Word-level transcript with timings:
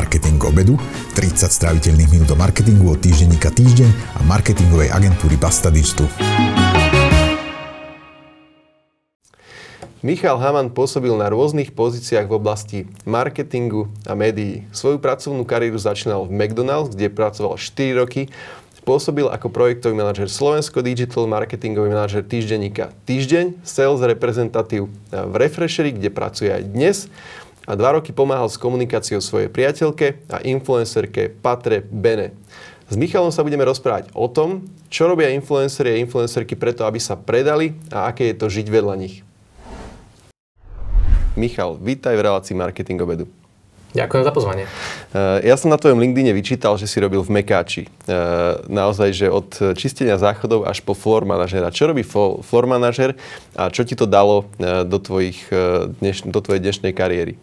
Marketing 0.00 0.40
obedu, 0.48 0.80
30 1.12 1.52
stráviteľných 1.52 2.08
minút 2.08 2.32
o 2.32 2.36
marketingu 2.40 2.88
od 2.88 3.04
týždenníka 3.04 3.52
Týždeň 3.52 4.16
a 4.16 4.24
marketingovej 4.24 4.88
agentúry 4.96 5.36
Basta 5.36 5.68
Digital. 5.68 6.08
Michal 10.00 10.40
Haman 10.40 10.72
pôsobil 10.72 11.12
na 11.20 11.28
rôznych 11.28 11.76
pozíciách 11.76 12.32
v 12.32 12.32
oblasti 12.32 12.78
marketingu 13.04 13.92
a 14.08 14.16
médií. 14.16 14.64
Svoju 14.72 14.96
pracovnú 15.04 15.44
kariéru 15.44 15.76
začínal 15.76 16.24
v 16.24 16.32
McDonald's, 16.32 16.96
kde 16.96 17.12
pracoval 17.12 17.60
4 17.60 18.00
roky 18.00 18.32
Pôsobil 18.80 19.28
ako 19.28 19.52
projektový 19.52 19.92
manažer 19.92 20.32
Slovensko 20.32 20.80
Digital 20.80 21.28
Marketingový 21.28 21.92
manažer 21.92 22.24
týždenníka 22.24 22.96
Týždeň, 23.04 23.60
sales 23.60 24.00
reprezentatív 24.00 24.88
v 25.12 25.34
Refreshery, 25.36 25.92
kde 25.92 26.08
pracuje 26.08 26.48
aj 26.48 26.62
dnes 26.64 26.96
a 27.70 27.78
dva 27.78 27.94
roky 27.94 28.10
pomáhal 28.10 28.50
s 28.50 28.58
komunikáciou 28.58 29.22
svojej 29.22 29.46
priateľke 29.46 30.26
a 30.26 30.42
influencerke 30.42 31.30
Patre 31.30 31.86
Bene. 31.86 32.34
S 32.90 32.98
Michalom 32.98 33.30
sa 33.30 33.46
budeme 33.46 33.62
rozprávať 33.62 34.10
o 34.10 34.26
tom, 34.26 34.66
čo 34.90 35.06
robia 35.06 35.30
influenceri 35.30 35.94
a 35.94 36.00
influencerky 36.02 36.58
preto, 36.58 36.82
aby 36.82 36.98
sa 36.98 37.14
predali 37.14 37.78
a 37.94 38.10
aké 38.10 38.34
je 38.34 38.36
to 38.42 38.50
žiť 38.50 38.66
vedľa 38.66 38.94
nich. 38.98 39.22
Michal, 41.38 41.78
vítaj 41.78 42.18
v 42.18 42.26
relácii 42.26 42.58
Marketing 42.58 42.98
obedu. 42.98 43.30
Ďakujem 43.94 44.22
za 44.26 44.32
pozvanie. 44.34 44.64
Eh, 44.66 45.46
ja 45.46 45.54
som 45.54 45.70
na 45.70 45.78
tvojom 45.78 46.02
LinkedIne 46.02 46.34
vyčítal, 46.34 46.74
že 46.74 46.90
si 46.90 46.98
robil 46.98 47.22
v 47.22 47.38
Mekáči. 47.38 47.86
Eh, 47.86 48.18
naozaj, 48.66 49.14
že 49.14 49.26
od 49.30 49.78
čistenia 49.78 50.18
záchodov 50.18 50.66
až 50.66 50.82
po 50.82 50.94
floor 50.94 51.22
manažera. 51.22 51.70
Čo 51.70 51.94
robí 51.94 52.02
floor 52.02 52.66
manažer 52.66 53.14
a 53.54 53.70
čo 53.70 53.86
ti 53.86 53.94
to 53.94 54.10
dalo 54.10 54.50
eh, 54.58 54.82
do, 54.82 54.98
tvojich, 54.98 55.46
do 56.26 56.38
tvojej 56.42 56.62
dnešnej 56.62 56.90
kariéry? 56.90 57.38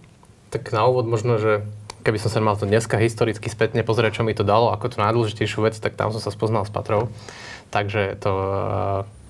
Tak 0.53 0.71
na 0.71 0.87
úvod 0.87 1.09
možno, 1.09 1.37
že 1.37 1.67
keby 2.07 2.23
som 2.23 2.31
sa 2.31 2.39
mal 2.39 2.55
to 2.55 2.63
dneska 2.63 2.95
historicky 2.95 3.51
spätne 3.51 3.83
pozrieť, 3.83 4.21
čo 4.21 4.23
mi 4.23 4.31
to 4.31 4.47
dalo, 4.47 4.71
ako 4.71 4.95
tú 4.95 4.97
najdôležitejšiu 5.03 5.59
vec, 5.67 5.75
tak 5.75 5.99
tam 5.99 6.15
som 6.15 6.23
sa 6.23 6.31
spoznal 6.31 6.63
s 6.63 6.71
Patrou. 6.71 7.11
Takže 7.67 8.15
to 8.23 8.31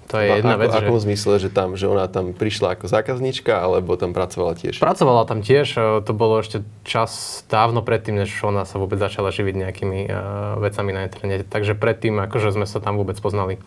to 0.07 0.23
je 0.23 0.39
jedna 0.39 0.55
ako, 0.55 0.61
vec. 0.63 0.71
V 0.71 0.79
akom 0.79 0.97
že... 0.97 1.03
zmysle, 1.03 1.33
že, 1.43 1.49
tam, 1.51 1.75
že 1.75 1.85
ona 1.91 2.07
tam 2.07 2.31
prišla 2.31 2.79
ako 2.79 2.87
zákazníčka, 2.87 3.51
alebo 3.59 3.99
tam 3.99 4.15
pracovala 4.15 4.55
tiež? 4.55 4.79
Pracovala 4.79 5.27
tam 5.27 5.43
tiež. 5.43 5.67
E, 5.75 5.79
to 6.07 6.15
bolo 6.15 6.39
ešte 6.39 6.63
čas 6.87 7.43
dávno 7.51 7.83
predtým, 7.83 8.23
než 8.23 8.31
ona 8.39 8.63
sa 8.63 8.79
vôbec 8.79 8.95
začala 8.95 9.35
živiť 9.35 9.55
nejakými 9.67 9.99
uh, 10.07 10.55
vecami 10.63 10.95
na 10.95 11.03
internete. 11.03 11.43
Takže 11.43 11.75
predtým, 11.75 12.15
akože 12.23 12.55
sme 12.55 12.63
sa 12.63 12.79
tam 12.79 12.95
vôbec 12.95 13.19
poznali. 13.19 13.59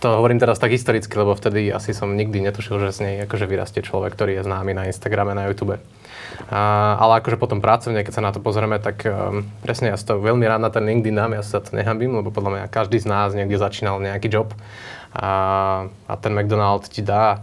To 0.00 0.16
hovorím 0.16 0.38
teraz 0.40 0.62
tak 0.62 0.72
historicky, 0.72 1.12
lebo 1.12 1.34
vtedy 1.34 1.68
asi 1.68 1.92
som 1.92 2.14
nikdy 2.14 2.40
netušil, 2.40 2.80
že 2.80 2.94
z 2.94 2.98
nej 3.04 3.14
akože 3.28 3.44
vyrastie 3.50 3.82
človek, 3.84 4.14
ktorý 4.14 4.40
je 4.40 4.46
známy 4.46 4.72
na 4.72 4.88
Instagrame, 4.88 5.36
na 5.36 5.50
YouTube. 5.50 5.76
A, 6.48 6.60
ale 6.96 7.20
akože 7.20 7.36
potom 7.36 7.60
pracovne, 7.60 8.00
keď 8.00 8.14
sa 8.16 8.24
na 8.24 8.32
to 8.32 8.40
pozrieme, 8.40 8.80
tak 8.80 9.04
um, 9.04 9.44
presne 9.60 9.92
ja 9.92 9.98
to 10.00 10.16
veľmi 10.22 10.46
rád 10.48 10.64
na 10.64 10.72
ten 10.72 10.88
LinkedIn 10.88 11.18
dám, 11.18 11.36
ja 11.36 11.44
sa 11.44 11.60
to 11.60 11.76
nehambím, 11.76 12.16
lebo 12.16 12.32
podľa 12.32 12.50
mňa 12.56 12.72
každý 12.72 12.96
z 12.96 13.06
nás 13.10 13.36
niekde 13.36 13.60
začínal 13.60 14.00
nejaký 14.00 14.32
job 14.32 14.56
a, 15.14 15.32
a 16.06 16.14
ten 16.18 16.32
McDonald 16.34 16.86
ti 16.86 17.02
dá 17.02 17.42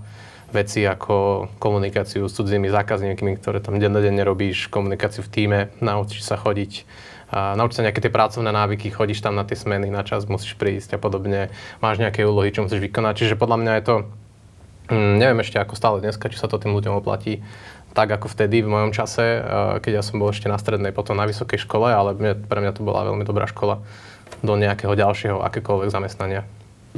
veci 0.51 0.87
ako 0.87 1.47
komunikáciu 1.59 2.31
s 2.31 2.35
cudzími 2.39 2.71
zákazníkmi, 2.71 3.35
ktoré 3.43 3.59
tam 3.59 3.83
dennodenne 3.83 4.23
robíš, 4.23 4.71
komunikáciu 4.71 5.19
v 5.23 5.31
týme, 5.31 5.59
naučíš 5.83 6.23
sa 6.23 6.39
chodiť, 6.39 6.87
a 7.27 7.59
nauč 7.59 7.75
sa 7.75 7.83
nejaké 7.83 7.99
tie 7.99 8.07
pracovné 8.07 8.55
návyky, 8.55 8.87
chodíš 8.87 9.19
tam 9.19 9.35
na 9.35 9.43
tie 9.43 9.59
smeny, 9.59 9.91
na 9.91 10.07
čas 10.07 10.23
musíš 10.31 10.55
prísť 10.55 10.95
a 10.95 10.99
podobne, 10.99 11.51
máš 11.83 11.99
nejaké 11.99 12.23
úlohy, 12.23 12.55
čo 12.55 12.63
musíš 12.63 12.79
vykonať. 12.79 13.13
Čiže 13.19 13.35
podľa 13.35 13.57
mňa 13.59 13.73
je 13.75 13.83
to, 13.83 13.95
hm, 14.95 15.13
neviem 15.19 15.43
ešte 15.43 15.59
ako 15.59 15.75
stále 15.75 15.99
dneska, 15.99 16.31
či 16.31 16.39
sa 16.39 16.47
to 16.47 16.55
tým 16.55 16.71
ľuďom 16.71 17.03
oplatí, 17.03 17.43
tak 17.91 18.07
ako 18.07 18.31
vtedy 18.31 18.63
v 18.63 18.71
mojom 18.71 18.95
čase, 18.95 19.43
keď 19.83 19.91
ja 19.99 20.03
som 20.05 20.21
bol 20.21 20.31
ešte 20.31 20.47
na 20.47 20.55
strednej, 20.61 20.95
potom 20.95 21.17
na 21.17 21.27
vysokej 21.27 21.65
škole, 21.65 21.91
ale 21.91 22.15
pre 22.47 22.59
mňa 22.61 22.77
to 22.77 22.85
bola 22.85 23.03
veľmi 23.03 23.25
dobrá 23.25 23.49
škola 23.49 23.81
do 24.45 24.53
nejakého 24.53 24.93
ďalšieho 24.93 25.41
akékoľvek 25.41 25.89
zamestnania. 25.89 26.45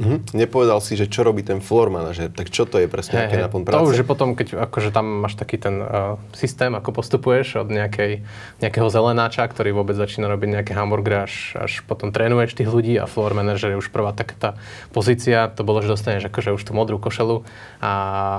Mm-hmm. 0.00 0.32
Nepovedal 0.32 0.80
si, 0.80 0.96
že 0.96 1.12
čo 1.12 1.20
robí 1.20 1.44
ten 1.44 1.60
floor 1.60 1.92
manažer, 1.92 2.32
tak 2.32 2.48
čo 2.48 2.64
to 2.64 2.80
je 2.80 2.88
presne, 2.88 3.20
hey, 3.20 3.28
aké 3.28 3.36
hey, 3.36 3.44
náplň 3.44 3.62
práce? 3.68 3.76
To 3.76 3.92
už 3.92 4.00
je 4.00 4.06
potom, 4.08 4.32
keď 4.32 4.56
akože 4.56 4.88
tam 4.96 5.20
máš 5.20 5.36
taký 5.36 5.60
ten 5.60 5.76
uh, 5.84 6.16
systém, 6.32 6.72
ako 6.72 6.96
postupuješ 6.96 7.60
od 7.60 7.68
nejakej, 7.68 8.24
nejakého 8.64 8.88
zelenáča, 8.88 9.44
ktorý 9.44 9.76
vôbec 9.76 10.00
začína 10.00 10.32
robiť 10.32 10.48
nejaké 10.56 10.72
hamburgery, 10.72 11.28
až, 11.28 11.52
až 11.60 11.84
potom 11.84 12.16
trénuješ 12.16 12.56
tých 12.56 12.72
ľudí 12.72 12.96
a 12.96 13.04
floor 13.04 13.36
manager 13.36 13.76
je 13.76 13.80
už 13.84 13.92
prvá 13.92 14.16
taká 14.16 14.36
tá 14.40 14.50
pozícia, 14.96 15.52
to 15.52 15.68
bolo, 15.68 15.84
že 15.84 15.92
dostaneš 15.92 16.32
akože 16.32 16.56
už 16.56 16.62
tú 16.64 16.72
modrú 16.72 16.96
košelu 16.96 17.44
a 17.84 17.92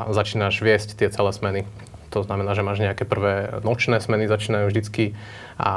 začínaš 0.10 0.66
viesť 0.66 0.98
tie 0.98 1.14
celé 1.14 1.30
smeny. 1.30 1.62
To 2.12 2.28
znamená, 2.28 2.52
že 2.52 2.64
máš 2.64 2.84
nejaké 2.84 3.08
prvé 3.08 3.64
nočné 3.64 4.04
smeny, 4.04 4.28
začínajú 4.28 4.68
vždycky 4.68 5.16
a, 5.56 5.74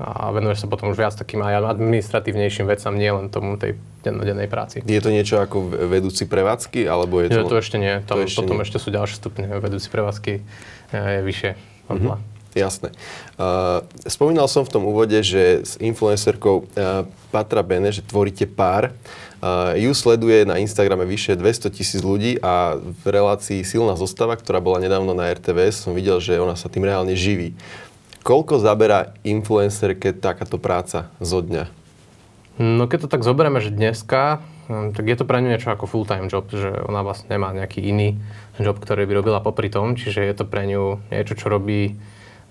a 0.00 0.32
venuješ 0.32 0.64
sa 0.64 0.72
potom 0.72 0.88
už 0.88 0.96
viac 0.96 1.12
takým 1.12 1.44
aj 1.44 1.76
administratívnejším 1.76 2.64
vecam, 2.64 2.96
nie 2.96 3.12
len 3.12 3.28
tomu 3.28 3.60
tej 3.60 3.76
dennodennej 4.00 4.48
práci. 4.48 4.80
Je 4.88 5.04
to 5.04 5.12
niečo 5.12 5.36
ako 5.36 5.68
vedúci 5.88 6.24
prevádzky, 6.24 6.88
alebo 6.88 7.20
je 7.20 7.28
to... 7.28 7.44
Nie, 7.44 7.52
to 7.52 7.56
ešte 7.60 7.76
nie. 7.76 7.94
Tam, 8.08 8.16
to 8.16 8.24
ešte 8.24 8.40
potom 8.40 8.56
nie. 8.56 8.64
ešte 8.64 8.78
sú 8.80 8.88
ďalšie 8.88 9.16
stupne. 9.20 9.46
Vedúci 9.60 9.88
prevádzky 9.92 10.32
je 10.96 11.20
vyššie. 11.20 11.50
Mm-hmm. 11.92 12.40
Jasné. 12.50 12.90
Uh, 13.38 13.86
spomínal 14.10 14.50
som 14.50 14.66
v 14.66 14.72
tom 14.74 14.82
úvode, 14.82 15.14
že 15.22 15.62
s 15.62 15.78
influencerkou 15.78 16.66
uh, 16.66 17.06
Patra 17.30 17.62
Bene, 17.62 17.94
že 17.94 18.02
tvoríte 18.02 18.48
pár. 18.50 18.90
Uh, 18.90 19.29
ju 19.80 19.92
sleduje 19.96 20.44
na 20.44 20.60
Instagrame 20.60 21.08
vyše 21.08 21.32
200 21.32 21.72
tisíc 21.72 22.04
ľudí 22.04 22.36
a 22.44 22.76
v 22.76 23.04
relácii 23.08 23.64
Silná 23.64 23.96
zostava, 23.96 24.36
ktorá 24.36 24.60
bola 24.60 24.80
nedávno 24.80 25.16
na 25.16 25.32
RTVS, 25.32 25.88
som 25.88 25.96
videl, 25.96 26.20
že 26.20 26.36
ona 26.36 26.56
sa 26.56 26.68
tým 26.68 26.84
reálne 26.84 27.16
živí. 27.16 27.56
Koľko 28.20 28.60
zaberá 28.60 29.16
influencerke 29.24 30.12
takáto 30.12 30.60
práca 30.60 31.08
zo 31.24 31.40
dňa? 31.40 31.72
No 32.60 32.84
keď 32.84 33.08
to 33.08 33.12
tak 33.16 33.24
zoberieme, 33.24 33.64
že 33.64 33.72
dneska, 33.72 34.44
hm, 34.68 34.92
tak 34.92 35.08
je 35.08 35.16
to 35.16 35.24
pre 35.24 35.40
ňu 35.40 35.56
niečo 35.56 35.72
ako 35.72 35.88
full-time 35.88 36.28
job, 36.28 36.44
že 36.52 36.68
ona 36.84 37.00
vlastne 37.00 37.32
nemá 37.32 37.56
nejaký 37.56 37.80
iný 37.80 38.20
job, 38.60 38.76
ktorý 38.76 39.08
by 39.08 39.24
robila 39.24 39.40
popri 39.40 39.72
tom, 39.72 39.96
čiže 39.96 40.20
je 40.20 40.34
to 40.36 40.44
pre 40.44 40.68
ňu 40.68 41.00
niečo, 41.08 41.32
čo 41.32 41.48
robí 41.48 41.96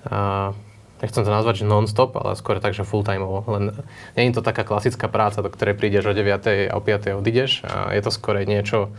uh, 0.10 0.58
nechcem 1.00 1.24
to 1.24 1.32
nazvať, 1.32 1.64
že 1.64 1.70
non-stop, 1.70 2.16
ale 2.20 2.36
skôr 2.36 2.60
tak, 2.60 2.76
že 2.76 2.88
full-time. 2.88 3.24
Len 3.24 3.76
nie 4.16 4.30
je 4.30 4.36
to 4.36 4.44
taká 4.44 4.68
klasická 4.68 5.08
práca, 5.08 5.44
do 5.44 5.52
ktorej 5.52 5.80
prídeš 5.80 6.12
o 6.12 6.14
9. 6.14 6.70
a 6.70 6.76
o 6.76 6.82
5. 6.84 7.20
odídeš. 7.20 7.64
A 7.64 7.96
je 7.96 8.02
to 8.04 8.12
skôr 8.12 8.40
niečo, 8.44 8.92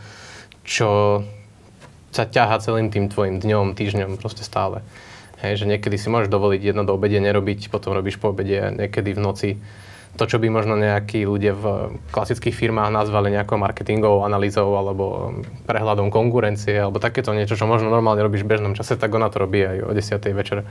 čo 0.65 1.21
sa 2.11 2.27
ťaha 2.27 2.59
celým 2.59 2.91
tým 2.91 3.07
tvojim 3.07 3.39
dňom, 3.39 3.73
týždňom, 3.73 4.19
proste 4.19 4.43
stále. 4.43 4.83
Hej, 5.41 5.63
že 5.63 5.65
niekedy 5.65 5.97
si 5.97 6.11
môžeš 6.11 6.29
dovoliť 6.29 6.61
jedno 6.61 6.85
do 6.85 6.93
obede 6.93 7.17
nerobiť, 7.17 7.73
potom 7.73 7.97
robíš 7.97 8.21
po 8.21 8.29
obede, 8.29 8.61
niekedy 8.77 9.17
v 9.17 9.23
noci 9.23 9.49
to, 10.19 10.27
čo 10.27 10.43
by 10.43 10.51
možno 10.51 10.75
nejakí 10.75 11.23
ľudia 11.23 11.55
v 11.55 11.95
klasických 12.11 12.51
firmách 12.51 12.91
nazvali 12.91 13.31
nejakou 13.31 13.55
marketingovou 13.55 14.27
analýzou 14.27 14.75
alebo 14.75 15.31
prehľadom 15.63 16.11
konkurencie 16.11 16.75
alebo 16.75 16.99
takéto 16.99 17.31
niečo, 17.31 17.55
čo 17.55 17.63
možno 17.63 17.87
normálne 17.87 18.19
robíš 18.19 18.43
v 18.43 18.51
bežnom 18.51 18.75
čase, 18.75 18.99
tak 18.99 19.07
ona 19.15 19.31
to 19.31 19.39
robí 19.39 19.63
aj 19.63 19.77
o 19.87 19.91
10. 19.95 20.19
večer. 20.35 20.67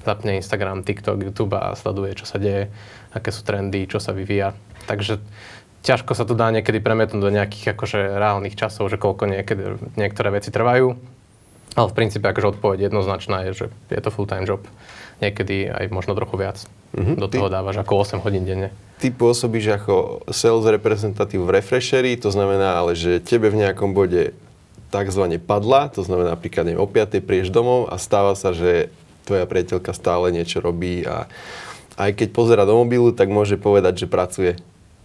Zapne 0.00 0.40
Instagram, 0.40 0.80
TikTok, 0.80 1.20
YouTube 1.20 1.56
a 1.56 1.76
sleduje, 1.76 2.16
čo 2.16 2.24
sa 2.24 2.40
deje, 2.40 2.72
aké 3.12 3.28
sú 3.28 3.44
trendy, 3.44 3.84
čo 3.84 4.00
sa 4.00 4.16
vyvíja. 4.16 4.56
Takže 4.88 5.20
ťažko 5.84 6.16
sa 6.16 6.24
to 6.24 6.32
dá 6.32 6.48
niekedy 6.48 6.80
premietnúť 6.80 7.20
do 7.20 7.32
nejakých 7.32 7.76
akože 7.76 7.98
reálnych 8.16 8.56
časov, 8.56 8.88
že 8.88 8.96
koľko 8.96 9.28
niekedy, 9.28 9.76
niektoré 10.00 10.32
veci 10.32 10.48
trvajú. 10.48 10.96
Ale 11.78 11.86
v 11.86 11.96
princípe 11.96 12.26
akože 12.26 12.58
odpoveď 12.58 12.90
jednoznačná 12.90 13.46
je, 13.46 13.50
že 13.54 13.66
je 13.92 14.00
to 14.02 14.10
full-time 14.10 14.48
job. 14.48 14.64
Niekedy 15.22 15.70
aj 15.70 15.86
možno 15.92 16.18
trochu 16.18 16.34
viac. 16.40 16.58
Mm-hmm. 16.96 17.16
Do 17.20 17.28
toho 17.30 17.46
ty, 17.46 17.54
dávaš 17.54 17.76
ako 17.78 17.92
8 18.18 18.24
hodín 18.26 18.42
denne. 18.42 18.74
Ty 18.98 19.14
pôsobíš 19.14 19.78
ako 19.78 20.26
sales 20.34 20.66
reprezentatív 20.66 21.46
v 21.46 21.60
Refreshery, 21.60 22.18
to 22.18 22.34
znamená 22.34 22.82
ale, 22.82 22.98
že 22.98 23.22
tebe 23.22 23.52
v 23.52 23.62
nejakom 23.62 23.94
bode 23.94 24.34
takzvané 24.90 25.38
padla, 25.38 25.86
to 25.86 26.02
znamená 26.02 26.34
napríklad 26.34 26.66
neviem, 26.66 26.82
o 26.82 26.88
5. 26.90 27.22
prídeš 27.22 27.54
domov 27.54 27.86
a 27.86 27.96
stáva 28.02 28.34
sa, 28.34 28.50
že 28.50 28.90
tvoja 29.30 29.46
priateľka 29.46 29.94
stále 29.94 30.34
niečo 30.34 30.58
robí 30.58 31.06
a 31.06 31.30
aj 31.94 32.18
keď 32.18 32.28
pozera 32.34 32.66
do 32.66 32.74
mobilu, 32.74 33.14
tak 33.14 33.30
môže 33.30 33.54
povedať, 33.54 34.02
že 34.02 34.06
pracuje. 34.10 34.58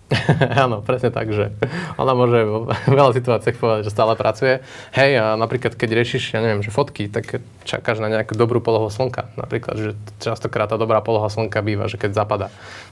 Áno, 0.64 0.86
presne 0.86 1.10
tak, 1.10 1.34
že 1.34 1.50
ona 1.98 2.14
môže 2.14 2.46
v 2.46 2.70
veľa 2.86 3.12
situáciách 3.18 3.58
povedať, 3.58 3.90
že 3.90 3.94
stále 3.94 4.14
pracuje. 4.14 4.62
Hej, 4.94 5.18
a 5.18 5.26
napríklad 5.34 5.74
keď 5.74 5.90
riešiš, 5.98 6.38
ja 6.38 6.46
neviem, 6.46 6.62
že 6.62 6.70
fotky, 6.70 7.10
tak 7.10 7.42
čakáš 7.66 8.06
na 8.06 8.14
nejakú 8.14 8.38
dobrú 8.38 8.62
polohu 8.62 8.94
slnka. 8.94 9.34
Napríklad, 9.34 9.76
že 9.82 9.90
častokrát 10.22 10.70
tá 10.70 10.78
dobrá 10.78 11.02
poloha 11.02 11.26
slnka 11.26 11.58
býva, 11.66 11.90
že 11.90 11.98
keď 11.98 12.22
zapada. 12.22 12.48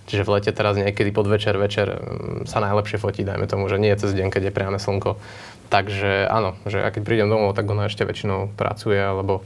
Čiže 0.09 0.25
v 0.25 0.31
lete 0.33 0.51
teraz 0.57 0.73
niekedy 0.73 1.13
pod 1.13 1.29
večer, 1.29 1.53
večer 1.61 2.01
mm, 2.01 2.49
sa 2.49 2.57
najlepšie 2.65 2.97
fotí, 2.97 3.21
dajme 3.21 3.45
tomu, 3.45 3.69
že 3.69 3.77
nie 3.77 3.93
cez 3.93 4.09
deň, 4.17 4.33
keď 4.33 4.49
je 4.49 4.55
priame 4.57 4.81
slnko. 4.81 5.21
Takže 5.69 6.25
áno, 6.25 6.57
že 6.65 6.81
a 6.81 6.89
prídem 6.89 7.29
domov, 7.29 7.53
tak 7.53 7.69
ona 7.69 7.93
ešte 7.93 8.09
väčšinou 8.09 8.57
pracuje, 8.57 8.97
alebo 8.97 9.45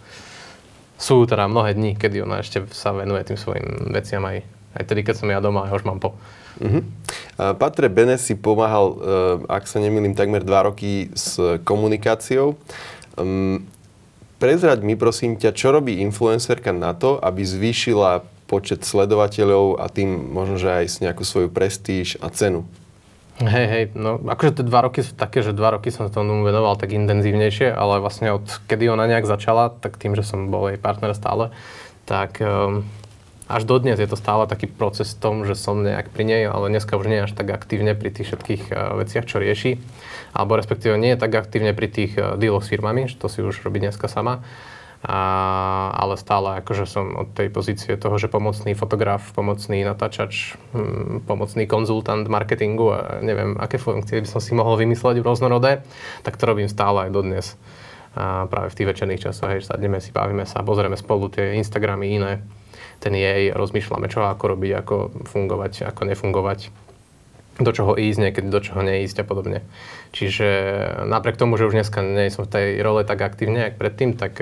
sú 0.98 1.24
teda 1.30 1.46
mnohé 1.46 1.78
dni, 1.78 1.94
kedy 1.94 2.26
ona 2.26 2.42
ešte 2.42 2.66
sa 2.74 2.92
venuje 2.92 3.22
tým 3.22 3.38
svojim 3.38 3.94
veciam 3.94 4.26
aj, 4.26 4.42
aj 4.76 4.84
tedy, 4.90 5.02
keď 5.06 5.16
som 5.22 5.30
ja 5.30 5.38
doma 5.38 5.70
a 5.70 5.74
už 5.78 5.86
mám 5.86 6.02
po. 6.02 6.18
Uh-huh. 6.58 6.82
Patre 7.38 7.86
Bene 7.86 8.18
si 8.18 8.34
pomáhal, 8.34 8.86
uh, 8.90 8.98
ak 9.46 9.70
sa 9.70 9.78
nemýlim, 9.78 10.18
takmer 10.18 10.42
dva 10.42 10.66
roky 10.66 11.14
s 11.14 11.38
komunikáciou. 11.62 12.58
Um, 13.14 13.62
prezrať 14.42 14.82
mi 14.82 14.98
prosím 14.98 15.38
ťa, 15.38 15.54
čo 15.54 15.70
robí 15.70 16.02
influencerka 16.02 16.74
na 16.74 16.98
to, 16.98 17.22
aby 17.22 17.46
zvýšila 17.46 18.26
počet 18.50 18.82
sledovateľov 18.82 19.78
a 19.78 19.86
tým 19.92 20.34
možno, 20.34 20.58
že 20.58 20.72
aj 20.72 21.04
nejakú 21.04 21.22
svoju 21.22 21.54
prestíž 21.54 22.18
a 22.24 22.32
cenu. 22.34 22.66
Hej, 23.38 23.66
hej, 23.70 23.84
no 23.94 24.18
akože 24.18 24.58
tie 24.58 24.66
dva 24.66 24.90
roky 24.90 25.06
sú 25.06 25.14
také, 25.14 25.46
že 25.46 25.54
dva 25.54 25.78
roky 25.78 25.94
som 25.94 26.10
sa 26.10 26.12
tomu 26.14 26.42
venoval 26.42 26.74
tak 26.74 26.90
intenzívnejšie, 26.90 27.70
ale 27.70 28.02
vlastne 28.02 28.34
od 28.34 28.50
kedy 28.66 28.90
ona 28.90 29.06
nejak 29.06 29.30
začala, 29.30 29.70
tak 29.70 30.02
tým, 30.02 30.18
že 30.18 30.26
som 30.26 30.50
bol 30.50 30.74
jej 30.74 30.82
partner 30.82 31.14
stále, 31.14 31.54
tak 32.10 32.42
um, 32.42 32.82
až 33.46 33.70
dodnes 33.70 34.02
je 34.02 34.10
to 34.10 34.18
stále 34.18 34.50
taký 34.50 34.66
proces 34.66 35.14
v 35.14 35.22
tom, 35.22 35.36
že 35.46 35.54
som 35.54 35.86
nejak 35.86 36.10
pri 36.10 36.26
nej, 36.26 36.50
ale 36.50 36.74
dneska 36.74 36.98
už 36.98 37.06
nie 37.06 37.22
až 37.22 37.38
tak 37.38 37.54
aktívne 37.54 37.94
pri 37.94 38.10
tých 38.10 38.34
všetkých 38.34 38.64
uh, 38.74 38.98
veciach, 39.06 39.30
čo 39.30 39.38
rieši. 39.38 39.78
Alebo 40.34 40.58
respektíve 40.58 40.98
nie 40.98 41.14
je 41.14 41.22
tak 41.22 41.38
aktívne 41.38 41.78
pri 41.78 41.94
tých 41.94 42.18
uh, 42.18 42.42
dealoch 42.42 42.66
s 42.66 42.74
firmami, 42.74 43.06
že 43.06 43.22
to 43.22 43.30
si 43.30 43.46
už 43.46 43.62
robí 43.62 43.78
dneska 43.78 44.10
sama 44.10 44.42
a, 45.06 45.20
ale 45.94 46.18
stále 46.18 46.58
akože 46.66 46.90
som 46.90 47.14
od 47.14 47.30
tej 47.38 47.54
pozície 47.54 47.94
toho, 48.02 48.18
že 48.18 48.34
pomocný 48.34 48.74
fotograf, 48.74 49.30
pomocný 49.38 49.86
natáčač, 49.86 50.58
hm, 50.74 51.30
pomocný 51.30 51.70
konzultant 51.70 52.26
marketingu 52.26 52.98
a 52.98 53.00
neviem, 53.22 53.54
aké 53.62 53.78
funkcie 53.78 54.26
by 54.26 54.30
som 54.30 54.42
si 54.42 54.58
mohol 54.58 54.82
vymysleť 54.82 55.22
v 55.22 55.28
rôznorodé, 55.28 55.86
tak 56.26 56.42
to 56.42 56.50
robím 56.50 56.66
stále 56.66 57.08
aj 57.08 57.12
dodnes. 57.14 57.46
A 58.18 58.50
práve 58.50 58.74
v 58.74 58.78
tých 58.82 58.90
večerných 58.90 59.24
časoch, 59.30 59.54
hej, 59.54 59.62
sadneme 59.62 60.02
si, 60.02 60.10
bavíme 60.10 60.50
sa, 60.50 60.66
pozrieme 60.66 60.98
spolu 60.98 61.30
tie 61.30 61.54
Instagramy 61.62 62.18
iné, 62.18 62.42
ten 62.98 63.14
jej, 63.14 63.54
rozmýšľame, 63.54 64.10
čo 64.10 64.26
ako 64.26 64.58
robiť, 64.58 64.72
ako 64.82 64.96
fungovať, 65.30 65.86
ako 65.94 66.02
nefungovať 66.10 66.87
do 67.58 67.72
čoho 67.74 67.98
ísť, 67.98 68.20
niekedy 68.22 68.48
do 68.54 68.62
čoho 68.62 68.86
neísť 68.86 69.22
a 69.22 69.26
podobne. 69.26 69.66
Čiže 70.14 70.48
napriek 71.10 71.42
tomu, 71.42 71.58
že 71.58 71.66
už 71.66 71.74
dneska 71.74 72.06
nie 72.06 72.30
som 72.30 72.46
v 72.46 72.54
tej 72.54 72.68
role 72.86 73.02
tak 73.02 73.18
aktívne, 73.18 73.74
ako 73.74 73.82
predtým, 73.82 74.14
tak 74.14 74.38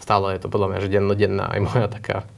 stále 0.00 0.36
je 0.36 0.40
to 0.44 0.52
podľa 0.52 0.68
mňa, 0.70 0.78
že 0.84 0.92
dennodenná 0.92 1.50
aj 1.50 1.60
moja 1.64 1.86
taká, 1.88 2.28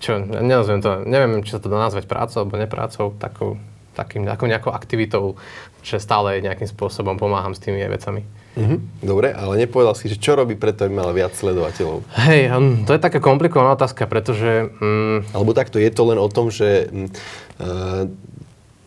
čo, 0.00 0.18
nenazviem 0.18 0.80
to, 0.80 1.04
neviem, 1.04 1.44
či 1.44 1.52
sa 1.54 1.60
to 1.60 1.68
dá 1.68 1.76
nazvať 1.76 2.08
prácou 2.08 2.42
alebo 2.42 2.56
neprácou, 2.56 3.12
takou, 3.20 3.60
takým, 3.92 4.24
takou 4.24 4.48
nejakou 4.48 4.72
aktivitou, 4.72 5.36
že 5.84 6.00
stále 6.00 6.40
nejakým 6.40 6.66
spôsobom 6.66 7.20
pomáham 7.20 7.52
s 7.52 7.60
tými 7.60 7.84
vecami. 7.84 8.24
Mm-hmm. 8.58 9.06
Dobre, 9.06 9.30
ale 9.30 9.62
nepovedal 9.62 9.94
si, 9.94 10.10
že 10.10 10.18
čo 10.18 10.34
robí 10.34 10.58
preto, 10.58 10.82
aby 10.82 10.92
mal 10.96 11.14
viac 11.14 11.36
sledovateľov? 11.38 12.02
Hej, 12.26 12.50
um, 12.50 12.82
to 12.82 12.96
je 12.96 13.00
taká 13.00 13.22
komplikovaná 13.22 13.78
otázka, 13.78 14.10
pretože... 14.10 14.74
Um, 14.82 15.22
Alebo 15.30 15.54
takto, 15.54 15.78
je 15.78 15.92
to 15.94 16.02
len 16.10 16.18
o 16.18 16.26
tom, 16.26 16.50
že 16.50 16.90
uh, 16.90 18.10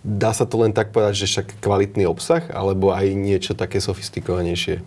dá 0.04 0.36
sa 0.36 0.44
to 0.44 0.60
len 0.60 0.76
tak 0.76 0.92
povedať, 0.92 1.24
že 1.24 1.30
však 1.32 1.64
kvalitný 1.64 2.04
obsah, 2.06 2.44
alebo 2.52 2.92
aj 2.92 3.16
niečo 3.16 3.56
také 3.56 3.80
sofistikovanejšie? 3.80 4.84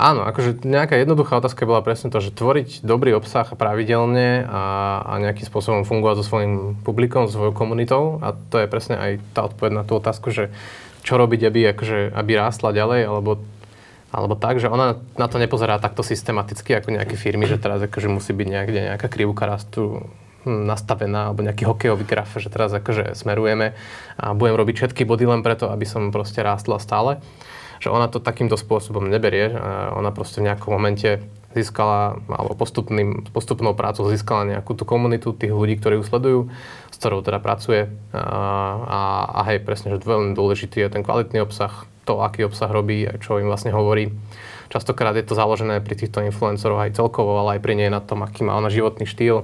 Áno, 0.00 0.24
akože 0.24 0.64
nejaká 0.64 0.96
jednoduchá 0.96 1.44
otázka 1.44 1.68
bola 1.68 1.84
presne 1.84 2.08
to, 2.08 2.24
že 2.24 2.32
tvoriť 2.32 2.80
dobrý 2.80 3.12
obsah 3.12 3.44
pravidelne 3.52 4.48
a, 4.48 4.62
a 5.04 5.12
nejakým 5.20 5.44
spôsobom 5.44 5.84
fungovať 5.84 6.24
so 6.24 6.24
svojím 6.24 6.80
publikom, 6.80 7.28
so 7.28 7.36
svojou 7.36 7.52
komunitou 7.52 8.16
a 8.24 8.32
to 8.32 8.64
je 8.64 8.66
presne 8.66 8.96
aj 8.96 9.20
tá 9.36 9.44
odpoveď 9.44 9.72
na 9.76 9.84
tú 9.84 10.00
otázku, 10.00 10.32
že 10.32 10.48
čo 11.04 11.20
robiť, 11.20 11.52
aby, 11.52 11.60
akože, 11.76 12.16
aby 12.16 12.32
rástla 12.32 12.72
ďalej, 12.72 13.12
alebo, 13.12 13.44
alebo 14.08 14.34
tak, 14.40 14.56
že 14.56 14.72
ona 14.72 14.96
na 15.20 15.28
to 15.28 15.36
nepozerá 15.36 15.76
takto 15.76 16.00
systematicky 16.00 16.80
ako 16.80 16.96
nejaké 16.96 17.20
firmy, 17.20 17.44
že 17.44 17.60
teraz 17.60 17.84
akože 17.84 18.08
musí 18.08 18.32
byť 18.32 18.48
niekde 18.48 18.80
nejaká 18.88 19.04
krivka 19.12 19.44
rastu 19.44 20.08
nastavená, 20.48 21.28
alebo 21.28 21.44
nejaký 21.44 21.68
hokejový 21.68 22.04
graf, 22.08 22.32
že 22.36 22.48
teraz 22.48 22.72
akože 22.72 23.12
smerujeme 23.12 23.76
a 24.16 24.32
budem 24.32 24.56
robiť 24.56 24.74
všetky 24.76 25.02
body 25.04 25.28
len 25.28 25.44
preto, 25.44 25.68
aby 25.68 25.84
som 25.84 26.14
proste 26.14 26.40
rástla 26.40 26.80
stále 26.80 27.20
že 27.80 27.88
ona 27.88 28.12
to 28.12 28.20
takýmto 28.20 28.60
spôsobom 28.60 29.08
neberie. 29.08 29.56
Ona 29.96 30.12
proste 30.12 30.44
v 30.44 30.52
nejakom 30.52 30.68
momente 30.68 31.24
získala, 31.56 32.20
alebo 32.28 32.54
postupným, 32.54 33.26
postupnou 33.32 33.74
prácou 33.74 34.06
získala 34.06 34.46
nejakú 34.46 34.76
tú 34.76 34.84
komunitu 34.86 35.34
tých 35.34 35.50
ľudí, 35.50 35.80
ktorí 35.80 35.98
ju 35.98 36.04
sledujú, 36.06 36.40
s 36.92 36.96
ktorou 37.00 37.24
teda 37.26 37.42
pracuje. 37.42 37.90
A, 38.14 38.20
a, 38.84 39.00
a 39.32 39.40
hej, 39.50 39.64
presne, 39.64 39.96
že 39.96 40.04
veľmi 40.04 40.36
dôležitý 40.36 40.78
je 40.86 40.92
ten 40.92 41.02
kvalitný 41.02 41.42
obsah, 41.42 41.88
to, 42.04 42.22
aký 42.22 42.46
obsah 42.46 42.70
robí, 42.70 43.08
čo 43.18 43.40
im 43.42 43.50
vlastne 43.50 43.74
hovorí. 43.74 44.14
Častokrát 44.70 45.16
je 45.18 45.26
to 45.26 45.34
založené 45.34 45.82
pri 45.82 45.98
týchto 45.98 46.22
influencoroch 46.22 46.86
aj 46.86 46.94
celkovo, 46.94 47.34
ale 47.42 47.58
aj 47.58 47.64
pri 47.66 47.74
nej 47.74 47.90
na 47.90 47.98
tom, 47.98 48.22
aký 48.22 48.46
má 48.46 48.54
ona 48.54 48.70
životný 48.70 49.02
štýl, 49.02 49.42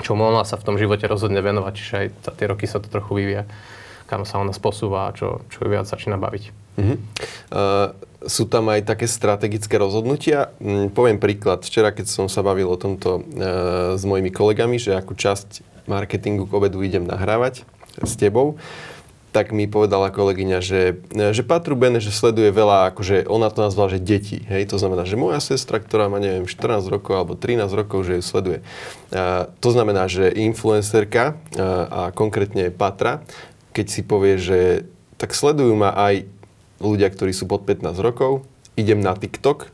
čo 0.00 0.16
ona 0.16 0.46
sa 0.48 0.56
v 0.56 0.64
tom 0.64 0.76
živote 0.80 1.04
rozhodne 1.04 1.44
venovať, 1.44 1.72
čiže 1.76 1.94
aj 1.98 2.06
za 2.24 2.32
tie 2.32 2.46
roky 2.48 2.64
sa 2.64 2.80
to 2.80 2.88
trochu 2.88 3.12
vyvíja, 3.20 3.44
kam 4.08 4.24
sa 4.24 4.40
ona 4.40 4.54
posúva 4.56 5.10
a 5.10 5.14
čo, 5.14 5.44
čo 5.52 5.64
ju 5.64 5.68
viac 5.68 5.84
začína 5.84 6.16
baviť. 6.16 6.44
Uh-huh. 6.72 6.96
Uh, 7.52 7.92
sú 8.24 8.48
tam 8.48 8.72
aj 8.72 8.88
také 8.88 9.04
strategické 9.04 9.76
rozhodnutia. 9.76 10.56
Um, 10.56 10.88
poviem 10.88 11.20
príklad. 11.20 11.64
Včera, 11.68 11.92
keď 11.92 12.08
som 12.08 12.26
sa 12.32 12.40
bavil 12.40 12.68
o 12.72 12.80
tomto 12.80 13.20
uh, 13.20 13.94
s 13.96 14.02
mojimi 14.08 14.32
kolegami, 14.32 14.80
že 14.80 14.96
akú 14.96 15.12
časť 15.12 15.84
marketingu 15.84 16.48
k 16.48 16.52
obedu 16.56 16.80
idem 16.80 17.04
nahrávať 17.04 17.66
s 18.00 18.14
tebou, 18.16 18.56
tak 19.32 19.56
mi 19.56 19.64
povedala 19.64 20.12
kolegyňa, 20.12 20.58
že, 20.60 21.00
že 21.10 21.42
Patru 21.42 21.72
Bene, 21.72 22.04
že 22.04 22.12
sleduje 22.12 22.52
veľa, 22.52 22.92
akože 22.92 23.24
ona 23.32 23.48
to 23.48 23.64
nazvala, 23.64 23.96
že 23.96 24.04
deti. 24.04 24.44
Hej, 24.44 24.68
to 24.68 24.76
znamená, 24.76 25.08
že 25.08 25.16
moja 25.16 25.40
sestra, 25.40 25.80
ktorá 25.80 26.12
má, 26.12 26.20
neviem, 26.20 26.44
14 26.44 26.84
rokov 26.92 27.16
alebo 27.16 27.32
13 27.32 27.64
rokov, 27.72 28.04
že 28.04 28.20
ju 28.20 28.22
sleduje. 28.22 28.60
Uh, 29.08 29.48
to 29.64 29.72
znamená, 29.72 30.04
že 30.12 30.28
influencerka 30.28 31.32
uh, 31.32 31.32
a 31.88 32.02
konkrétne 32.12 32.68
Patra, 32.68 33.24
keď 33.72 33.86
si 33.88 34.04
povie, 34.04 34.36
že 34.36 34.84
tak 35.16 35.32
sledujú 35.32 35.72
ma 35.80 35.96
aj 35.96 36.28
ľudia, 36.84 37.08
ktorí 37.08 37.32
sú 37.32 37.48
pod 37.48 37.64
15 37.64 37.88
rokov, 38.04 38.44
idem 38.76 39.00
na 39.00 39.16
TikTok, 39.16 39.72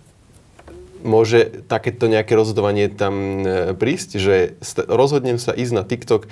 môže 1.02 1.62
takéto 1.70 2.10
nejaké 2.10 2.34
rozhodovanie 2.34 2.90
tam 2.90 3.46
e, 3.46 3.72
prísť, 3.74 4.18
že 4.18 4.36
rozhodnem 4.90 5.38
sa 5.38 5.54
ísť 5.54 5.72
na 5.72 5.86
TikTok 5.86 6.26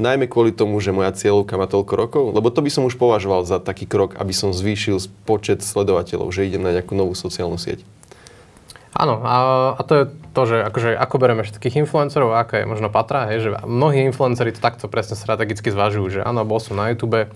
najmä 0.00 0.26
kvôli 0.26 0.56
tomu, 0.56 0.80
že 0.80 0.96
moja 0.96 1.12
cieľovka 1.12 1.60
má 1.60 1.68
toľko 1.68 1.92
rokov, 1.94 2.24
lebo 2.32 2.48
to 2.48 2.64
by 2.64 2.70
som 2.72 2.88
už 2.88 2.96
považoval 2.96 3.44
za 3.44 3.60
taký 3.60 3.84
krok, 3.84 4.16
aby 4.16 4.32
som 4.32 4.56
zvýšil 4.56 4.98
počet 5.28 5.60
sledovateľov, 5.60 6.32
že 6.32 6.48
idem 6.48 6.64
na 6.64 6.72
nejakú 6.72 6.96
novú 6.96 7.12
sociálnu 7.12 7.60
sieť. 7.60 7.84
Áno, 8.90 9.22
a, 9.22 9.34
a 9.78 9.80
to 9.86 9.92
je 9.94 10.04
to, 10.34 10.42
že 10.50 10.56
akože, 10.66 10.90
ako 10.98 11.16
bereme 11.22 11.46
všetkých 11.46 11.78
influencerov, 11.86 12.34
aká 12.34 12.60
je 12.60 12.66
možno 12.66 12.90
patra, 12.90 13.30
hej, 13.30 13.46
že 13.46 13.50
mnohí 13.62 14.02
influenceri 14.02 14.50
to 14.50 14.58
takto 14.58 14.90
presne 14.90 15.14
strategicky 15.14 15.70
zvažujú, 15.70 16.18
že 16.18 16.20
áno, 16.26 16.42
bol 16.42 16.58
som 16.58 16.74
na 16.74 16.90
YouTube, 16.90 17.30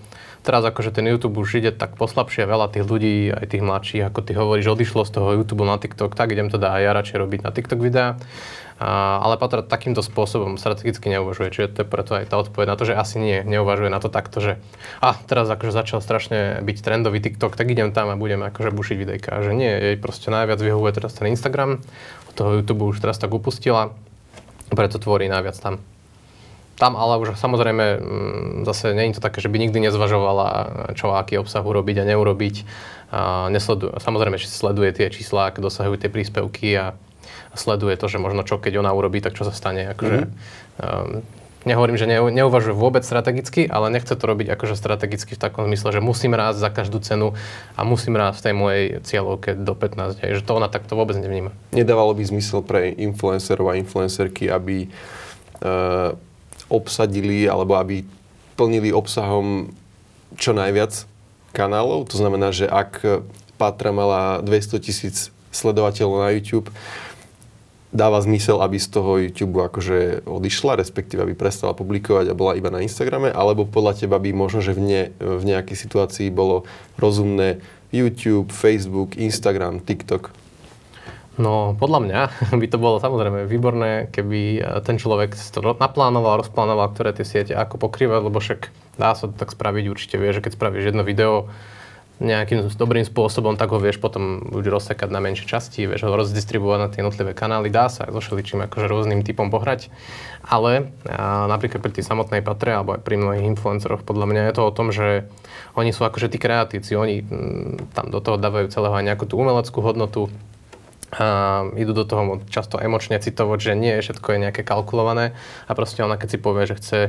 teraz 0.45 0.61
akože 0.61 0.93
ten 0.93 1.09
YouTube 1.09 1.41
už 1.41 1.59
ide 1.59 1.73
tak 1.73 1.97
poslabšie, 1.97 2.45
veľa 2.45 2.69
tých 2.69 2.85
ľudí, 2.85 3.33
aj 3.33 3.49
tých 3.49 3.65
mladších, 3.65 4.05
ako 4.05 4.19
ty 4.21 4.31
hovoríš, 4.37 4.69
odišlo 4.69 5.01
z 5.03 5.11
toho 5.11 5.41
YouTube 5.41 5.65
na 5.65 5.81
TikTok, 5.81 6.13
tak 6.13 6.31
idem 6.31 6.53
teda 6.53 6.77
aj 6.77 6.81
ja 6.85 6.91
radšej 6.93 7.17
robiť 7.17 7.39
na 7.41 7.51
TikTok 7.51 7.79
videá. 7.81 8.21
A, 8.75 9.23
ale 9.23 9.39
Patra 9.39 9.63
takýmto 9.63 10.03
spôsobom 10.03 10.59
strategicky 10.59 11.07
neuvažuje, 11.07 11.47
čiže 11.47 11.71
to 11.71 11.79
je 11.81 11.87
preto 11.87 12.11
aj 12.19 12.27
tá 12.27 12.35
odpoveď 12.43 12.67
na 12.67 12.75
to, 12.75 12.83
že 12.83 12.93
asi 12.99 13.23
nie, 13.23 13.39
neuvažuje 13.47 13.87
na 13.87 14.03
to 14.03 14.11
takto, 14.11 14.43
že 14.43 14.59
a 14.99 15.15
teraz 15.15 15.47
akože 15.47 15.71
začal 15.71 16.03
strašne 16.03 16.59
byť 16.59 16.77
trendový 16.83 17.23
TikTok, 17.23 17.55
tak 17.55 17.71
idem 17.71 17.95
tam 17.95 18.11
a 18.11 18.19
budem 18.19 18.43
akože 18.43 18.75
bušiť 18.75 18.95
videjka. 18.99 19.31
Že 19.47 19.51
nie, 19.55 19.71
jej 19.71 19.95
proste 19.95 20.27
najviac 20.27 20.59
vyhovuje 20.59 20.91
teraz 20.91 21.15
ten 21.15 21.31
Instagram, 21.31 21.79
od 22.27 22.33
toho 22.35 22.59
YouTube 22.59 22.83
už 22.91 22.99
teraz 22.99 23.15
tak 23.15 23.31
upustila, 23.31 23.95
preto 24.75 24.99
tvorí 24.99 25.31
najviac 25.31 25.55
tam. 25.55 25.79
Tam 26.75 26.99
ale 26.99 27.15
už 27.23 27.39
samozrejme 27.39 27.85
mm, 27.95 28.67
zase 28.67 28.91
nie 28.91 29.11
je 29.11 29.17
to 29.19 29.23
také, 29.23 29.39
že 29.39 29.47
by 29.47 29.57
nikdy 29.63 29.79
nezvažovala, 29.87 30.47
čo 30.99 31.15
aký 31.15 31.39
obsah 31.39 31.63
urobiť 31.63 32.03
a 32.03 32.07
neurobiť. 32.11 32.55
A 33.15 33.47
nesleduje, 33.47 33.95
samozrejme, 34.03 34.35
že 34.35 34.51
sleduje 34.51 34.91
tie 34.91 35.07
čísla, 35.07 35.47
ak 35.53 35.63
dosahujú 35.63 35.95
tie 35.95 36.11
príspevky 36.11 36.75
a 36.75 36.85
sleduje 37.55 37.95
to, 37.95 38.11
že 38.11 38.19
možno 38.19 38.43
čo 38.43 38.59
keď 38.59 38.83
ona 38.83 38.91
urobí, 38.91 39.23
tak 39.23 39.39
čo 39.39 39.47
sa 39.47 39.55
stane. 39.55 39.87
Akože, 39.95 40.27
mm-hmm. 40.27 40.83
um, 40.83 41.23
nehovorím, 41.63 41.97
že 41.97 42.05
ne, 42.11 42.19
neuvažuje 42.21 42.75
vôbec 42.77 43.07
strategicky, 43.07 43.65
ale 43.71 43.89
nechce 43.89 44.13
to 44.13 44.21
robiť 44.21 44.51
akože 44.53 44.75
strategicky 44.77 45.35
v 45.35 45.41
takom 45.41 45.65
zmysle, 45.65 45.95
že 45.95 46.01
musím 46.03 46.37
rásť 46.37 46.59
za 46.61 46.69
každú 46.69 46.99
cenu 47.01 47.33
a 47.79 47.81
musím 47.87 48.19
rásť 48.19 48.37
v 48.39 48.45
tej 48.45 48.55
mojej 48.55 48.85
cieľovke 49.01 49.55
do 49.57 49.73
15. 49.73 50.21
Hej, 50.21 50.31
že 50.39 50.45
to 50.45 50.59
ona 50.59 50.67
takto 50.67 50.99
vôbec 50.99 51.15
nevníma. 51.15 51.55
Nedávalo 51.73 52.13
by 52.13 52.23
zmysel 52.23 52.61
pre 52.61 52.93
influencerov 52.93 53.71
a 53.71 53.79
influencerky, 53.79 54.51
aby 54.51 54.91
uh, 55.65 56.13
obsadili 56.69 57.45
alebo 57.45 57.77
aby 57.77 58.05
plnili 58.55 58.89
obsahom 58.91 59.73
čo 60.35 60.55
najviac 60.55 61.05
kanálov. 61.55 62.09
To 62.11 62.15
znamená, 62.19 62.51
že 62.51 62.67
ak 62.67 63.23
Patra 63.55 63.95
mala 63.95 64.43
200 64.43 64.83
tisíc 64.83 65.31
sledovateľov 65.55 66.27
na 66.27 66.29
YouTube, 66.35 66.67
dáva 67.95 68.19
zmysel, 68.19 68.59
aby 68.59 68.75
z 68.75 68.87
toho 68.91 69.11
YouTube 69.23 69.55
akože 69.63 70.27
odišla, 70.27 70.83
respektíve 70.83 71.23
aby 71.23 71.31
prestala 71.31 71.71
publikovať 71.71 72.27
a 72.27 72.35
bola 72.35 72.59
iba 72.59 72.67
na 72.67 72.83
Instagrame, 72.83 73.31
alebo 73.31 73.63
podľa 73.63 74.03
teba 74.03 74.19
by 74.19 74.35
možno, 74.35 74.59
že 74.59 74.75
v, 74.75 74.81
ne, 74.83 75.03
v 75.15 75.43
nejakej 75.47 75.79
situácii 75.79 76.27
bolo 76.27 76.67
rozumné 76.99 77.63
YouTube, 77.95 78.51
Facebook, 78.51 79.15
Instagram, 79.15 79.79
TikTok? 79.79 80.35
No, 81.35 81.75
podľa 81.75 81.99
mňa 81.99 82.19
by 82.61 82.67
to 82.71 82.77
bolo 82.79 82.97
samozrejme 83.03 83.47
výborné, 83.47 84.07
keby 84.11 84.41
e, 84.59 84.61
ten 84.87 84.95
človek 84.95 85.35
to 85.35 85.75
naplánoval, 85.75 86.39
rozplánoval, 86.39 86.95
ktoré 86.95 87.11
tie 87.11 87.27
siete 87.27 87.53
ako 87.55 87.75
pokrývať, 87.77 88.21
lebo 88.23 88.39
však 88.39 88.71
dá 88.95 89.11
sa 89.15 89.27
to 89.27 89.35
tak 89.35 89.51
spraviť, 89.51 89.83
určite 89.91 90.15
vie, 90.15 90.31
že 90.31 90.39
keď 90.39 90.55
spravíš 90.55 90.95
jedno 90.95 91.03
video, 91.03 91.51
nejakým 92.15 92.71
dobrým 92.79 93.03
spôsobom, 93.03 93.59
tak 93.59 93.75
ho 93.75 93.79
vieš 93.79 93.99
potom 93.99 94.39
buď 94.47 94.71
rozsekať 94.71 95.11
na 95.11 95.19
menšie 95.19 95.43
časti, 95.43 95.83
vieš 95.83 96.07
ho 96.07 96.15
rozdistribuovať 96.15 96.79
na 96.79 96.87
tie 96.87 97.03
jednotlivé 97.03 97.35
kanály, 97.35 97.67
dá 97.67 97.91
sa 97.91 98.07
so 98.07 98.23
všeličím 98.23 98.63
akože 98.71 98.87
rôznym 98.87 99.19
typom 99.19 99.51
pohrať, 99.51 99.91
ale 100.39 100.95
a 101.11 101.51
napríklad 101.51 101.83
pri 101.83 101.91
tej 101.91 102.07
samotnej 102.07 102.39
patre 102.39 102.71
alebo 102.71 102.95
aj 102.95 103.03
pri 103.03 103.19
mnohých 103.19 103.43
influenceroch 103.51 104.07
podľa 104.07 104.31
mňa 104.31 104.41
je 104.47 104.53
to 104.55 104.63
o 104.63 104.71
tom, 104.71 104.95
že 104.95 105.27
oni 105.75 105.91
sú 105.91 106.07
akože 106.07 106.31
tí 106.31 106.39
kreatívci, 106.39 106.95
oni 106.95 107.19
mm, 107.19 107.91
tam 107.91 108.07
do 108.07 108.23
toho 108.23 108.39
dávajú 108.39 108.71
celého 108.71 108.95
aj 108.95 109.05
nejakú 109.11 109.27
tú 109.27 109.35
umeleckú 109.35 109.83
hodnotu, 109.83 110.31
a 111.13 111.69
idú 111.77 111.93
do 111.93 112.03
toho 112.03 112.41
často 112.49 112.81
emočne 112.81 113.21
citovo, 113.21 113.55
že 113.61 113.77
nie, 113.77 114.01
všetko 114.01 114.35
je 114.35 114.43
nejaké 114.49 114.61
kalkulované 114.65 115.37
a 115.69 115.71
proste 115.77 116.01
ona 116.01 116.17
keď 116.17 116.29
si 116.33 116.37
povie, 116.41 116.65
že 116.65 116.79
chce 116.81 116.99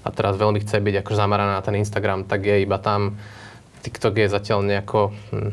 a 0.00 0.08
teraz 0.12 0.36
veľmi 0.36 0.60
chce 0.64 0.80
byť 0.80 0.94
akože 1.04 1.16
zameraná 1.16 1.60
na 1.60 1.64
ten 1.64 1.76
Instagram, 1.76 2.24
tak 2.24 2.44
je 2.44 2.64
iba 2.64 2.80
tam 2.80 3.20
TikTok 3.80 4.14
je 4.20 4.28
zatiaľ 4.28 4.60
nejako 4.64 5.16
hm, 5.32 5.50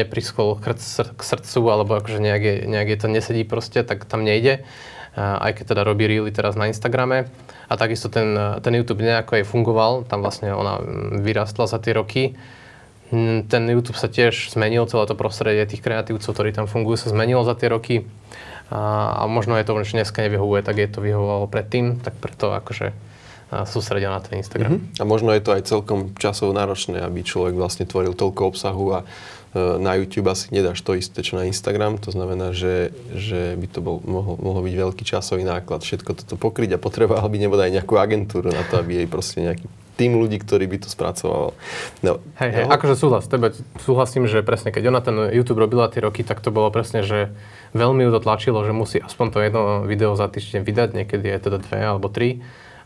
nepriskol 0.00 0.56
k 0.56 1.20
srdcu, 1.20 1.60
alebo 1.68 2.00
akože 2.00 2.18
nejak, 2.18 2.42
je, 2.42 2.54
nejak 2.64 2.88
je 2.88 2.98
to 2.98 3.08
nesedí 3.12 3.44
proste, 3.44 3.84
tak 3.84 4.08
tam 4.08 4.24
nejde. 4.24 4.64
Aj 5.12 5.52
keď 5.52 5.76
teda 5.76 5.84
robí 5.84 6.08
reely 6.08 6.32
teraz 6.32 6.56
na 6.56 6.72
Instagrame. 6.72 7.28
A 7.68 7.76
takisto 7.76 8.08
ten, 8.08 8.32
ten 8.64 8.72
YouTube 8.72 9.04
nejako 9.04 9.36
aj 9.36 9.44
fungoval, 9.44 10.08
tam 10.08 10.24
vlastne 10.24 10.56
ona 10.56 10.80
hm, 10.80 11.20
vyrastla 11.20 11.68
za 11.68 11.76
tie 11.76 11.92
roky. 11.92 12.32
Ten 13.12 13.62
YouTube 13.68 14.00
sa 14.00 14.08
tiež 14.08 14.56
zmenil, 14.56 14.88
celé 14.88 15.04
to 15.04 15.12
prostredie 15.12 15.68
tých 15.68 15.84
kreatívcov, 15.84 16.32
ktorí 16.32 16.56
tam 16.56 16.64
fungujú, 16.64 17.04
sa 17.04 17.12
zmenilo 17.12 17.44
za 17.44 17.52
tie 17.52 17.68
roky. 17.68 18.08
A, 18.72 19.12
a 19.20 19.28
možno 19.28 19.60
je 19.60 19.68
to, 19.68 19.76
že 19.84 20.00
dneska 20.00 20.24
nevyhovuje, 20.24 20.64
tak 20.64 20.80
je 20.80 20.88
to 20.88 21.04
vyhovovalo 21.04 21.44
predtým, 21.44 22.00
tak 22.00 22.16
preto 22.16 22.56
akože 22.56 22.96
sústredia 23.68 24.08
na 24.08 24.20
ten 24.24 24.40
Instagram. 24.40 24.80
Uh-huh. 24.80 25.00
A 25.00 25.04
možno 25.04 25.28
je 25.36 25.44
to 25.44 25.52
aj 25.52 25.68
celkom 25.68 26.16
časovo 26.16 26.56
náročné, 26.56 27.04
aby 27.04 27.20
človek 27.20 27.52
vlastne 27.52 27.84
tvoril 27.84 28.16
toľko 28.16 28.48
obsahu 28.48 28.84
a 28.96 28.98
e, 29.04 29.06
na 29.76 29.92
YouTube 30.00 30.32
asi 30.32 30.48
nedáš 30.56 30.80
to 30.80 30.96
isté, 30.96 31.20
čo 31.20 31.36
na 31.36 31.44
Instagram. 31.44 32.00
To 32.00 32.08
znamená, 32.08 32.56
že, 32.56 32.96
že 33.12 33.52
by 33.60 33.66
to 33.68 33.84
bol, 33.84 34.00
mohol, 34.08 34.40
mohol 34.40 34.64
byť 34.64 34.74
veľký 34.88 35.04
časový 35.04 35.44
náklad 35.44 35.84
všetko 35.84 36.24
toto 36.24 36.40
pokryť 36.40 36.80
a 36.80 36.80
potreboval 36.80 37.28
by 37.28 37.38
nebodaj 37.44 37.68
nejakú 37.68 38.00
agentúru 38.00 38.48
na 38.48 38.64
to, 38.64 38.80
aby 38.80 39.04
jej 39.04 39.08
proste 39.08 39.44
nejaký 39.44 39.68
tým 39.96 40.16
ľudí, 40.16 40.40
ktorí 40.40 40.64
by 40.68 40.78
to 40.82 40.88
spracoval. 40.88 41.52
No, 42.00 42.18
hej, 42.40 42.50
hej, 42.50 42.64
no. 42.64 42.72
akože 42.72 42.94
súhlas, 42.96 43.28
tebe 43.28 43.52
súhlasím, 43.84 44.24
že 44.24 44.40
presne 44.40 44.72
keď 44.72 44.88
ona 44.88 45.00
ten 45.04 45.16
YouTube 45.32 45.60
robila 45.60 45.88
tie 45.92 46.00
roky, 46.00 46.24
tak 46.24 46.40
to 46.40 46.48
bolo 46.48 46.72
presne, 46.72 47.04
že 47.04 47.32
veľmi 47.76 48.08
ju 48.08 48.10
to 48.12 48.20
tlačilo, 48.24 48.64
že 48.64 48.72
musí 48.72 48.98
aspoň 48.98 49.26
to 49.28 49.38
jedno 49.44 49.62
video 49.84 50.16
za 50.16 50.28
týždeň 50.28 50.64
vydať, 50.64 50.88
niekedy 50.96 51.26
je 51.28 51.38
teda 51.38 51.58
dve 51.60 51.80
alebo 51.84 52.08
tri 52.08 52.40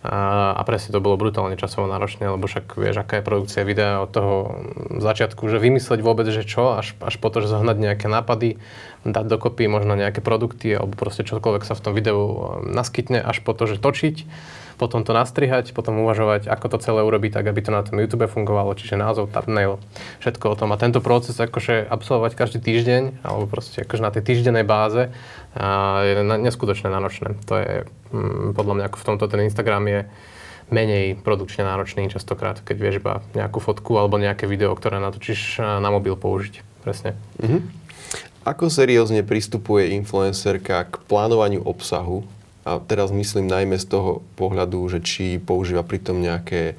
a, 0.06 0.52
a 0.54 0.62
presne 0.62 0.94
to 0.94 1.02
bolo 1.02 1.18
brutálne 1.18 1.58
časovo 1.58 1.90
náročné, 1.90 2.30
lebo 2.30 2.46
však 2.46 2.78
vieš, 2.78 3.02
aká 3.02 3.18
je 3.18 3.26
produkcia 3.26 3.66
videa 3.66 3.98
od 4.04 4.10
toho 4.14 4.34
začiatku, 5.02 5.50
že 5.50 5.58
vymysleť 5.58 5.98
vôbec, 5.98 6.30
že 6.30 6.46
čo, 6.46 6.78
až, 6.78 6.94
až 7.02 7.14
po 7.18 7.28
to, 7.32 7.42
že 7.42 7.50
zohnať 7.50 7.76
nejaké 7.80 8.06
nápady, 8.06 8.62
dať 9.02 9.26
dokopy 9.26 9.66
možno 9.66 9.98
nejaké 9.98 10.22
produkty 10.22 10.74
alebo 10.78 10.94
proste 10.94 11.26
čokoľvek 11.26 11.62
sa 11.66 11.74
v 11.74 11.82
tom 11.82 11.92
videu 11.94 12.20
naskytne, 12.62 13.18
až 13.18 13.42
po 13.42 13.50
to, 13.56 13.66
že 13.66 13.82
točiť 13.82 14.16
potom 14.76 15.02
to 15.02 15.16
nastrihať, 15.16 15.72
potom 15.72 16.04
uvažovať, 16.04 16.52
ako 16.52 16.76
to 16.76 16.78
celé 16.84 17.00
urobiť 17.00 17.40
tak, 17.40 17.48
aby 17.48 17.60
to 17.64 17.72
na 17.72 17.80
tom 17.80 17.96
YouTube 17.96 18.28
fungovalo, 18.28 18.76
čiže 18.76 19.00
názov, 19.00 19.32
thumbnail, 19.32 19.80
všetko 20.20 20.52
o 20.52 20.56
tom. 20.56 20.72
A 20.72 20.80
tento 20.80 21.00
proces 21.00 21.36
akože 21.36 21.88
absolvovať 21.88 22.32
každý 22.36 22.60
týždeň, 22.60 23.24
alebo 23.24 23.48
proste 23.48 23.82
akože 23.82 24.02
na 24.04 24.12
tej 24.12 24.22
týždennej 24.28 24.68
báze, 24.68 25.08
a 25.56 26.04
je 26.04 26.20
neskutočne 26.20 26.92
náročné. 26.92 27.40
To 27.48 27.54
je 27.56 27.72
mm, 28.12 28.52
podľa 28.52 28.74
mňa 28.76 28.84
ako 28.92 28.96
v 29.00 29.06
tomto 29.08 29.24
ten 29.32 29.40
Instagram 29.48 29.84
je 29.88 30.00
menej 30.68 31.16
produkčne 31.22 31.64
náročný 31.64 32.10
častokrát, 32.10 32.60
keď 32.60 32.76
vieš 32.76 32.96
iba 33.00 33.22
nejakú 33.32 33.62
fotku 33.62 33.96
alebo 33.96 34.20
nejaké 34.20 34.44
video, 34.44 34.74
ktoré 34.76 35.00
natočíš 35.00 35.62
na 35.62 35.88
mobil 35.88 36.18
použiť. 36.18 36.60
Presne. 36.84 37.16
Mm-hmm. 37.40 37.86
Ako 38.46 38.70
seriózne 38.70 39.26
pristupuje 39.26 39.90
influencerka 39.98 40.86
k 40.86 40.94
plánovaniu 41.10 41.66
obsahu 41.66 42.22
a 42.66 42.82
teraz 42.82 43.14
myslím 43.14 43.46
najmä 43.46 43.78
z 43.78 43.86
toho 43.86 44.26
pohľadu, 44.34 44.90
že 44.90 44.98
či 44.98 45.38
používa 45.38 45.86
pritom 45.86 46.18
nejaké 46.18 46.74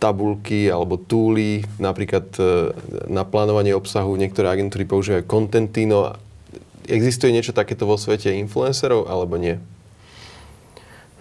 tabulky 0.00 0.66
alebo 0.66 0.98
túly, 0.98 1.62
napríklad 1.78 2.26
e, 2.40 2.74
na 3.06 3.22
plánovanie 3.22 3.76
obsahu 3.76 4.18
niektoré 4.18 4.50
agentúry 4.50 4.82
používajú 4.82 5.28
Contentino. 5.28 6.18
Existuje 6.90 7.30
niečo 7.30 7.54
takéto 7.54 7.86
vo 7.86 7.94
svete 7.94 8.34
influencerov 8.34 9.06
alebo 9.06 9.38
nie? 9.38 9.62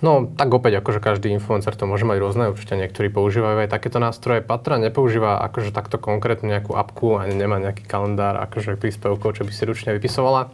No, 0.01 0.25
tak 0.33 0.50
opäť, 0.50 0.81
akože 0.81 0.98
každý 0.98 1.29
influencer 1.29 1.77
to 1.77 1.86
môže 1.86 2.10
mať 2.10 2.17
rôzne, 2.17 2.50
určite 2.50 2.74
niektorí 2.74 3.13
používajú 3.13 3.62
aj 3.62 3.69
takéto 3.69 4.01
nástroje. 4.01 4.41
Patra 4.41 4.81
nepoužíva 4.81 5.38
akože 5.45 5.69
takto 5.69 6.01
konkrétnu 6.01 6.50
nejakú 6.50 6.74
apku, 6.74 7.21
ani 7.21 7.38
nemá 7.38 7.62
nejaký 7.62 7.86
kalendár 7.86 8.41
akože 8.50 8.81
príspevkov, 8.81 9.38
čo 9.38 9.45
by 9.45 9.53
si 9.53 9.62
ručne 9.69 9.93
vypisovala. 9.93 10.50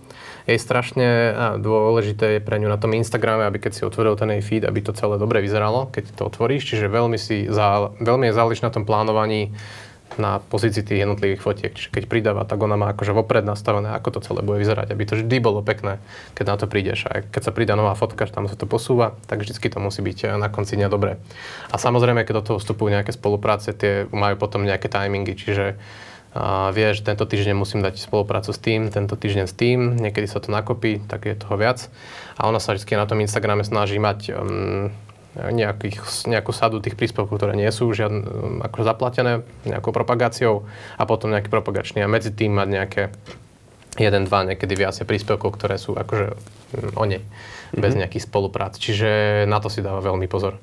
Je 0.47 0.55
strašne 0.55 1.35
dôležité 1.59 2.39
pre 2.39 2.55
ňu 2.55 2.71
na 2.71 2.79
tom 2.79 2.95
Instagrame, 2.95 3.43
aby 3.43 3.59
keď 3.59 3.71
si 3.75 3.83
otvoril 3.83 4.15
ten 4.15 4.31
jej 4.39 4.43
feed, 4.43 4.63
aby 4.63 4.79
to 4.79 4.95
celé 4.95 5.19
dobre 5.19 5.43
vyzeralo, 5.43 5.91
keď 5.91 6.15
to 6.15 6.23
otvoríš, 6.23 6.71
čiže 6.71 6.87
veľmi, 6.87 7.19
si 7.19 7.51
zá, 7.51 7.91
veľmi 7.99 8.31
je 8.31 8.37
záleží 8.39 8.63
na 8.63 8.71
tom 8.71 8.87
plánovaní 8.87 9.51
na 10.15 10.39
pozícii 10.39 10.81
tých 10.81 11.03
jednotlivých 11.03 11.43
fotiek. 11.43 11.71
Čiže 11.75 11.93
keď 11.93 12.03
pridáva, 12.09 12.47
tak 12.47 12.57
ona 12.63 12.79
má 12.79 12.95
akože 12.95 13.11
vopred 13.11 13.45
nastavené, 13.45 13.91
ako 13.93 14.17
to 14.17 14.19
celé 14.23 14.39
bude 14.41 14.63
vyzerať, 14.63 14.95
aby 14.95 15.03
to 15.03 15.19
vždy 15.19 15.37
bolo 15.43 15.59
pekné, 15.61 16.01
keď 16.33 16.45
na 16.47 16.55
to 16.55 16.65
prídeš. 16.65 17.05
A 17.11 17.21
keď 17.27 17.41
sa 17.43 17.51
pridá 17.51 17.75
nová 17.77 17.93
fotka, 17.93 18.25
že 18.25 18.33
tam 18.33 18.49
sa 18.49 18.55
to 18.55 18.65
posúva, 18.65 19.19
tak 19.29 19.43
vždy 19.43 19.53
to 19.53 19.79
musí 19.83 20.01
byť 20.01 20.17
eh, 20.25 20.27
na 20.39 20.47
konci 20.49 20.79
dňa 20.79 20.89
dobré. 20.89 21.21
A 21.69 21.75
samozrejme, 21.75 22.23
keď 22.23 22.33
do 22.41 22.45
toho 22.53 22.57
vstupujú 22.57 22.89
nejaké 22.95 23.13
spolupráce, 23.13 23.75
tie 23.75 24.09
majú 24.09 24.35
potom 24.39 24.65
nejaké 24.65 24.89
timingy, 24.89 25.37
čiže 25.37 25.77
a 26.37 26.69
vieš, 26.69 27.01
tento 27.01 27.25
týždeň 27.25 27.57
musím 27.57 27.81
dať 27.81 27.97
spoluprácu 27.97 28.53
s 28.53 28.61
tým, 28.61 28.93
tento 28.93 29.17
týždeň 29.17 29.45
s 29.49 29.57
tým, 29.57 29.97
niekedy 29.97 30.29
sa 30.29 30.37
to 30.37 30.53
nakopí, 30.53 31.01
tak 31.09 31.25
je 31.25 31.33
toho 31.33 31.57
viac. 31.57 31.89
A 32.37 32.45
ona 32.45 32.61
sa 32.61 32.77
vždy 32.77 32.93
na 32.93 33.09
tom 33.09 33.17
Instagrame 33.17 33.65
snaží 33.65 33.97
mať 33.97 34.37
um, 34.37 34.93
nejakých, 35.33 36.29
nejakú 36.29 36.53
sadu 36.53 36.77
tých 36.77 36.93
príspevkov, 36.93 37.41
ktoré 37.41 37.57
nie 37.57 37.69
sú 37.73 37.89
žiadne, 37.89 38.21
um, 38.21 38.57
ako 38.61 38.85
zaplatené 38.85 39.41
nejakou 39.65 39.89
propagáciou 39.89 40.69
a 41.01 41.03
potom 41.09 41.33
nejaký 41.33 41.49
propagačný 41.49 42.05
a 42.05 42.11
medzi 42.11 42.29
tým 42.29 42.53
mať 42.53 42.67
nejaké 42.69 43.01
jeden, 43.97 44.29
dva, 44.29 44.45
niekedy 44.45 44.77
viacej 44.77 45.09
príspevkov, 45.09 45.57
ktoré 45.57 45.81
sú 45.81 45.97
akože 45.97 46.27
um, 46.37 47.01
o 47.01 47.05
nej, 47.09 47.25
mm-hmm. 47.25 47.81
bez 47.81 47.97
nejakých 47.97 48.29
spoluprác. 48.29 48.77
Čiže 48.77 49.43
na 49.49 49.57
to 49.57 49.73
si 49.73 49.81
dáva 49.81 50.05
veľmi 50.05 50.29
pozor. 50.29 50.61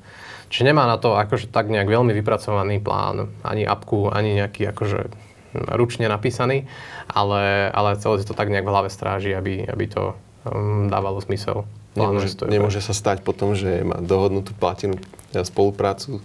Čiže 0.54 0.71
nemá 0.71 0.87
na 0.87 1.02
to 1.02 1.19
akože 1.19 1.50
tak 1.50 1.66
nejak 1.66 1.90
veľmi 1.90 2.14
vypracovaný 2.14 2.78
plán, 2.78 3.26
ani 3.43 3.66
apku, 3.66 4.14
ani 4.14 4.38
nejaký 4.38 4.71
akože 4.71 5.34
ručne 5.54 6.11
napísaný, 6.11 6.66
ale, 7.06 7.70
ale 7.70 7.96
celé 7.96 8.26
to 8.26 8.34
tak 8.34 8.50
nejak 8.50 8.66
v 8.66 8.73
hlave 8.75 8.90
stráži, 8.90 9.32
aby, 9.32 9.64
aby 9.64 9.84
to 9.87 10.18
um, 10.44 10.90
dávalo 10.90 11.23
zmysel. 11.23 11.64
Nemôže, 11.94 12.34
nemôže 12.50 12.82
sa 12.82 12.90
stať 12.90 13.23
potom, 13.23 13.54
že 13.54 13.87
má 13.87 14.02
dohodnutú 14.02 14.50
platenú 14.58 14.99
spoluprácu 15.30 16.18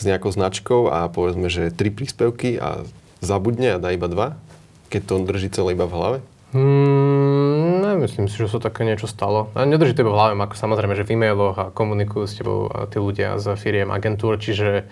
s 0.00 0.02
nejakou 0.08 0.32
značkou 0.32 0.88
a 0.88 1.12
povedzme, 1.12 1.52
že 1.52 1.68
tri 1.68 1.92
príspevky 1.92 2.56
a 2.56 2.84
zabudne 3.20 3.76
a 3.76 3.82
dá 3.82 3.92
iba 3.92 4.08
dva, 4.08 4.40
keď 4.88 5.00
to 5.04 5.12
on 5.20 5.24
drží 5.28 5.52
celé 5.52 5.76
iba 5.76 5.84
v 5.84 5.96
hlave? 5.96 6.18
Hmm, 6.52 7.80
nemyslím 7.80 8.28
si, 8.28 8.36
že 8.36 8.52
sa 8.52 8.60
také 8.60 8.84
niečo 8.84 9.08
stalo. 9.08 9.48
A 9.56 9.64
nedrží 9.64 9.96
to 9.96 10.04
iba 10.04 10.12
v 10.12 10.18
hlave, 10.20 10.32
ako 10.36 10.52
samozrejme, 10.52 10.92
že 10.92 11.08
v 11.08 11.16
e-mailoch 11.16 11.56
a 11.56 11.72
komunikujú 11.72 12.24
s 12.28 12.36
tebou 12.36 12.68
tí 12.92 13.00
ľudia 13.00 13.40
z 13.40 13.56
firiem 13.56 13.88
agentúr, 13.88 14.36
čiže 14.36 14.84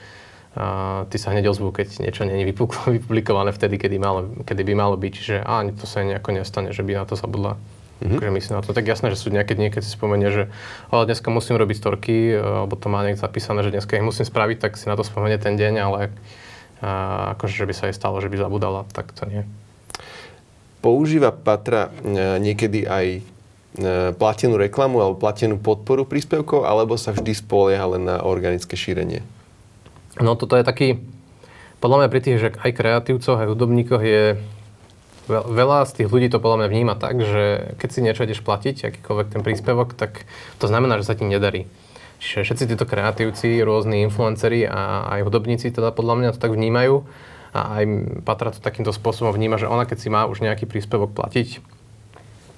a 0.59 1.07
ty 1.07 1.17
sa 1.19 1.31
hneď 1.31 1.47
ozvú, 1.55 1.71
keď 1.71 2.03
niečo 2.03 2.27
nie 2.27 2.43
je 2.43 2.51
vypublikované 2.99 3.55
vtedy, 3.55 3.79
kedy, 3.79 3.97
malo, 4.03 4.27
kedy 4.43 4.63
by 4.67 4.75
malo 4.75 4.99
byť. 4.99 5.13
Čiže 5.15 5.37
ani 5.47 5.71
to 5.75 5.87
sa 5.87 6.03
nejako 6.03 6.35
nestane, 6.35 6.75
že 6.75 6.83
by 6.83 6.99
na 6.99 7.05
to 7.07 7.15
zabudla 7.15 7.61
Mm-hmm. 8.01 8.17
Akože 8.17 8.33
myslím 8.33 8.55
na 8.57 8.65
to. 8.65 8.73
Tak 8.73 8.89
jasné, 8.89 9.13
že 9.13 9.21
sú 9.21 9.29
niekedy, 9.29 9.61
niekedy 9.61 9.85
si 9.85 9.93
spomenie, 9.93 10.33
že 10.33 10.49
ale 10.89 11.05
dneska 11.05 11.29
musím 11.29 11.61
robiť 11.61 11.77
storky, 11.77 12.33
alebo 12.33 12.73
to 12.73 12.89
má 12.89 13.05
niekto 13.05 13.21
zapísané, 13.21 13.61
že 13.61 13.77
dneska 13.77 14.01
ich 14.01 14.05
musím 14.05 14.25
spraviť, 14.25 14.57
tak 14.57 14.81
si 14.81 14.89
na 14.89 14.97
to 14.97 15.05
spomenie 15.05 15.37
ten 15.37 15.61
deň, 15.61 15.75
ale 15.77 16.09
a, 16.81 17.37
akože, 17.37 17.61
že 17.61 17.69
by 17.69 17.75
sa 17.77 17.85
jej 17.93 17.97
stalo, 17.97 18.17
že 18.25 18.33
by 18.33 18.41
zabudala, 18.41 18.89
tak 18.97 19.13
to 19.13 19.29
nie. 19.29 19.45
Používa 20.81 21.29
Patra 21.29 21.93
e, 21.93 22.41
niekedy 22.41 22.89
aj 22.89 23.07
e, 23.13 23.23
platenú 24.17 24.57
reklamu 24.57 25.05
alebo 25.05 25.21
platenú 25.21 25.61
podporu 25.61 26.09
príspevkov, 26.09 26.65
alebo 26.65 26.97
sa 26.97 27.13
vždy 27.13 27.37
spolieha 27.37 27.85
len 27.85 28.09
na 28.09 28.25
organické 28.25 28.81
šírenie? 28.81 29.21
No 30.21 30.37
toto 30.37 30.55
je 30.55 30.65
taký, 30.65 31.01
podľa 31.81 32.05
mňa 32.05 32.09
pri 32.13 32.21
tých, 32.21 32.39
že 32.39 32.49
aj 32.53 32.73
kreatívcoch, 32.77 33.41
aj 33.41 33.51
hudobníkoch 33.51 34.05
je 34.05 34.25
Veľa 35.31 35.87
z 35.87 36.03
tých 36.03 36.09
ľudí 36.11 36.27
to 36.27 36.43
podľa 36.43 36.67
mňa 36.67 36.69
vníma 36.75 36.95
tak, 36.99 37.23
že 37.23 37.77
keď 37.79 37.89
si 37.95 38.01
niečo 38.03 38.27
ideš 38.27 38.43
platiť, 38.43 38.91
akýkoľvek 38.91 39.29
ten 39.31 39.43
príspevok, 39.47 39.95
tak 39.95 40.27
to 40.59 40.67
znamená, 40.67 40.99
že 40.99 41.07
sa 41.07 41.15
ti 41.15 41.23
nedarí. 41.23 41.71
Čiže 42.19 42.51
všetci 42.51 42.65
títo 42.75 42.85
kreatívci, 42.85 43.63
rôzni 43.63 44.03
influenceri 44.03 44.67
a 44.67 45.07
aj 45.07 45.31
hudobníci 45.31 45.71
teda 45.71 45.95
podľa 45.95 46.15
mňa 46.19 46.31
to 46.35 46.43
tak 46.43 46.51
vnímajú 46.51 47.07
a 47.55 47.61
aj 47.79 47.85
Patra 48.27 48.51
to 48.51 48.59
takýmto 48.59 48.91
spôsobom 48.91 49.31
vníma, 49.31 49.57
že 49.57 49.71
ona 49.71 49.87
keď 49.87 49.99
si 50.03 50.09
má 50.11 50.27
už 50.27 50.43
nejaký 50.43 50.67
príspevok 50.67 51.15
platiť, 51.15 51.63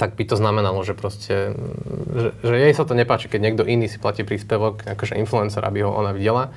tak 0.01 0.17
by 0.17 0.25
to 0.27 0.41
znamenalo, 0.41 0.81
že 0.83 0.97
proste, 0.97 1.53
že, 2.11 2.29
že 2.41 2.55
jej 2.57 2.73
sa 2.73 2.89
to 2.89 2.97
nepáči, 2.97 3.29
keď 3.29 3.41
niekto 3.53 3.63
iný 3.69 3.87
si 3.87 4.01
platí 4.01 4.25
príspevok, 4.25 4.83
akože 4.89 5.21
influencer, 5.21 5.63
aby 5.63 5.85
ho 5.85 5.93
ona 5.93 6.17
videla 6.17 6.51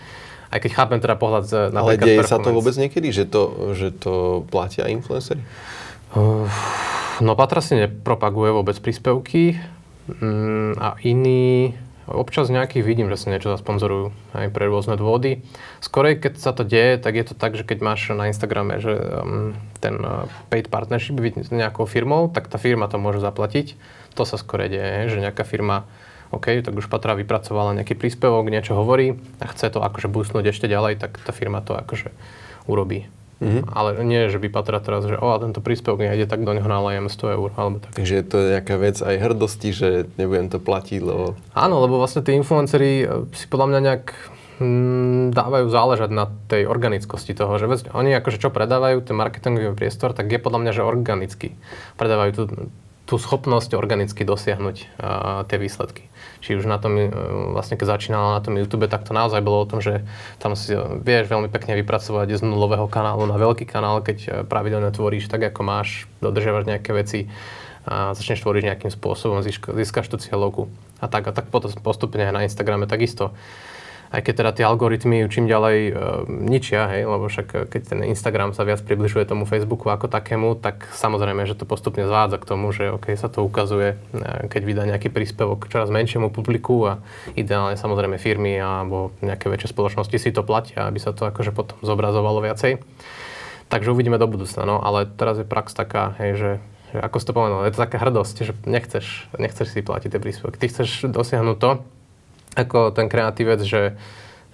Aj 0.49 0.59
keď 0.61 0.71
chápem 0.71 0.99
teda 1.01 1.15
pohľad 1.17 1.43
z 1.45 1.53
Ale 1.73 1.97
deje 1.99 2.21
sa 2.23 2.39
to 2.39 2.53
vôbec 2.53 2.75
niekedy, 2.77 3.11
že 3.11 3.25
to, 3.27 3.73
že 3.75 3.91
to 3.95 4.45
platia 4.47 4.87
influencery? 4.87 5.41
Uh, 6.15 6.47
no 7.19 7.35
Patra 7.35 7.59
si 7.59 7.75
nepropaguje 7.75 8.55
vôbec 8.55 8.77
príspevky 8.79 9.59
um, 10.21 10.77
a 10.79 10.95
iní 11.03 11.75
Občas 12.05 12.53
nejakých 12.53 12.85
vidím, 12.85 13.09
že 13.09 13.17
si 13.17 13.33
niečo 13.33 13.49
zasponzorujú 13.49 14.13
aj 14.37 14.53
pre 14.53 14.69
rôzne 14.69 14.93
dôvody. 14.93 15.41
Skorej, 15.81 16.21
keď 16.21 16.33
sa 16.37 16.53
to 16.53 16.61
deje, 16.61 17.01
tak 17.01 17.17
je 17.17 17.25
to 17.25 17.33
tak, 17.33 17.57
že 17.57 17.65
keď 17.65 17.81
máš 17.81 18.13
na 18.13 18.29
Instagrame 18.29 18.77
že 18.77 18.93
um, 18.93 19.57
ten 19.81 19.97
uh, 20.05 20.29
paid 20.53 20.69
partnership 20.69 21.17
s 21.17 21.49
nejakou 21.49 21.89
firmou, 21.89 22.29
tak 22.29 22.45
tá 22.45 22.61
firma 22.61 22.85
to 22.85 23.01
môže 23.01 23.25
zaplatiť. 23.25 23.73
To 24.13 24.21
sa 24.21 24.37
skore 24.37 24.69
deje, 24.69 25.09
že 25.09 25.17
nejaká 25.17 25.41
firma 25.41 25.89
OK, 26.35 26.59
tak 26.59 26.75
už 26.75 26.91
Patra 26.91 27.15
vypracovala 27.15 27.75
nejaký 27.79 27.95
príspevok, 27.95 28.51
niečo 28.51 28.75
hovorí 28.75 29.15
a 29.39 29.45
chce 29.47 29.71
to 29.71 29.79
akože 29.79 30.11
boostnúť 30.11 30.51
ešte 30.51 30.67
ďalej, 30.67 30.99
tak 30.99 31.17
tá 31.23 31.31
firma 31.31 31.63
to 31.63 31.73
akože 31.73 32.11
urobí. 32.67 33.07
Mm-hmm. 33.43 33.67
Ale 33.67 33.99
nie, 34.07 34.31
že 34.31 34.39
by 34.39 34.47
Patra 34.47 34.79
teraz, 34.79 35.03
že 35.03 35.19
o, 35.19 35.27
a 35.27 35.37
tento 35.43 35.59
príspevok 35.59 35.99
nejde, 35.99 36.23
tak 36.23 36.47
do 36.47 36.55
neho 36.55 36.67
nalajem 36.67 37.11
100 37.11 37.35
eur, 37.35 37.49
alebo 37.59 37.77
tak. 37.83 37.91
Takže 37.91 38.23
to 38.23 38.35
je 38.39 38.47
nejaká 38.55 38.75
vec 38.79 38.97
aj 39.03 39.15
hrdosti, 39.19 39.69
že 39.75 39.87
nebudem 40.15 40.47
to 40.47 40.63
platiť, 40.63 41.03
lebo... 41.03 41.35
Áno, 41.51 41.83
lebo 41.83 41.99
vlastne 41.99 42.23
tí 42.23 42.31
influenceri 42.31 43.03
e, 43.03 43.27
si 43.35 43.45
podľa 43.51 43.67
mňa 43.75 43.79
nejak 43.91 44.05
mm, 44.63 45.23
dávajú 45.35 45.67
záležať 45.67 46.09
na 46.15 46.31
tej 46.47 46.63
organickosti 46.63 47.35
toho, 47.35 47.59
že 47.59 47.67
oni 47.91 48.15
akože 48.15 48.39
čo 48.39 48.55
predávajú, 48.55 49.03
ten 49.03 49.19
marketingový 49.19 49.75
priestor, 49.75 50.15
tak 50.15 50.31
je 50.31 50.39
podľa 50.39 50.59
mňa, 50.63 50.71
že 50.71 50.87
organicky. 50.87 51.59
Predávajú 51.99 52.31
tú, 52.31 52.43
tú 53.05 53.21
schopnosť 53.21 53.77
organicky 53.77 54.25
dosiahnuť 54.25 54.77
uh, 54.97 55.45
tie 55.45 55.57
výsledky 55.61 56.09
či 56.45 56.53
už 56.53 56.69
na 56.69 56.77
tom, 56.77 56.93
e, 56.93 57.09
vlastne 57.57 57.73
keď 57.73 57.97
začínala 57.97 58.37
na 58.37 58.41
tom 58.45 58.53
YouTube, 58.53 58.85
tak 58.85 59.01
to 59.01 59.17
naozaj 59.17 59.41
bolo 59.41 59.65
o 59.65 59.69
tom, 59.69 59.81
že 59.81 60.05
tam 60.37 60.53
si 60.53 60.77
e, 60.77 61.01
vieš 61.01 61.25
veľmi 61.25 61.49
pekne 61.49 61.73
vypracovať 61.81 62.37
z 62.37 62.41
nulového 62.45 62.85
kanálu 62.85 63.25
na 63.25 63.33
veľký 63.41 63.65
kanál, 63.65 64.05
keď 64.05 64.45
pravidelne 64.45 64.93
tvoríš 64.93 65.25
tak, 65.25 65.41
ako 65.49 65.65
máš, 65.65 66.05
dodržiavaš 66.21 66.69
nejaké 66.69 66.93
veci 66.93 67.25
a 67.85 68.13
začneš 68.13 68.45
tvoriť 68.45 68.63
nejakým 68.69 68.91
spôsobom, 68.93 69.41
získaš 69.45 70.05
tú 70.05 70.21
cieľovku. 70.21 70.69
A 71.01 71.09
tak, 71.09 71.29
a 71.29 71.31
tak 71.33 71.49
potom 71.49 71.69
postupne 71.81 72.21
aj 72.21 72.33
na 72.33 72.45
Instagrame 72.45 72.85
takisto 72.85 73.33
aj 74.15 74.21
keď 74.23 74.33
teda 74.39 74.51
tie 74.55 74.65
algoritmy 74.65 75.27
čím 75.27 75.51
ďalej 75.51 75.77
e, 75.91 75.93
ničia, 76.47 76.87
hej, 76.87 77.03
lebo 77.03 77.27
však 77.27 77.47
e, 77.51 77.57
keď 77.67 77.81
ten 77.91 77.99
Instagram 78.07 78.55
sa 78.55 78.63
viac 78.63 78.79
približuje 78.79 79.27
tomu 79.27 79.43
Facebooku 79.43 79.91
ako 79.91 80.07
takému, 80.07 80.55
tak 80.55 80.87
samozrejme, 80.95 81.43
že 81.43 81.59
to 81.59 81.67
postupne 81.67 82.07
zvádza 82.07 82.39
k 82.39 82.47
tomu, 82.47 82.71
že 82.71 82.95
OK, 82.95 83.11
sa 83.19 83.27
to 83.27 83.43
ukazuje, 83.43 83.99
e, 84.15 84.47
keď 84.47 84.61
vydá 84.63 84.83
nejaký 84.87 85.11
príspevok 85.11 85.67
čoraz 85.67 85.91
menšiemu 85.91 86.31
publiku 86.31 86.87
a 86.87 87.03
ideálne 87.35 87.75
samozrejme 87.75 88.15
firmy 88.15 88.55
alebo 88.55 89.11
nejaké 89.19 89.51
väčšie 89.51 89.75
spoločnosti 89.75 90.15
si 90.15 90.31
to 90.31 90.47
platia, 90.47 90.87
aby 90.87 90.97
sa 91.03 91.11
to 91.11 91.27
akože 91.27 91.51
potom 91.51 91.75
zobrazovalo 91.83 92.39
viacej. 92.39 92.79
Takže 93.67 93.91
uvidíme 93.91 94.15
do 94.15 94.31
budúcna, 94.31 94.63
no, 94.63 94.79
ale 94.79 95.09
teraz 95.09 95.41
je 95.41 95.45
prax 95.45 95.75
taká, 95.75 96.15
hej, 96.23 96.31
že 96.39 96.51
že 96.95 97.03
ako 97.03 97.17
si 97.19 97.27
to 97.27 97.35
povedal, 97.35 97.67
je 97.67 97.75
to 97.75 97.83
taká 97.83 97.97
hrdosť, 97.99 98.35
že 98.47 98.53
nechceš, 98.63 99.27
nechceš 99.35 99.67
si 99.67 99.83
platiť 99.83 100.15
tie 100.15 100.21
príspevky. 100.23 100.55
Ty 100.55 100.67
chceš 100.71 101.11
dosiahnuť 101.11 101.57
to, 101.59 101.83
ako 102.55 102.95
ten 102.95 103.11
kreatívec, 103.11 103.61
že, 103.61 103.99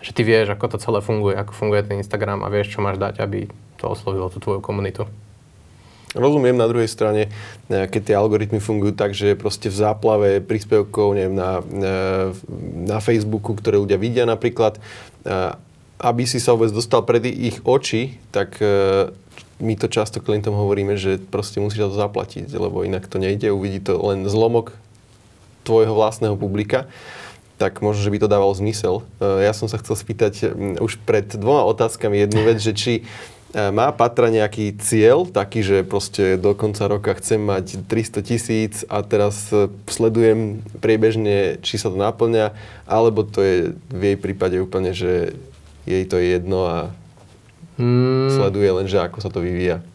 že 0.02 0.12
ty 0.12 0.26
vieš, 0.26 0.58
ako 0.58 0.76
to 0.76 0.78
celé 0.82 1.00
funguje, 1.00 1.38
ako 1.38 1.54
funguje 1.54 1.86
ten 1.86 2.02
Instagram 2.02 2.42
a 2.42 2.50
vieš, 2.50 2.74
čo 2.74 2.84
máš 2.84 2.98
dať, 2.98 3.22
aby 3.22 3.48
to 3.78 3.86
oslovilo 3.94 4.34
tú 4.34 4.42
tvoju 4.42 4.60
komunitu. 4.60 5.06
Rozumiem 6.12 6.60
na 6.60 6.68
druhej 6.68 6.92
strane, 6.92 7.32
e, 7.72 7.88
keď 7.88 8.02
tie 8.12 8.16
algoritmy 8.20 8.60
fungujú 8.60 8.92
tak, 8.92 9.16
že 9.16 9.40
proste 9.40 9.72
v 9.72 9.80
záplave 9.80 10.30
príspevkov 10.44 11.16
neviem, 11.16 11.40
na, 11.40 11.64
e, 11.64 12.36
na 12.84 13.00
Facebooku, 13.00 13.56
ktoré 13.56 13.80
ľudia 13.80 13.96
vidia 13.96 14.28
napríklad, 14.28 14.76
e, 14.76 14.82
aby 16.04 16.24
si 16.28 16.44
sa 16.44 16.52
vôbec 16.52 16.76
dostal 16.76 17.08
pred 17.08 17.24
ich 17.30 17.62
oči, 17.62 18.18
tak 18.34 18.58
my 19.62 19.78
to 19.78 19.86
často 19.86 20.18
klientom 20.18 20.58
hovoríme, 20.58 20.98
že 20.98 21.22
proste 21.22 21.62
musíš 21.62 21.94
to 21.94 22.02
zaplatiť, 22.02 22.50
lebo 22.50 22.82
inak 22.82 23.06
to 23.06 23.22
nejde, 23.22 23.54
uvidí 23.54 23.78
to 23.86 24.02
len 24.02 24.26
zlomok 24.26 24.74
tvojho 25.62 25.94
vlastného 25.94 26.34
publika 26.42 26.90
tak 27.62 27.86
možno, 27.86 28.02
že 28.02 28.10
by 28.10 28.18
to 28.26 28.32
dávalo 28.34 28.58
zmysel. 28.58 29.06
E, 29.22 29.46
ja 29.46 29.54
som 29.54 29.70
sa 29.70 29.78
chcel 29.78 29.94
spýtať 29.94 30.50
už 30.82 30.98
pred 31.06 31.30
dvoma 31.38 31.62
otázkami 31.70 32.26
jednu 32.26 32.42
vec, 32.42 32.58
že 32.58 32.74
či 32.74 32.94
e, 32.98 33.02
má 33.70 33.94
Patra 33.94 34.34
nejaký 34.34 34.82
cieľ, 34.82 35.30
taký, 35.30 35.62
že 35.62 35.78
proste 35.86 36.42
do 36.42 36.58
konca 36.58 36.90
roka 36.90 37.14
chcem 37.22 37.38
mať 37.38 37.86
300 37.86 38.26
tisíc 38.26 38.74
a 38.90 39.06
teraz 39.06 39.54
e, 39.54 39.70
sledujem 39.86 40.66
priebežne, 40.82 41.62
či 41.62 41.78
sa 41.78 41.94
to 41.94 42.02
naplňa, 42.02 42.58
alebo 42.90 43.22
to 43.22 43.46
je 43.46 43.56
v 43.94 44.02
jej 44.02 44.18
prípade 44.18 44.58
úplne, 44.58 44.98
že 44.98 45.38
jej 45.86 46.04
to 46.10 46.18
je 46.18 46.42
jedno 46.42 46.66
a 46.66 46.78
hmm. 47.78 48.42
sleduje 48.42 48.70
len, 48.74 48.88
že 48.90 48.98
ako 49.06 49.22
sa 49.22 49.30
to 49.30 49.38
vyvíja. 49.38 49.86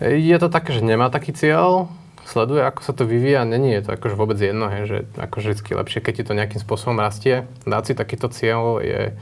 Je 0.00 0.36
to 0.40 0.48
také, 0.48 0.72
že 0.72 0.80
nemá 0.80 1.12
taký 1.12 1.36
cieľ, 1.36 1.92
sleduje, 2.24 2.64
ako 2.64 2.80
sa 2.80 2.92
to 2.96 3.04
vyvíja, 3.04 3.44
není 3.44 3.76
je 3.76 3.84
to 3.84 3.90
akože 3.94 4.16
vôbec 4.16 4.38
jedno, 4.40 4.66
hej, 4.72 4.82
že 4.88 4.98
ako 5.20 5.36
vždy 5.40 5.72
lepšie, 5.76 6.00
keď 6.00 6.12
ti 6.16 6.24
to 6.24 6.32
nejakým 6.32 6.60
spôsobom 6.60 6.96
rastie. 6.98 7.44
Dať 7.68 7.82
si 7.84 7.92
takýto 7.92 8.32
cieľ 8.32 8.80
je 8.80 9.12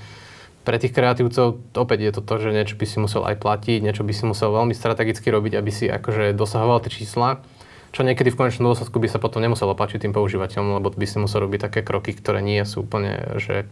pre 0.63 0.79
tých 0.79 0.95
kreatívcov 0.95 1.59
opäť 1.75 1.99
je 2.07 2.13
to 2.15 2.23
to, 2.23 2.35
že 2.39 2.55
niečo 2.55 2.79
by 2.79 2.87
si 2.87 2.97
musel 3.03 3.27
aj 3.27 3.37
platiť, 3.43 3.83
niečo 3.83 4.07
by 4.07 4.13
si 4.15 4.25
musel 4.31 4.55
veľmi 4.55 4.75
strategicky 4.75 5.27
robiť, 5.27 5.59
aby 5.59 5.71
si 5.75 5.91
akože 5.91 6.39
dosahoval 6.39 6.79
tie 6.87 7.03
čísla, 7.03 7.43
čo 7.91 8.07
niekedy 8.07 8.31
v 8.31 8.39
konečnom 8.39 8.71
dôsledku 8.71 8.97
by 9.03 9.11
sa 9.11 9.19
potom 9.19 9.43
nemuselo 9.43 9.75
páčiť 9.75 10.07
tým 10.07 10.15
používateľom, 10.15 10.79
lebo 10.79 10.95
by 10.95 11.07
si 11.07 11.19
musel 11.19 11.45
robiť 11.45 11.67
také 11.67 11.81
kroky, 11.83 12.15
ktoré 12.15 12.41
nie 12.41 12.63
sú 12.63 12.87
úplne 12.87 13.37
že 13.43 13.67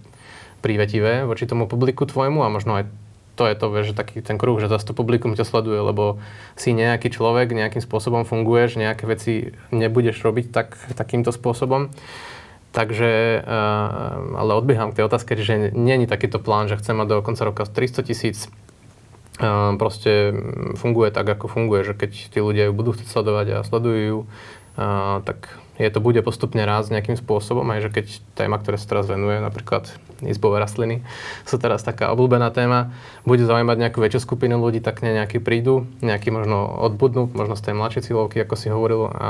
prívetivé 0.61 1.25
voči 1.25 1.49
tomu 1.49 1.65
publiku 1.71 2.05
tvojmu 2.05 2.45
a 2.45 2.53
možno 2.53 2.83
aj 2.83 2.85
to 3.41 3.49
je 3.49 3.57
to, 3.57 3.67
že 3.89 3.97
taký 3.97 4.21
ten 4.21 4.37
kruh, 4.37 4.61
že 4.61 4.69
zase 4.69 4.85
to 4.85 4.93
publikum 4.93 5.33
ťa 5.33 5.49
sleduje, 5.49 5.81
lebo 5.81 6.21
si 6.61 6.77
nejaký 6.77 7.09
človek, 7.09 7.57
nejakým 7.57 7.81
spôsobom 7.81 8.29
funguješ, 8.29 8.77
nejaké 8.77 9.09
veci 9.09 9.57
nebudeš 9.73 10.21
robiť 10.21 10.53
tak, 10.53 10.77
takýmto 10.93 11.33
spôsobom. 11.33 11.89
Takže, 12.77 13.41
uh, 13.41 14.37
ale 14.37 14.61
odbieham 14.61 14.93
k 14.93 15.01
tej 15.01 15.09
otázke, 15.09 15.41
že 15.41 15.73
není 15.73 16.05
takýto 16.05 16.37
plán, 16.37 16.69
že 16.69 16.77
chcem 16.77 17.01
mať 17.01 17.09
do 17.09 17.17
konca 17.25 17.49
roka 17.49 17.65
300 17.65 18.05
tisíc. 18.05 18.53
Uh, 19.41 19.73
proste 19.81 20.37
funguje 20.77 21.09
tak, 21.09 21.25
ako 21.25 21.49
funguje, 21.49 21.81
že 21.81 21.97
keď 21.97 22.11
tí 22.29 22.39
ľudia 22.45 22.69
ju 22.69 22.77
budú 22.77 22.93
chcieť 22.93 23.09
sledovať 23.09 23.47
a 23.57 23.59
sledujú 23.65 24.01
ju, 24.05 24.19
uh, 24.77 25.25
tak 25.25 25.49
je 25.81 25.89
to 25.89 26.05
bude 26.05 26.21
postupne 26.21 26.61
rásť 26.61 26.93
nejakým 26.93 27.17
spôsobom, 27.17 27.65
aj 27.73 27.89
že 27.89 27.91
keď 27.91 28.07
téma, 28.37 28.61
ktoré 28.61 28.77
sa 28.77 28.85
teraz 28.85 29.09
venuje, 29.09 29.41
napríklad 29.41 29.89
izbové 30.21 30.61
rastliny, 30.61 31.01
sú 31.49 31.57
teraz 31.57 31.81
taká 31.81 32.13
obľúbená 32.13 32.53
téma, 32.53 32.93
bude 33.25 33.49
zaujímať 33.49 33.77
nejakú 33.81 34.05
väčšiu 34.05 34.21
skupinu 34.21 34.61
ľudí, 34.61 34.85
tak 34.85 35.01
ne 35.01 35.17
nejaký 35.17 35.41
prídu, 35.41 35.89
nejaký 36.05 36.29
možno 36.29 36.69
odbudnú, 36.85 37.33
možno 37.33 37.57
z 37.57 37.73
tej 37.73 37.75
mladšej 37.81 38.13
cieľovky, 38.13 38.45
ako 38.45 38.55
si 38.61 38.69
hovoril, 38.69 39.09
a 39.09 39.29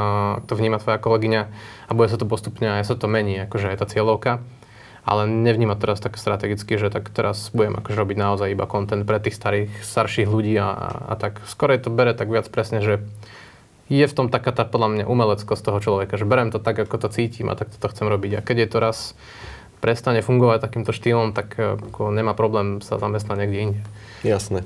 to 0.51 0.59
vníma 0.59 0.83
tvoja 0.83 0.99
kolegyňa 0.99 1.43
a 1.87 1.91
bude 1.95 2.11
sa 2.11 2.19
to 2.19 2.27
postupne 2.27 2.67
aj 2.67 2.83
sa 2.83 2.99
to 2.99 3.07
mení, 3.07 3.39
akože 3.47 3.71
je 3.71 3.79
tá 3.79 3.87
cieľovka 3.87 4.43
ale 5.01 5.27
nevníma 5.27 5.81
teraz 5.81 5.99
tak 5.99 6.21
strategicky, 6.21 6.77
že 6.77 6.93
tak 6.93 7.09
teraz 7.09 7.49
budem 7.57 7.81
akože 7.81 7.97
robiť 7.97 8.17
naozaj 8.21 8.53
iba 8.53 8.69
content 8.69 9.03
pre 9.09 9.17
tých 9.17 9.37
starých, 9.37 9.73
starších 9.81 10.29
ľudí 10.29 10.55
a, 10.61 10.69
a, 11.09 11.15
tak. 11.17 11.41
Skoro 11.49 11.73
to 11.81 11.89
bere 11.89 12.13
tak 12.13 12.29
viac 12.29 12.47
presne, 12.53 12.85
že 12.85 13.01
je 13.91 14.07
v 14.07 14.17
tom 14.17 14.31
taká 14.31 14.55
tá 14.55 14.63
podľa 14.63 14.89
mňa 14.95 15.05
umeleckosť 15.11 15.63
toho 15.67 15.79
človeka, 15.83 16.15
že 16.15 16.25
berem 16.25 16.55
to 16.55 16.63
tak, 16.63 16.79
ako 16.79 16.97
to 16.97 17.09
cítim 17.11 17.51
a 17.51 17.59
tak 17.59 17.75
to 17.75 17.87
chcem 17.91 18.07
robiť. 18.07 18.39
A 18.39 18.45
keď 18.47 18.57
je 18.65 18.69
to 18.71 18.79
raz 18.79 18.99
prestane 19.83 20.23
fungovať 20.23 20.63
takýmto 20.63 20.95
štýlom, 20.95 21.35
tak 21.35 21.59
eh, 21.59 21.75
ako 21.75 22.15
nemá 22.15 22.39
problém 22.39 22.79
sa 22.81 23.03
zamestnať 23.03 23.37
niekde 23.43 23.59
inde. 23.59 23.81
Jasné. 24.23 24.63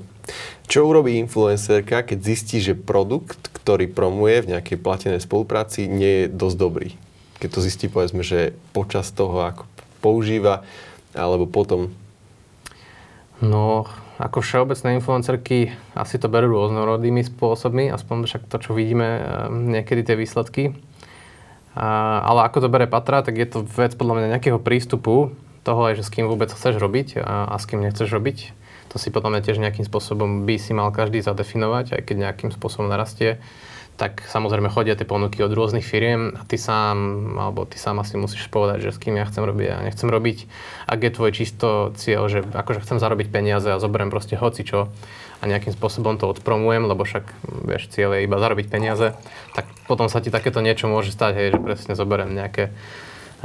Čo 0.69 0.85
urobí 0.85 1.17
influencerka, 1.17 2.05
keď 2.05 2.19
zistí, 2.21 2.57
že 2.61 2.77
produkt, 2.77 3.49
ktorý 3.55 3.89
promuje 3.89 4.45
v 4.45 4.49
nejakej 4.57 4.77
platenej 4.77 5.21
spolupráci, 5.23 5.87
nie 5.89 6.25
je 6.25 6.33
dosť 6.33 6.57
dobrý? 6.59 6.89
Keď 7.39 7.49
to 7.49 7.59
zistí, 7.63 7.85
povedzme, 7.87 8.21
že 8.25 8.57
počas 8.73 9.09
toho, 9.13 9.41
ako 9.41 9.63
používa, 10.03 10.65
alebo 11.13 11.47
potom? 11.47 11.93
No, 13.39 13.85
ako 14.15 14.39
všeobecné 14.39 14.99
influencerky 14.99 15.75
asi 15.91 16.15
to 16.15 16.31
berú 16.31 16.55
rôznorodými 16.55 17.23
spôsobmi, 17.27 17.91
aspoň 17.91 18.27
však 18.27 18.41
to, 18.47 18.57
čo 18.59 18.71
vidíme 18.71 19.07
eh, 19.07 19.21
niekedy 19.51 20.07
tie 20.07 20.15
výsledky. 20.15 20.75
Ale 21.75 22.47
ako 22.47 22.63
to 22.63 22.71
bere 22.71 22.87
Patra, 22.87 23.19
tak 23.19 23.35
je 23.35 23.43
to 23.43 23.59
vec 23.67 23.99
podľa 23.99 24.15
mňa 24.15 24.27
nejakého 24.39 24.63
prístupu 24.63 25.35
toho 25.67 25.81
aj, 25.91 25.99
že 25.99 26.07
s 26.07 26.13
kým 26.13 26.31
vôbec 26.31 26.47
chceš 26.47 26.79
robiť 26.79 27.19
a, 27.19 27.51
a 27.51 27.55
s 27.59 27.67
kým 27.67 27.83
nechceš 27.83 28.07
robiť. 28.15 28.55
To 28.93 28.95
si 28.95 29.11
podľa 29.11 29.35
mňa 29.35 29.41
tiež 29.43 29.59
nejakým 29.59 29.83
spôsobom 29.83 30.47
by 30.47 30.55
si 30.55 30.71
mal 30.71 30.87
každý 30.95 31.19
zadefinovať, 31.19 31.99
aj 31.99 32.01
keď 32.07 32.15
nejakým 32.15 32.49
spôsobom 32.55 32.87
narastie 32.87 33.43
tak 33.95 34.27
samozrejme 34.27 34.67
chodia 34.67 34.99
tie 34.99 35.07
ponuky 35.07 35.39
od 35.39 35.55
rôznych 35.55 35.87
firiem 35.87 36.35
a 36.35 36.43
ty 36.43 36.59
sám, 36.59 37.31
alebo 37.39 37.63
ty 37.63 37.79
sám 37.79 38.03
asi 38.03 38.19
musíš 38.19 38.51
povedať, 38.51 38.83
že 38.83 38.91
s 38.91 38.99
kým 38.99 39.15
ja 39.15 39.23
chcem 39.23 39.47
robiť 39.47 39.67
a 39.71 39.83
nechcem 39.87 40.11
robiť. 40.11 40.37
Ak 40.83 40.99
je 40.99 41.15
tvoj 41.15 41.31
čisto 41.31 41.95
cieľ, 41.95 42.27
že 42.27 42.43
akože 42.43 42.83
chcem 42.83 42.99
zarobiť 42.99 43.31
peniaze 43.31 43.71
a 43.71 43.79
zoberiem 43.79 44.11
proste 44.11 44.35
hoci 44.35 44.67
čo 44.67 44.91
a 45.39 45.43
nejakým 45.47 45.71
spôsobom 45.71 46.19
to 46.19 46.27
odpromujem, 46.27 46.87
lebo 46.87 47.07
však 47.07 47.23
vieš, 47.63 47.87
cieľ 47.91 48.19
je 48.19 48.27
iba 48.27 48.35
zarobiť 48.35 48.67
peniaze, 48.67 49.15
tak 49.55 49.67
potom 49.87 50.11
sa 50.11 50.19
ti 50.19 50.27
takéto 50.27 50.59
niečo 50.59 50.91
môže 50.91 51.15
stať, 51.15 51.31
hej, 51.35 51.47
že 51.55 51.59
presne 51.63 51.93
zoberiem 51.95 52.35
nejaké 52.35 52.75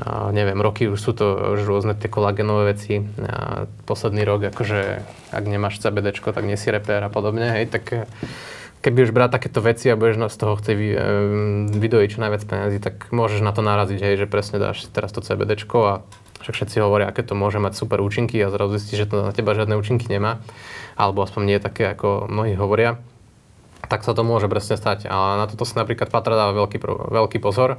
a 0.00 0.32
neviem, 0.32 0.56
roky 0.62 0.88
už 0.88 0.96
sú 0.96 1.12
to 1.12 1.58
už 1.58 1.66
rôzne 1.66 1.92
tie 1.92 2.08
kolagenové 2.08 2.72
veci. 2.72 3.04
A 3.20 3.68
posledný 3.84 4.24
rok, 4.24 4.48
akože 4.48 5.04
ak 5.28 5.44
nemáš 5.44 5.82
CBD, 5.82 6.16
tak 6.16 6.46
nie 6.46 6.56
si 6.56 6.72
repér 6.72 7.04
a 7.04 7.12
podobne, 7.12 7.52
hej, 7.52 7.68
tak 7.68 8.08
keď 8.80 8.90
budeš 8.96 9.12
brať 9.12 9.30
takéto 9.36 9.60
veci 9.60 9.92
a 9.92 9.98
budeš 9.98 10.32
z 10.32 10.38
toho 10.40 10.56
chcieť 10.56 10.76
vy, 10.76 10.88
e, 10.92 10.98
vydojiť 11.76 12.08
čo 12.16 12.22
najviac 12.24 12.42
peniazy, 12.48 12.78
tak 12.80 13.12
môžeš 13.12 13.44
na 13.44 13.52
to 13.52 13.60
naraziť, 13.60 14.00
hej, 14.00 14.14
že 14.24 14.26
presne 14.26 14.56
dáš 14.56 14.88
teraz 14.88 15.12
to 15.12 15.20
CBD 15.20 15.56
a 15.56 16.00
však 16.40 16.54
všetci 16.56 16.80
hovoria, 16.80 17.12
aké 17.12 17.20
to 17.20 17.36
môže 17.36 17.60
mať 17.60 17.76
super 17.76 18.00
účinky 18.00 18.40
a 18.40 18.48
zrazu 18.48 18.80
zistíš, 18.80 19.04
že 19.04 19.10
to 19.12 19.28
na 19.28 19.32
teba 19.36 19.52
žiadne 19.52 19.76
účinky 19.76 20.08
nemá, 20.08 20.40
alebo 20.96 21.20
aspoň 21.20 21.42
nie 21.44 21.58
také, 21.60 21.92
ako 21.92 22.32
mnohí 22.32 22.56
hovoria, 22.56 22.96
tak 23.92 24.00
sa 24.08 24.16
to 24.16 24.24
môže 24.24 24.48
presne 24.48 24.80
stať. 24.80 25.04
A 25.12 25.36
na 25.36 25.44
toto 25.44 25.68
si 25.68 25.76
napríklad 25.76 26.08
Patra 26.08 26.32
dáva 26.32 26.56
veľký, 26.56 26.80
veľký 27.12 27.38
pozor, 27.44 27.76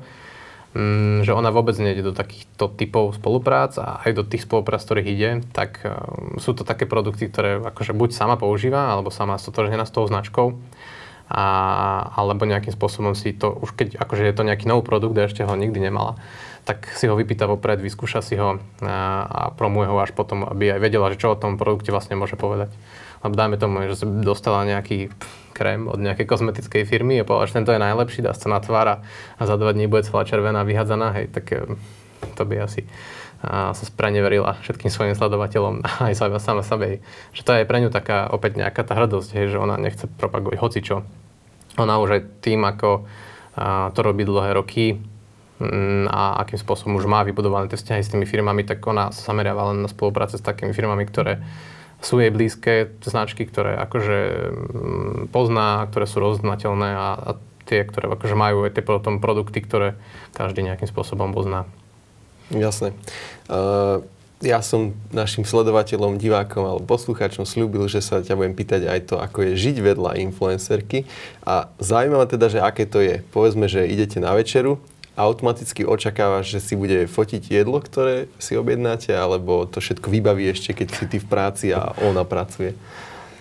Mm, 0.71 1.27
že 1.27 1.35
ona 1.35 1.51
vôbec 1.51 1.75
nejde 1.75 1.99
do 1.99 2.15
takýchto 2.15 2.71
typov 2.79 3.19
spoluprác 3.19 3.75
a 3.75 3.99
aj 4.07 4.11
do 4.15 4.23
tých 4.23 4.47
spoluprác, 4.47 4.79
ktorých 4.87 5.11
ide, 5.11 5.29
tak 5.51 5.83
um, 5.83 6.39
sú 6.39 6.55
to 6.55 6.63
také 6.63 6.87
produkty, 6.87 7.27
ktoré 7.27 7.59
akože 7.59 7.91
buď 7.91 8.15
sama 8.15 8.39
používa, 8.39 8.87
alebo 8.87 9.11
sama 9.11 9.35
stotožnená 9.35 9.83
s 9.83 9.91
tou 9.91 10.07
značkou, 10.07 10.55
a, 11.31 11.47
alebo 12.19 12.43
nejakým 12.43 12.75
spôsobom 12.75 13.15
si 13.15 13.31
to, 13.31 13.55
už 13.55 13.71
keď 13.79 14.03
akože 14.03 14.27
je 14.27 14.35
to 14.35 14.43
nejaký 14.43 14.67
nový 14.67 14.83
produkt 14.83 15.15
a 15.15 15.31
ešte 15.31 15.47
ho 15.47 15.53
nikdy 15.55 15.79
nemala, 15.79 16.19
tak 16.67 16.91
si 16.93 17.07
ho 17.07 17.15
vypýta 17.15 17.47
vopred, 17.47 17.79
vyskúša 17.79 18.19
si 18.19 18.35
ho 18.35 18.59
a, 18.83 18.99
a 19.23 19.39
promuje 19.55 19.87
ho 19.87 19.95
až 19.97 20.11
potom, 20.11 20.43
aby 20.43 20.75
aj 20.75 20.79
vedela, 20.83 21.07
že 21.09 21.23
čo 21.23 21.33
o 21.33 21.39
tom 21.39 21.55
produkte 21.55 21.95
vlastne 21.95 22.19
môže 22.19 22.35
povedať. 22.35 22.75
Lebo 23.23 23.33
dajme 23.37 23.55
tomu, 23.55 23.85
že 23.87 24.03
dostala 24.03 24.67
nejaký 24.67 25.13
krém 25.55 25.87
od 25.87 26.01
nejakej 26.01 26.27
kozmetickej 26.27 26.83
firmy 26.83 27.21
a 27.21 27.27
povedala, 27.27 27.47
že 27.47 27.57
tento 27.57 27.71
je 27.71 27.79
najlepší, 27.79 28.25
dá 28.25 28.35
sa 28.35 28.51
na 28.51 28.59
tvár 28.59 28.99
a 29.01 29.41
za 29.41 29.55
dva 29.55 29.71
dní 29.71 29.87
bude 29.87 30.03
celá 30.03 30.27
červená 30.27 30.67
vyhadzaná, 30.67 31.15
hej, 31.15 31.31
tak 31.31 31.47
eh, 31.53 31.63
to 32.35 32.43
by 32.43 32.65
asi 32.65 32.83
a 33.41 33.73
sa 33.73 33.83
spreneverila 33.89 34.61
všetkým 34.61 34.93
svojim 34.93 35.17
sledovateľom 35.17 35.81
aj 36.07 36.13
sama, 36.13 36.37
sama 36.37 36.61
sebe. 36.61 37.01
Že 37.33 37.41
to 37.41 37.51
je 37.57 37.67
pre 37.67 37.77
ňu 37.81 37.89
taká 37.89 38.29
opäť 38.29 38.61
nejaká 38.61 38.85
tá 38.85 38.93
hrdosť, 38.93 39.29
hej, 39.33 39.45
že 39.49 39.57
ona 39.57 39.81
nechce 39.81 40.05
propagovať 40.05 40.61
hocičo. 40.61 40.97
Ona 41.79 41.99
už 42.01 42.09
aj 42.19 42.21
tým, 42.43 42.63
ako 42.67 43.07
to 43.91 43.99
robí 43.99 44.23
dlhé 44.23 44.55
roky 44.55 44.95
mm, 45.59 46.07
a 46.07 46.39
akým 46.43 46.59
spôsobom 46.59 46.97
už 46.97 47.07
má 47.07 47.21
vybudované 47.27 47.67
tie 47.67 47.79
vzťahy 47.79 48.01
s 48.01 48.11
tými 48.11 48.25
firmami, 48.25 48.63
tak 48.63 48.79
ona 48.87 49.11
sa 49.11 49.31
zameriava 49.31 49.71
len 49.71 49.83
na 49.83 49.89
spolupráce 49.91 50.39
s 50.39 50.43
takými 50.43 50.71
firmami, 50.71 51.03
ktoré 51.03 51.43
sú 52.01 52.17
jej 52.17 52.33
blízke 52.33 52.97
značky, 53.03 53.45
ktoré 53.45 53.77
akože 53.77 54.19
mm, 54.51 55.13
pozná, 55.29 55.85
ktoré 55.91 56.05
sú 56.09 56.17
rozznateľné 56.23 56.89
a, 56.95 57.07
a 57.13 57.31
tie, 57.69 57.85
ktoré 57.85 58.09
akože 58.09 58.35
majú 58.35 58.65
aj 58.65 58.79
tie 58.79 58.83
potom 58.83 59.21
produkty, 59.21 59.61
ktoré 59.61 59.99
každý 60.33 60.65
nejakým 60.65 60.89
spôsobom 60.89 61.31
pozná. 61.35 61.69
Jasné. 62.51 62.91
Uh, 63.47 64.03
ja 64.41 64.59
som 64.65 64.97
našim 65.13 65.45
sledovateľom, 65.45 66.17
divákom 66.17 66.65
alebo 66.65 66.89
poslucháčom 66.89 67.45
slúbil, 67.45 67.85
že 67.85 68.01
sa 68.01 68.25
ťa 68.25 68.33
budem 68.33 68.57
pýtať 68.57 68.89
aj 68.89 68.99
to, 69.07 69.15
ako 69.21 69.45
je 69.45 69.51
žiť 69.57 69.77
vedľa 69.81 70.17
influencerky. 70.17 71.05
A 71.45 71.69
zaujímavé 71.77 72.25
teda, 72.25 72.49
že 72.49 72.59
aké 72.59 72.89
to 72.89 72.99
je. 73.01 73.21
Povedzme, 73.29 73.69
že 73.69 73.85
idete 73.85 74.17
na 74.17 74.33
večeru 74.33 74.81
automaticky 75.15 75.83
očakávaš, 75.83 76.57
že 76.57 76.59
si 76.63 76.73
bude 76.73 77.05
fotiť 77.05 77.51
jedlo, 77.51 77.77
ktoré 77.83 78.31
si 78.39 78.55
objednáte, 78.55 79.11
alebo 79.11 79.67
to 79.67 79.83
všetko 79.83 80.07
vybaví 80.07 80.49
ešte, 80.49 80.71
keď 80.71 80.87
si 80.87 81.03
ty 81.05 81.17
v 81.19 81.27
práci 81.27 81.75
a 81.75 81.91
ona 82.01 82.23
pracuje? 82.23 82.73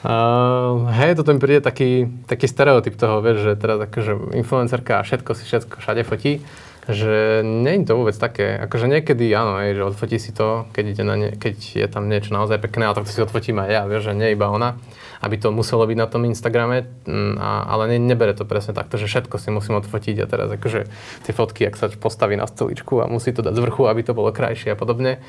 Uh, 0.01 0.89
hej, 0.97 1.13
toto 1.21 1.37
mi 1.37 1.41
príde 1.41 1.61
taký, 1.61 2.09
taký 2.25 2.49
stereotyp 2.49 2.97
toho, 2.97 3.21
vieš, 3.21 3.45
že 3.45 3.53
teraz 3.61 3.77
akože 3.85 4.33
influencerka 4.33 4.97
a 4.97 5.05
všetko 5.05 5.31
si 5.37 5.45
všetko 5.45 5.75
všade 5.77 6.03
fotí, 6.09 6.41
že 6.89 7.45
nie 7.45 7.81
je 7.81 7.87
to 7.89 7.99
vôbec 7.99 8.17
také, 8.17 8.57
akože 8.57 8.89
niekedy 8.89 9.29
áno, 9.37 9.61
hej, 9.61 9.77
že 9.77 9.83
odfotí 9.85 10.17
si 10.17 10.33
to, 10.33 10.71
keď, 10.73 10.85
ide 10.87 11.05
na 11.05 11.15
ne, 11.19 11.29
keď 11.37 11.57
je 11.77 11.87
tam 11.91 12.09
niečo 12.09 12.33
naozaj 12.33 12.57
pekné, 12.63 12.89
tak 12.97 13.05
to 13.05 13.13
si 13.13 13.21
odfotím 13.21 13.61
aj 13.61 13.69
ja, 13.69 13.83
vieš, 13.85 14.11
že 14.11 14.17
nie 14.17 14.33
iba 14.33 14.49
ona 14.49 14.81
aby 15.21 15.37
to 15.37 15.53
muselo 15.53 15.85
byť 15.85 15.99
na 16.01 16.09
tom 16.09 16.25
Instagrame, 16.25 16.89
mm, 17.05 17.37
a, 17.37 17.69
ale 17.69 17.93
ne, 17.93 17.99
nebere 18.01 18.33
to 18.33 18.49
presne 18.49 18.73
takto, 18.73 18.97
že 18.97 19.05
všetko 19.05 19.37
si 19.37 19.53
musím 19.53 19.77
odfotiť 19.77 20.17
a 20.25 20.27
teraz 20.27 20.49
akože 20.49 20.89
tie 21.29 21.33
fotky, 21.37 21.69
ak 21.69 21.77
sa 21.77 21.93
postaví 21.93 22.41
na 22.41 22.49
stoličku 22.49 23.05
a 23.05 23.11
musí 23.11 23.37
to 23.37 23.45
dať 23.45 23.53
z 23.53 23.61
vrchu, 23.61 23.85
aby 23.85 24.01
to 24.01 24.17
bolo 24.17 24.33
krajšie 24.33 24.73
a 24.73 24.81
podobne. 24.81 25.21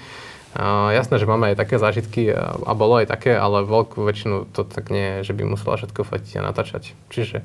A 0.51 0.91
jasné, 0.91 1.15
že 1.15 1.27
máme 1.27 1.51
aj 1.51 1.63
také 1.63 1.79
zážitky 1.79 2.31
a, 2.31 2.55
a 2.55 2.71
bolo 2.75 2.99
aj 2.99 3.07
také, 3.07 3.35
ale 3.35 3.63
veľkú 3.63 4.03
väčšinu 4.03 4.51
to 4.51 4.67
tak 4.67 4.91
nie 4.91 5.23
že 5.23 5.31
by 5.31 5.47
musela 5.47 5.79
všetko 5.79 6.03
fotiť 6.03 6.39
a 6.39 6.47
natáčať. 6.51 6.91
Čiže 7.07 7.43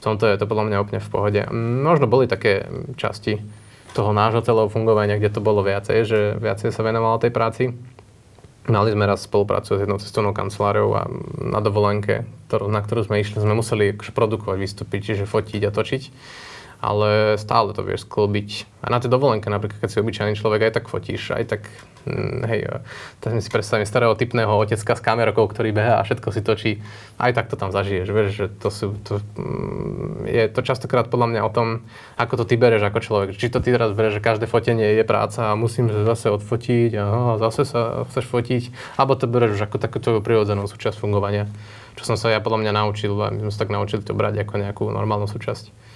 v 0.00 0.04
tomto 0.08 0.24
je 0.24 0.40
to 0.40 0.48
podľa 0.48 0.72
mňa 0.72 0.80
úplne 0.80 1.00
v 1.04 1.12
pohode. 1.12 1.40
Možno 1.84 2.08
boli 2.08 2.24
také 2.24 2.64
časti 2.96 3.36
toho 3.92 4.16
nášho 4.16 4.40
celého 4.40 4.72
fungovania, 4.72 5.20
kde 5.20 5.28
to 5.28 5.44
bolo 5.44 5.60
viacej, 5.60 5.98
že 6.08 6.18
viacej 6.40 6.72
sa 6.72 6.80
venovalo 6.80 7.20
tej 7.20 7.28
práci. 7.28 7.76
Mali 8.64 8.96
sme 8.96 9.04
raz 9.04 9.28
spoluprácu 9.28 9.76
s 9.76 9.82
jednou 9.84 10.00
cestovnou 10.00 10.32
kanceláriou 10.32 10.96
a 10.96 11.04
na 11.36 11.60
dovolenke, 11.60 12.24
na 12.48 12.80
ktorú 12.80 13.04
sme 13.04 13.20
išli, 13.20 13.44
sme 13.44 13.52
museli 13.52 13.92
akože 13.92 14.16
produkovať 14.16 14.56
výstupy, 14.56 14.96
čiže 15.04 15.28
fotiť 15.28 15.68
a 15.68 15.74
točiť 15.74 16.02
ale 16.80 17.36
stále 17.36 17.76
to 17.76 17.84
vieš 17.84 18.08
sklbiť. 18.08 18.80
A 18.80 18.88
na 18.88 18.96
tej 18.96 19.12
dovolenke 19.12 19.52
napríklad, 19.52 19.84
keď 19.84 19.90
si 19.92 20.00
obyčajný 20.00 20.34
človek, 20.40 20.72
aj 20.72 20.80
tak 20.80 20.88
fotíš, 20.88 21.36
aj 21.36 21.44
tak, 21.52 21.62
hm, 22.08 22.48
hej, 22.48 22.60
tak 23.20 23.36
si 23.36 23.52
predstavím 23.52 23.84
stereotypného 23.84 24.48
otecka 24.48 24.96
s 24.96 25.04
kamerkou, 25.04 25.44
ktorý 25.44 25.76
beha 25.76 26.00
a 26.00 26.06
všetko 26.08 26.28
si 26.32 26.40
točí, 26.40 26.72
aj 27.20 27.36
tak 27.36 27.52
to 27.52 27.60
tam 27.60 27.68
zažiješ, 27.68 28.08
vieš, 28.08 28.28
že 28.32 28.46
to 28.48 28.68
sú, 28.72 28.96
to, 29.04 29.20
hm, 29.36 30.24
je 30.24 30.48
to 30.48 30.60
častokrát 30.64 31.12
podľa 31.12 31.36
mňa 31.36 31.40
o 31.44 31.52
tom, 31.52 31.84
ako 32.16 32.40
to 32.40 32.44
ty 32.48 32.56
bereš 32.56 32.80
ako 32.88 33.04
človek. 33.04 33.36
Či 33.36 33.52
to 33.52 33.60
ty 33.60 33.76
teraz 33.76 33.92
bereš, 33.92 34.16
že 34.16 34.24
každé 34.24 34.48
fotenie 34.48 34.96
je 34.96 35.04
práca 35.04 35.52
a 35.52 35.60
musím 35.60 35.92
zase 35.92 36.32
odfotiť 36.32 36.90
a 36.96 37.36
zase 37.36 37.68
sa 37.68 38.08
chceš 38.08 38.24
fotiť, 38.24 38.96
alebo 38.96 39.20
to 39.20 39.28
bereš 39.28 39.60
ako 39.60 39.76
takúto 39.76 40.16
prirodzenú 40.24 40.64
súčasť 40.64 40.96
fungovania. 40.96 41.44
Čo 42.00 42.08
som 42.08 42.16
sa 42.16 42.32
ja 42.32 42.40
podľa 42.40 42.64
mňa 42.64 42.72
naučil 42.72 43.12
a 43.20 43.28
my 43.28 43.44
sme 43.44 43.52
sa 43.52 43.60
tak 43.60 43.68
naučili 43.68 44.00
to 44.00 44.16
brať 44.16 44.48
ako 44.48 44.54
nejakú 44.56 44.84
normálnu 44.88 45.28
súčasť. 45.28 45.89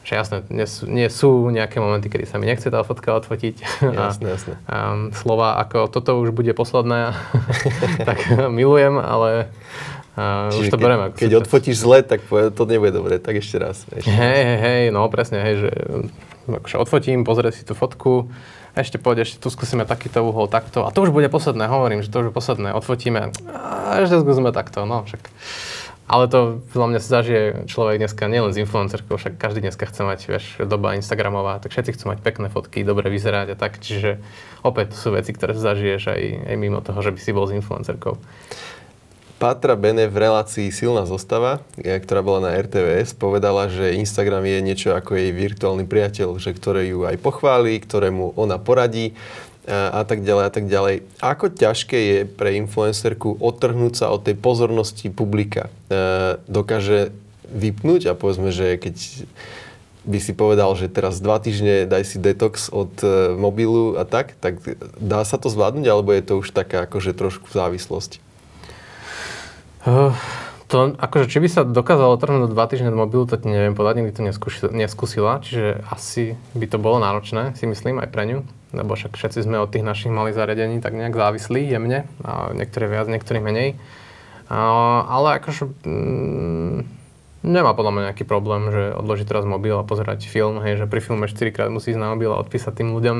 Že 0.00 0.12
jasné, 0.16 0.36
nie 0.48 0.64
sú, 0.64 0.82
nie 0.88 1.08
sú 1.12 1.28
nejaké 1.52 1.76
momenty, 1.76 2.08
kedy 2.08 2.24
sa 2.24 2.40
mi 2.40 2.48
nechce 2.48 2.72
tá 2.72 2.80
fotka 2.80 3.12
odfotiť. 3.20 3.84
Jasné, 3.84 4.26
jasné. 4.36 4.54
A, 4.64 4.96
um, 4.96 5.12
slova 5.12 5.60
ako 5.60 5.92
toto 5.92 6.16
už 6.24 6.32
bude 6.32 6.56
posledné, 6.56 7.12
tak 8.08 8.18
milujem, 8.58 8.96
ale 8.96 9.52
uh, 10.16 10.48
už 10.56 10.72
to 10.72 10.76
keď, 10.76 10.82
beriem 10.82 11.00
ako 11.04 11.14
Keď 11.20 11.30
súčasť. 11.30 11.42
odfotíš 11.44 11.76
zle, 11.84 11.98
tak 12.00 12.20
to 12.28 12.62
nebude 12.64 12.96
dobre, 12.96 13.20
tak 13.20 13.44
ešte 13.44 13.56
raz. 13.60 13.84
Ešte 13.92 14.08
hej, 14.08 14.40
hej, 14.40 14.58
hej, 14.64 14.82
no 14.88 15.04
presne, 15.12 15.44
hej, 15.44 15.68
že 15.68 15.70
akože 16.48 16.76
odfotím, 16.80 17.22
pozrieť 17.22 17.60
si 17.60 17.62
tú 17.68 17.76
fotku, 17.76 18.32
ešte 18.74 19.02
poď, 19.02 19.26
ešte 19.26 19.42
tu 19.42 19.50
skúsime 19.50 19.82
takýto 19.82 20.22
uhol, 20.22 20.46
takto. 20.46 20.86
A 20.86 20.94
to 20.94 21.02
už 21.02 21.10
bude 21.10 21.26
posledné, 21.26 21.66
hovorím, 21.66 22.06
že 22.06 22.10
to 22.10 22.22
už 22.22 22.30
je 22.30 22.34
posledné. 22.34 22.70
Odfotíme, 22.72 23.34
a 23.50 23.98
ešte 24.00 24.22
skúsime 24.22 24.54
takto, 24.54 24.86
no 24.86 25.02
však. 25.04 25.22
Ale 26.10 26.26
to 26.26 26.58
podľa 26.74 26.88
mňa 26.90 27.00
sa 27.06 27.22
zažije 27.22 27.70
človek 27.70 28.02
dneska 28.02 28.26
nielen 28.26 28.50
s 28.50 28.58
influencerkou, 28.58 29.14
však 29.14 29.38
každý 29.38 29.62
dneska 29.62 29.86
chce 29.86 30.02
mať, 30.02 30.20
vieš, 30.26 30.44
doba 30.66 30.98
Instagramová, 30.98 31.62
tak 31.62 31.70
všetci 31.70 31.94
chcú 31.94 32.04
mať 32.10 32.18
pekné 32.26 32.50
fotky, 32.50 32.82
dobre 32.82 33.06
vyzerať 33.14 33.54
a 33.54 33.56
tak, 33.56 33.78
čiže 33.78 34.18
opäť 34.66 34.90
to 34.90 34.96
sú 34.98 35.08
veci, 35.14 35.30
ktoré 35.30 35.54
zažiješ 35.54 36.10
aj, 36.10 36.22
aj 36.50 36.56
mimo 36.58 36.82
toho, 36.82 36.98
že 36.98 37.14
by 37.14 37.20
si 37.22 37.30
bol 37.30 37.46
s 37.46 37.54
influencerkou. 37.54 38.18
Patra 39.38 39.78
Bene 39.78 40.10
v 40.10 40.20
relácii 40.20 40.68
Silná 40.74 41.06
zostava, 41.06 41.62
e, 41.78 41.94
ktorá 41.96 42.26
bola 42.26 42.50
na 42.50 42.58
RTVS, 42.58 43.14
povedala, 43.14 43.70
že 43.70 43.96
Instagram 43.96 44.44
je 44.44 44.58
niečo 44.66 44.90
ako 44.92 45.14
jej 45.14 45.30
virtuálny 45.30 45.86
priateľ, 45.86 46.42
že 46.42 46.52
ktoré 46.52 46.90
ju 46.90 47.06
aj 47.06 47.22
pochváli, 47.22 47.78
ktorému 47.80 48.34
ona 48.34 48.58
poradí 48.58 49.14
a 49.68 50.02
tak 50.08 50.24
ďalej 50.24 50.44
a 50.48 50.52
tak 50.52 50.64
ďalej. 50.66 50.94
Ako 51.20 51.52
ťažké 51.52 51.98
je 51.98 52.18
pre 52.24 52.56
influencerku 52.56 53.36
odtrhnúť 53.38 53.94
sa 54.04 54.06
od 54.08 54.24
tej 54.24 54.34
pozornosti 54.40 55.12
publika? 55.12 55.68
E, 55.92 56.40
dokáže 56.48 57.12
vypnúť 57.52 58.10
a 58.10 58.16
povedzme, 58.16 58.54
že 58.54 58.80
keď 58.80 58.96
by 60.08 60.18
si 60.18 60.32
povedal, 60.32 60.72
že 60.80 60.88
teraz 60.88 61.20
dva 61.20 61.36
týždne 61.36 61.84
daj 61.84 62.08
si 62.08 62.16
detox 62.16 62.72
od 62.72 62.92
e, 63.04 63.36
mobilu 63.36 64.00
a 64.00 64.08
tak, 64.08 64.32
tak 64.40 64.64
dá 64.96 65.20
sa 65.28 65.36
to 65.36 65.52
zvládnuť, 65.52 65.86
alebo 65.86 66.16
je 66.16 66.24
to 66.24 66.34
už 66.40 66.56
taká 66.56 66.88
akože 66.88 67.12
trošku 67.12 67.52
závislosť? 67.52 68.16
Uh, 69.84 70.12
to, 70.68 70.92
akože, 70.96 71.26
či 71.28 71.38
by 71.40 71.48
sa 71.48 71.62
dokázalo 71.68 72.16
trhnúť 72.16 72.52
dva 72.52 72.64
týždne 72.64 72.92
od 72.92 73.00
mobilu, 73.04 73.28
to 73.28 73.36
neviem 73.44 73.76
povedať, 73.76 74.00
nikdy 74.00 74.12
to 74.16 74.24
neskúsila, 74.72 75.40
čiže 75.44 75.84
asi 75.88 76.36
by 76.56 76.66
to 76.68 76.76
bolo 76.80 77.00
náročné, 77.00 77.56
si 77.56 77.68
myslím, 77.68 78.00
aj 78.00 78.08
pre 78.08 78.24
ňu 78.24 78.38
lebo 78.70 78.94
však 78.94 79.18
všetci 79.18 79.46
sme 79.46 79.58
od 79.58 79.70
tých 79.70 79.82
našich 79.82 80.14
malých 80.14 80.38
zariadení 80.38 80.78
tak 80.78 80.94
nejak 80.94 81.14
závislí 81.14 81.66
jemne, 81.66 82.06
a 82.22 82.54
niektoré 82.54 82.86
viac, 82.86 83.10
niektorí 83.10 83.42
menej. 83.42 83.74
Ale 84.50 85.38
akože 85.38 85.70
mm, 85.86 86.78
nemá 87.46 87.70
podľa 87.74 87.92
mňa 87.94 88.02
nejaký 88.10 88.24
problém, 88.26 88.70
že 88.70 88.94
odložiť 88.94 89.26
teraz 89.26 89.46
mobil 89.46 89.74
a 89.74 89.86
pozerať 89.86 90.26
film, 90.26 90.58
hej, 90.62 90.78
že 90.78 90.90
pri 90.90 91.00
filme 91.02 91.26
4 91.26 91.54
krát 91.54 91.70
musí 91.70 91.94
ísť 91.94 92.02
na 92.02 92.14
mobil 92.14 92.30
a 92.30 92.40
odpísať 92.42 92.82
tým 92.82 92.90
ľuďom. 92.94 93.18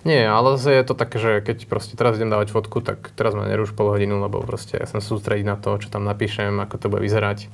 Nie, 0.00 0.32
ale 0.32 0.56
je 0.56 0.80
to 0.80 0.96
také, 0.96 1.20
že 1.20 1.44
keď 1.44 1.68
proste 1.68 1.92
teraz 1.92 2.16
idem 2.16 2.32
dávať 2.32 2.56
fotku, 2.56 2.80
tak 2.80 3.12
teraz 3.12 3.36
ma 3.36 3.44
nerúš 3.44 3.76
pol 3.76 3.92
hodinu, 3.92 4.16
lebo 4.16 4.40
proste 4.40 4.80
ja 4.80 4.88
som 4.88 5.04
sústrediť 5.04 5.44
na 5.44 5.60
to, 5.60 5.76
čo 5.76 5.92
tam 5.92 6.08
napíšem, 6.08 6.56
ako 6.56 6.80
to 6.80 6.86
bude 6.88 7.04
vyzerať. 7.04 7.52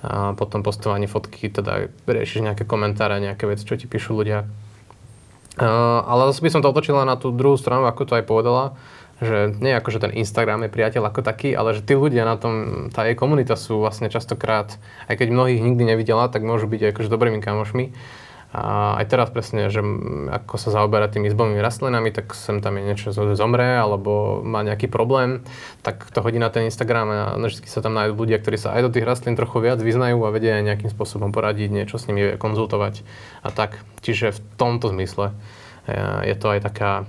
A 0.00 0.32
potom 0.38 0.62
postovanie 0.62 1.10
fotky, 1.10 1.50
teda 1.50 1.90
riešiš 2.06 2.46
nejaké 2.46 2.62
komentáre, 2.62 3.18
nejaké 3.18 3.44
veci, 3.50 3.66
čo 3.66 3.74
ti 3.74 3.90
píšu 3.90 4.16
ľudia 4.16 4.46
Ale 5.58 6.30
zase 6.30 6.44
by 6.46 6.50
som 6.52 6.62
to 6.62 6.70
otočila 6.70 7.02
na 7.02 7.18
tú 7.18 7.34
druhú 7.34 7.58
stranu, 7.58 7.88
ako 7.90 8.06
to 8.06 8.16
aj 8.20 8.24
povedala, 8.28 8.78
že 9.20 9.52
nie 9.60 9.74
ako, 9.76 9.88
že 9.92 10.02
ten 10.08 10.12
Instagram 10.16 10.64
je 10.64 10.72
priateľ 10.72 11.10
ako 11.10 11.20
taký, 11.20 11.52
ale 11.52 11.76
že 11.76 11.84
tí 11.84 11.92
ľudia 11.92 12.24
na 12.24 12.40
tom, 12.40 12.86
tá 12.88 13.04
jej 13.04 13.18
komunita 13.18 13.58
sú 13.58 13.82
vlastne 13.82 14.08
častokrát, 14.08 14.80
aj 15.10 15.14
keď 15.20 15.28
mnohých 15.28 15.60
nikdy 15.60 15.82
nevidela, 15.84 16.30
tak 16.32 16.46
môžu 16.46 16.70
byť 16.70 16.96
akože 16.96 17.12
dobrými 17.12 17.44
kamošmi. 17.44 17.92
A 18.50 18.98
aj 18.98 19.06
teraz 19.14 19.30
presne, 19.30 19.70
že 19.70 19.78
ako 20.26 20.58
sa 20.58 20.74
zaoberá 20.74 21.06
tými 21.06 21.30
izbovými 21.30 21.62
rastlinami, 21.62 22.10
tak 22.10 22.34
sem 22.34 22.58
tam 22.58 22.82
je 22.82 22.82
niečo 22.82 23.14
zomre 23.14 23.78
alebo 23.78 24.42
má 24.42 24.66
nejaký 24.66 24.90
problém, 24.90 25.46
tak 25.86 26.10
to 26.10 26.18
hodí 26.18 26.42
na 26.42 26.50
ten 26.50 26.66
Instagram 26.66 27.06
a 27.06 27.38
vždy 27.38 27.70
sa 27.70 27.78
tam 27.78 27.94
nájdú 27.94 28.18
ľudia, 28.18 28.42
ktorí 28.42 28.58
sa 28.58 28.74
aj 28.74 28.90
do 28.90 28.94
tých 28.98 29.06
rastlín 29.06 29.38
trochu 29.38 29.62
viac 29.62 29.78
vyznajú 29.78 30.18
a 30.26 30.34
vedia 30.34 30.58
aj 30.58 30.66
nejakým 30.66 30.90
spôsobom 30.90 31.30
poradiť, 31.30 31.70
niečo 31.70 32.02
s 32.02 32.10
nimi 32.10 32.34
konzultovať 32.34 33.06
a 33.46 33.54
tak. 33.54 33.86
Čiže 34.02 34.34
v 34.34 34.42
tomto 34.58 34.90
zmysle 34.90 35.30
je 36.26 36.34
to 36.34 36.50
aj 36.50 36.66
taká 36.66 37.06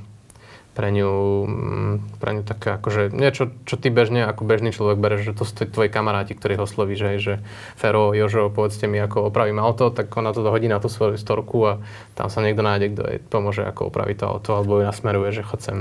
pre 0.71 0.88
ňu, 0.88 1.12
mm, 1.47 1.93
pre 2.23 2.31
ňu 2.31 2.43
také 2.47 2.79
akože 2.79 3.12
niečo, 3.12 3.51
čo 3.67 3.75
ty 3.75 3.91
bežne 3.91 4.23
ako 4.23 4.47
bežný 4.47 4.71
človek 4.71 4.97
bereš, 4.97 5.31
že 5.31 5.38
to 5.38 5.43
sú 5.43 5.67
tvoji 5.67 5.91
kamaráti, 5.91 6.31
ktorých 6.31 6.63
oslovíš, 6.63 7.01
hej, 7.03 7.17
že 7.19 7.34
Fero, 7.75 8.15
Jožo, 8.15 8.47
povedzte 8.47 8.88
mi, 8.88 8.95
ako 9.03 9.27
opravím 9.27 9.60
auto, 9.60 9.91
tak 9.91 10.07
ona 10.15 10.31
to 10.31 10.47
hodí 10.47 10.71
na 10.71 10.79
tú 10.79 10.88
svoju 10.88 11.19
storku 11.19 11.60
a 11.67 11.73
tam 12.15 12.31
sa 12.31 12.39
niekto 12.39 12.63
nájde, 12.63 12.88
kto 12.95 13.01
jej 13.03 13.19
pomôže, 13.19 13.67
ako 13.67 13.91
opraviť 13.91 14.15
to 14.23 14.25
auto, 14.25 14.49
alebo 14.55 14.79
ju 14.79 14.88
nasmeruje, 14.88 15.36
že 15.36 15.43
chod 15.43 15.60
sem. 15.60 15.79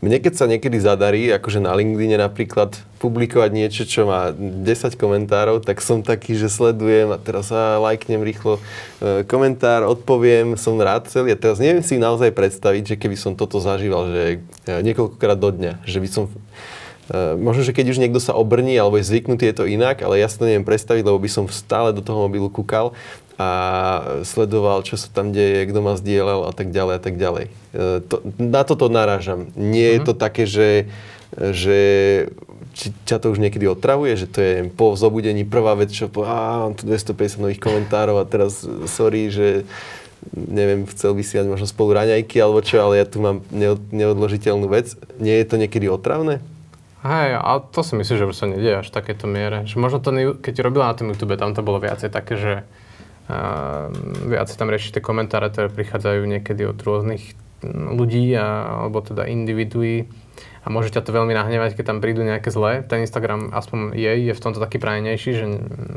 Mne 0.00 0.16
keď 0.16 0.32
sa 0.32 0.48
niekedy 0.48 0.80
zadarí, 0.80 1.28
akože 1.28 1.60
na 1.60 1.76
LinkedIn 1.76 2.16
napríklad, 2.16 2.72
publikovať 3.04 3.50
niečo, 3.52 3.84
čo 3.84 4.08
má 4.08 4.32
10 4.32 4.96
komentárov, 4.96 5.60
tak 5.60 5.84
som 5.84 6.00
taký, 6.00 6.40
že 6.40 6.48
sledujem 6.48 7.12
a 7.12 7.20
teraz 7.20 7.52
sa 7.52 7.76
lajknem 7.76 8.24
rýchlo 8.24 8.56
e, 8.56 9.28
komentár, 9.28 9.84
odpoviem, 9.84 10.56
som 10.56 10.80
rád 10.80 11.12
celý. 11.12 11.36
A 11.36 11.40
teraz 11.40 11.60
neviem 11.60 11.84
si 11.84 12.00
naozaj 12.00 12.32
predstaviť, 12.32 12.96
že 12.96 12.96
keby 12.96 13.16
som 13.20 13.36
toto 13.36 13.60
zažíval, 13.60 14.08
že 14.08 14.22
e, 14.64 14.72
niekoľkokrát 14.88 15.36
do 15.36 15.52
dňa, 15.52 15.84
že 15.84 16.00
by 16.00 16.08
som 16.08 16.24
Uh, 17.10 17.34
možno, 17.34 17.66
že 17.66 17.74
keď 17.74 17.90
už 17.90 17.98
niekto 17.98 18.22
sa 18.22 18.38
obrní 18.38 18.78
alebo 18.78 18.94
je 18.94 19.10
zvyknutý, 19.10 19.50
je 19.50 19.56
to 19.58 19.66
inak, 19.66 19.98
ale 19.98 20.22
ja 20.22 20.30
si 20.30 20.38
to 20.38 20.46
neviem 20.46 20.62
predstaviť, 20.62 21.02
lebo 21.02 21.18
by 21.18 21.26
som 21.26 21.50
stále 21.50 21.90
do 21.90 22.06
toho 22.06 22.30
mobilu 22.30 22.46
kúkal 22.46 22.94
a 23.40 23.48
sledoval, 24.20 24.84
čo 24.84 25.00
sa 25.00 25.08
tam 25.08 25.32
deje, 25.32 25.64
kto 25.72 25.80
ma 25.80 25.96
zdieľal 25.96 26.44
a 26.44 26.52
tak 26.52 26.68
ďalej 26.68 26.94
a 26.96 27.02
tak 27.02 27.14
ďalej. 27.16 27.46
E, 27.48 27.50
to, 28.04 28.20
na 28.36 28.68
toto 28.68 28.92
narážam. 28.92 29.48
Nie 29.56 29.96
mm-hmm. 29.96 29.96
je 29.96 30.00
mhm. 30.04 30.06
to 30.06 30.12
také, 30.12 30.44
že, 30.44 30.70
že 31.32 31.78
či 32.76 32.92
ťa 33.08 33.16
to 33.24 33.32
už 33.32 33.40
niekedy 33.40 33.64
otravuje, 33.64 34.12
že 34.20 34.28
to 34.28 34.38
je 34.44 34.54
po 34.76 34.92
zobudení 34.92 35.48
prvá 35.48 35.72
vec, 35.72 35.88
čo 35.88 36.12
po, 36.12 36.28
á, 36.28 36.68
mám 36.68 36.76
tu 36.76 36.84
250 36.84 37.40
nových 37.40 37.60
komentárov 37.64 38.20
a 38.20 38.28
teraz 38.28 38.60
sorry, 38.92 39.32
že 39.32 39.64
neviem, 40.36 40.84
chcel 40.92 41.16
by 41.16 41.22
si 41.24 41.40
mať 41.40 41.48
možno 41.48 41.64
spolu 41.64 41.96
raňajky 41.96 42.36
alebo 42.44 42.60
čo, 42.60 42.84
ale 42.84 43.00
ja 43.00 43.06
tu 43.08 43.24
mám 43.24 43.40
neodložiteľnú 43.88 44.68
vec. 44.68 44.92
Nie 45.16 45.40
je 45.40 45.48
to 45.48 45.56
niekedy 45.56 45.88
otravné? 45.88 46.44
Hej, 47.00 47.40
a 47.40 47.64
to 47.64 47.80
si 47.80 47.96
myslím, 47.96 48.16
že 48.20 48.36
sa 48.36 48.44
nedieje 48.44 48.84
až 48.84 48.92
v 48.92 48.96
takéto 49.00 49.24
miere. 49.24 49.64
Že 49.64 49.76
možno 49.80 49.98
to, 50.04 50.12
keď 50.36 50.54
robila 50.60 50.92
na 50.92 50.96
tom 51.00 51.08
YouTube, 51.08 51.32
tam 51.40 51.56
to 51.56 51.64
bolo 51.64 51.80
viacej 51.80 52.12
také, 52.12 52.36
že 52.36 52.52
viac 54.26 54.48
tam 54.52 54.68
rieši 54.68 54.96
tie 54.96 55.02
komentáre, 55.02 55.50
ktoré 55.52 55.68
prichádzajú 55.70 56.22
niekedy 56.26 56.66
od 56.66 56.78
rôznych 56.80 57.36
ľudí 57.66 58.32
a, 58.36 58.80
alebo 58.84 59.04
teda 59.04 59.28
individuí 59.28 60.08
a 60.60 60.66
môže 60.68 60.92
ťa 60.92 61.04
to 61.04 61.16
veľmi 61.16 61.32
nahnevať, 61.32 61.76
keď 61.76 61.84
tam 61.88 61.98
prídu 62.04 62.20
nejaké 62.20 62.52
zlé. 62.52 62.84
Ten 62.84 63.04
Instagram 63.04 63.52
aspoň 63.52 63.96
je, 63.96 64.12
je 64.28 64.32
v 64.36 64.42
tomto 64.42 64.60
taký 64.60 64.76
prajenejší, 64.76 65.30
že 65.32 65.46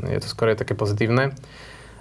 je 0.08 0.18
to 0.20 0.28
skôr 0.28 0.56
také 0.56 0.72
pozitívne. 0.72 1.36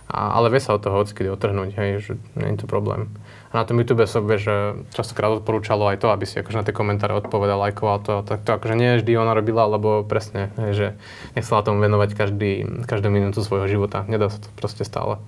A, 0.08 0.36
ale 0.36 0.52
vie 0.52 0.60
sa 0.64 0.76
od 0.76 0.84
toho 0.84 1.00
odkedy 1.04 1.32
otrhnúť, 1.32 1.76
hej, 1.80 1.90
že 2.04 2.12
nie 2.36 2.56
je 2.56 2.64
to 2.64 2.68
problém. 2.68 3.12
A 3.54 3.62
na 3.62 3.70
tom 3.70 3.78
YouTube 3.78 4.10
sa 4.10 4.18
vie, 4.18 4.42
že 4.42 4.82
častokrát 4.98 5.30
odporúčalo 5.38 5.86
aj 5.86 6.02
to, 6.02 6.10
aby 6.10 6.26
si 6.26 6.42
akože 6.42 6.58
na 6.58 6.66
tie 6.66 6.74
komentáre 6.74 7.14
odpovedal, 7.14 7.62
lajkoval 7.70 8.02
to. 8.02 8.14
Tak 8.26 8.42
to 8.42 8.58
akože 8.58 8.74
nie 8.74 8.98
vždy 8.98 9.14
ona 9.14 9.38
robila, 9.38 9.70
lebo 9.70 10.02
presne, 10.02 10.50
že 10.74 10.98
nechcela 11.38 11.62
tomu 11.62 11.78
venovať 11.78 12.18
každý, 12.18 12.66
každú 12.90 13.14
minútu 13.14 13.46
svojho 13.46 13.70
života. 13.70 14.10
Nedá 14.10 14.34
sa 14.34 14.42
to 14.42 14.50
proste 14.58 14.82
stále. 14.82 15.22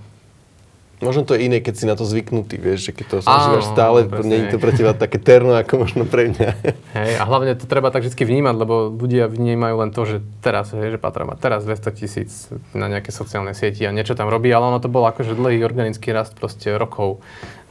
Možno 1.04 1.28
to 1.28 1.36
je 1.36 1.52
iné, 1.52 1.60
keď 1.60 1.74
si 1.76 1.86
na 1.86 2.00
to 2.00 2.08
zvyknutý, 2.08 2.56
vieš, 2.56 2.88
že 2.88 2.92
keď 2.96 3.06
to 3.06 3.18
zažívaš 3.20 3.68
stále, 3.68 4.08
nie 4.24 4.48
je 4.48 4.56
to 4.56 4.64
pre 4.64 4.72
teba 4.72 4.96
také 4.96 5.20
terno, 5.20 5.52
ako 5.52 5.84
možno 5.84 6.08
pre 6.08 6.32
mňa. 6.32 6.50
Hej, 6.96 7.12
a 7.20 7.24
hlavne 7.28 7.52
to 7.60 7.68
treba 7.68 7.92
tak 7.92 8.08
vždy 8.08 8.24
vnímať, 8.24 8.56
lebo 8.56 8.88
ľudia 8.96 9.28
vnímajú 9.28 9.76
len 9.76 9.92
to, 9.92 10.02
že 10.08 10.24
teraz, 10.40 10.72
hej, 10.72 10.96
že 10.96 11.00
Patra 11.04 11.28
má 11.28 11.36
teraz 11.36 11.68
200 11.68 12.00
tisíc 12.00 12.48
na 12.72 12.88
nejaké 12.88 13.12
sociálne 13.12 13.52
sieti 13.52 13.84
a 13.84 13.92
niečo 13.92 14.16
tam 14.16 14.32
robí, 14.32 14.48
ale 14.56 14.72
ono 14.72 14.80
to 14.80 14.88
bol 14.88 15.04
akože 15.04 15.36
dlhý 15.36 15.68
organický 15.68 16.16
rast 16.16 16.32
proste 16.40 16.72
rokov. 16.80 17.20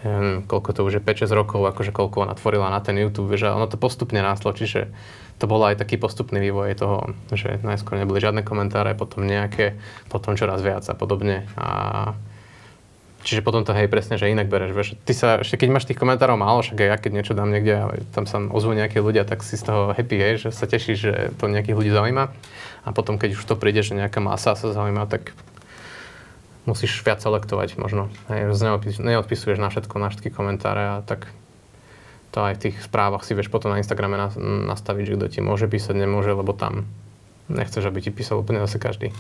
Hm, 0.05 0.45
koľko 0.45 0.71
to 0.77 0.81
už 0.85 1.01
je 1.01 1.03
5-6 1.03 1.33
rokov, 1.33 1.65
akože 1.65 1.89
koľko 1.89 2.29
ona 2.29 2.37
tvorila 2.37 2.69
na 2.69 2.85
ten 2.85 2.93
YouTube, 3.01 3.41
že 3.41 3.49
ono 3.49 3.65
to 3.65 3.81
postupne 3.81 4.21
nástlo, 4.21 4.53
čiže 4.53 4.93
to 5.41 5.49
bol 5.49 5.65
aj 5.65 5.81
taký 5.81 5.97
postupný 5.97 6.45
vývoj 6.45 6.77
toho, 6.77 6.97
že 7.33 7.57
najskôr 7.65 7.97
neboli 7.97 8.21
žiadne 8.21 8.45
komentáre, 8.45 8.93
potom 8.93 9.25
nejaké, 9.25 9.81
potom 10.13 10.37
čoraz 10.37 10.61
viac 10.61 10.85
a 10.87 10.95
podobne. 10.95 11.49
A 11.57 12.13
Čiže 13.25 13.41
potom 13.41 13.65
to 13.65 13.73
hej 13.73 13.89
presne, 13.89 14.21
že 14.21 14.29
inak 14.29 14.53
bereš. 14.53 14.77
Vieš. 14.77 14.89
Ty 15.01 15.13
sa, 15.17 15.29
ešte 15.41 15.57
keď 15.57 15.69
máš 15.73 15.89
tých 15.89 15.97
komentárov 15.97 16.37
málo, 16.37 16.61
však 16.61 16.77
aj 16.77 16.89
ja 16.93 16.97
keď 17.01 17.13
niečo 17.17 17.33
dám 17.33 17.49
niekde 17.49 17.73
a 17.73 17.85
tam 18.13 18.29
sa 18.29 18.37
ozvú 18.37 18.77
nejakí 18.77 19.01
ľudia, 19.01 19.25
tak 19.25 19.41
si 19.41 19.57
z 19.57 19.65
toho 19.65 19.97
happy, 19.97 20.21
hej, 20.21 20.45
že 20.45 20.49
sa 20.53 20.69
tešíš, 20.69 20.99
že 21.01 21.13
to 21.41 21.49
nejakých 21.49 21.73
ľudí 21.73 21.89
zaujíma. 21.89 22.29
A 22.85 22.89
potom 22.93 23.17
keď 23.17 23.41
už 23.41 23.49
to 23.49 23.57
príde, 23.57 23.81
že 23.81 23.97
nejaká 23.97 24.21
masa 24.21 24.53
sa 24.53 24.69
zaujíma, 24.69 25.09
tak 25.09 25.33
musíš 26.65 27.01
viac 27.05 27.21
selektovať 27.21 27.77
možno. 27.77 28.09
Hej, 28.33 28.57
neodpis, 28.57 28.97
neodpisuješ 29.01 29.61
na 29.61 29.69
všetko, 29.69 29.95
na 30.01 30.09
všetky 30.09 30.33
komentáre 30.33 30.99
a 30.99 31.05
tak 31.05 31.29
to 32.35 32.43
aj 32.43 32.59
v 32.59 32.63
tých 32.67 32.77
správach 32.83 33.23
si 33.23 33.37
vieš 33.37 33.47
potom 33.47 33.71
na 33.71 33.79
Instagrame 33.79 34.19
nastaviť, 34.67 35.05
že 35.07 35.15
kto 35.15 35.27
ti 35.31 35.41
môže 35.45 35.71
písať, 35.71 35.95
nemôže, 35.95 36.35
lebo 36.35 36.51
tam 36.51 36.83
nechceš, 37.47 37.87
aby 37.87 38.03
ti 38.03 38.11
písal 38.11 38.43
úplne 38.43 38.59
zase 38.65 38.83
každý. 38.83 39.15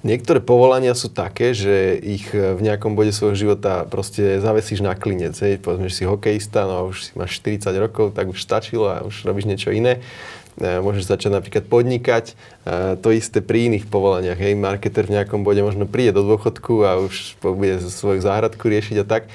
Niektoré 0.00 0.40
povolania 0.40 0.96
sú 0.96 1.12
také, 1.12 1.52
že 1.52 1.92
ich 2.00 2.32
v 2.32 2.56
nejakom 2.56 2.96
bode 2.96 3.12
svojho 3.12 3.36
života 3.36 3.84
proste 3.84 4.40
zavesíš 4.40 4.80
na 4.80 4.96
klinec. 4.96 5.36
Hej. 5.36 5.60
Povedzme, 5.60 5.92
že 5.92 6.00
si 6.00 6.04
hokejista, 6.08 6.64
no 6.64 6.74
a 6.80 6.82
už 6.88 6.96
si 7.04 7.12
máš 7.20 7.36
40 7.44 7.68
rokov, 7.76 8.16
tak 8.16 8.32
už 8.32 8.40
stačilo 8.40 8.88
a 8.88 9.04
už 9.04 9.28
robíš 9.28 9.44
niečo 9.44 9.68
iné. 9.68 10.00
E, 10.58 10.82
môžeš 10.82 11.06
začať 11.06 11.30
napríklad 11.30 11.64
podnikať. 11.70 12.34
E, 12.66 12.98
to 12.98 13.14
isté 13.14 13.38
pri 13.38 13.70
iných 13.70 13.86
povolaniach. 13.86 14.40
Hej. 14.40 14.58
Marketer 14.58 15.06
v 15.06 15.20
nejakom 15.20 15.46
bode 15.46 15.62
možno 15.62 15.86
príde 15.86 16.16
do 16.16 16.26
dôchodku 16.26 16.82
a 16.82 16.98
už 16.98 17.38
bude 17.38 17.78
svoju 17.78 18.18
záhradku 18.18 18.66
riešiť 18.66 18.96
a 19.00 19.06
tak. 19.06 19.22
E, 19.26 19.30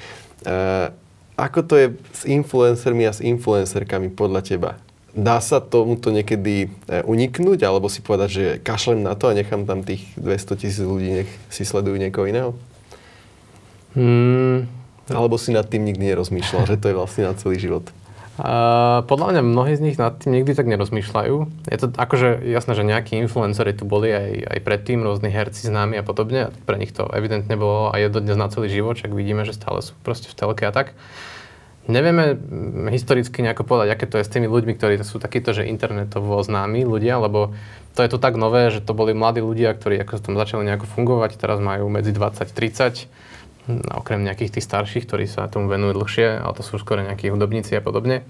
ako 1.36 1.58
to 1.64 1.74
je 1.76 1.86
s 2.12 2.22
influencermi 2.28 3.04
a 3.08 3.12
s 3.12 3.24
influencerkami 3.24 4.12
podľa 4.12 4.40
teba? 4.44 4.70
Dá 5.16 5.40
sa 5.40 5.64
tomuto 5.64 6.12
niekedy 6.12 6.68
uniknúť, 7.08 7.64
alebo 7.64 7.88
si 7.88 8.04
povedať, 8.04 8.28
že 8.28 8.44
kašlem 8.60 9.00
na 9.00 9.16
to 9.16 9.32
a 9.32 9.36
nechám 9.36 9.64
tam 9.64 9.80
tých 9.80 10.04
200 10.20 10.60
tisíc 10.60 10.84
ľudí, 10.84 11.24
nech 11.24 11.30
si 11.48 11.64
sledujú 11.64 11.96
niekoho 11.96 12.28
iného? 12.28 12.50
Hmm. 13.96 14.68
Alebo 15.08 15.40
si 15.40 15.56
nad 15.56 15.64
tým 15.64 15.88
nikdy 15.88 16.12
nerozmýšľal, 16.12 16.68
že 16.68 16.76
to 16.76 16.92
je 16.92 16.98
vlastne 17.00 17.24
na 17.24 17.32
celý 17.32 17.56
život? 17.56 17.88
Podľa 18.36 19.26
mňa 19.32 19.40
mnohí 19.40 19.80
z 19.80 19.84
nich 19.84 19.96
nad 19.96 20.12
tým 20.20 20.36
nikdy 20.36 20.52
tak 20.52 20.68
nerozmýšľajú. 20.68 21.36
Je 21.72 21.78
to 21.80 21.88
akože 21.96 22.44
jasné, 22.44 22.72
že 22.76 22.84
nejakí 22.84 23.16
influenceri 23.16 23.72
tu 23.72 23.88
boli 23.88 24.12
aj, 24.12 24.56
aj 24.56 24.58
predtým, 24.60 25.00
rôzni 25.00 25.32
herci 25.32 25.64
známi 25.64 25.96
a 25.96 26.04
podobne. 26.04 26.52
Pre 26.68 26.76
nich 26.76 26.92
to 26.92 27.08
evidentne 27.08 27.56
bolo 27.56 27.88
a 27.88 27.96
je 27.96 28.12
dodnes 28.12 28.36
na 28.36 28.52
celý 28.52 28.68
život, 28.68 29.00
však 29.00 29.16
vidíme, 29.16 29.48
že 29.48 29.56
stále 29.56 29.80
sú 29.80 29.96
proste 30.04 30.28
v 30.28 30.36
telke 30.36 30.68
a 30.68 30.72
tak. 30.72 30.92
Nevieme 31.86 32.34
historicky 32.90 33.46
nejako 33.46 33.62
povedať, 33.62 33.94
aké 33.94 34.10
to 34.10 34.18
je 34.18 34.26
s 34.26 34.32
tými 34.34 34.50
ľuďmi, 34.50 34.74
ktorí 34.74 34.98
sú 35.06 35.22
takíto, 35.22 35.54
že 35.54 35.70
internetovo 35.70 36.42
známi 36.42 36.82
ľudia, 36.82 37.22
lebo 37.22 37.54
to 37.94 38.02
je 38.02 38.10
tu 38.10 38.18
tak 38.18 38.34
nové, 38.34 38.74
že 38.74 38.82
to 38.82 38.90
boli 38.92 39.14
mladí 39.14 39.38
ľudia, 39.38 39.70
ktorí 39.72 39.96
ako 40.02 40.18
tam 40.18 40.34
začali 40.34 40.66
nejako 40.66 40.84
fungovať, 40.84 41.38
teraz 41.38 41.62
majú 41.62 41.86
medzi 41.86 42.10
20-30, 42.10 43.06
okrem 43.90 44.22
nejakých 44.22 44.58
tých 44.58 44.66
starších, 44.66 45.04
ktorí 45.06 45.26
sa 45.26 45.50
tomu 45.50 45.66
venujú 45.66 45.98
dlhšie, 45.98 46.38
ale 46.38 46.52
to 46.54 46.62
sú 46.62 46.78
skôr 46.78 47.02
nejakí 47.02 47.30
hudobníci 47.30 47.74
a 47.74 47.82
podobne. 47.82 48.22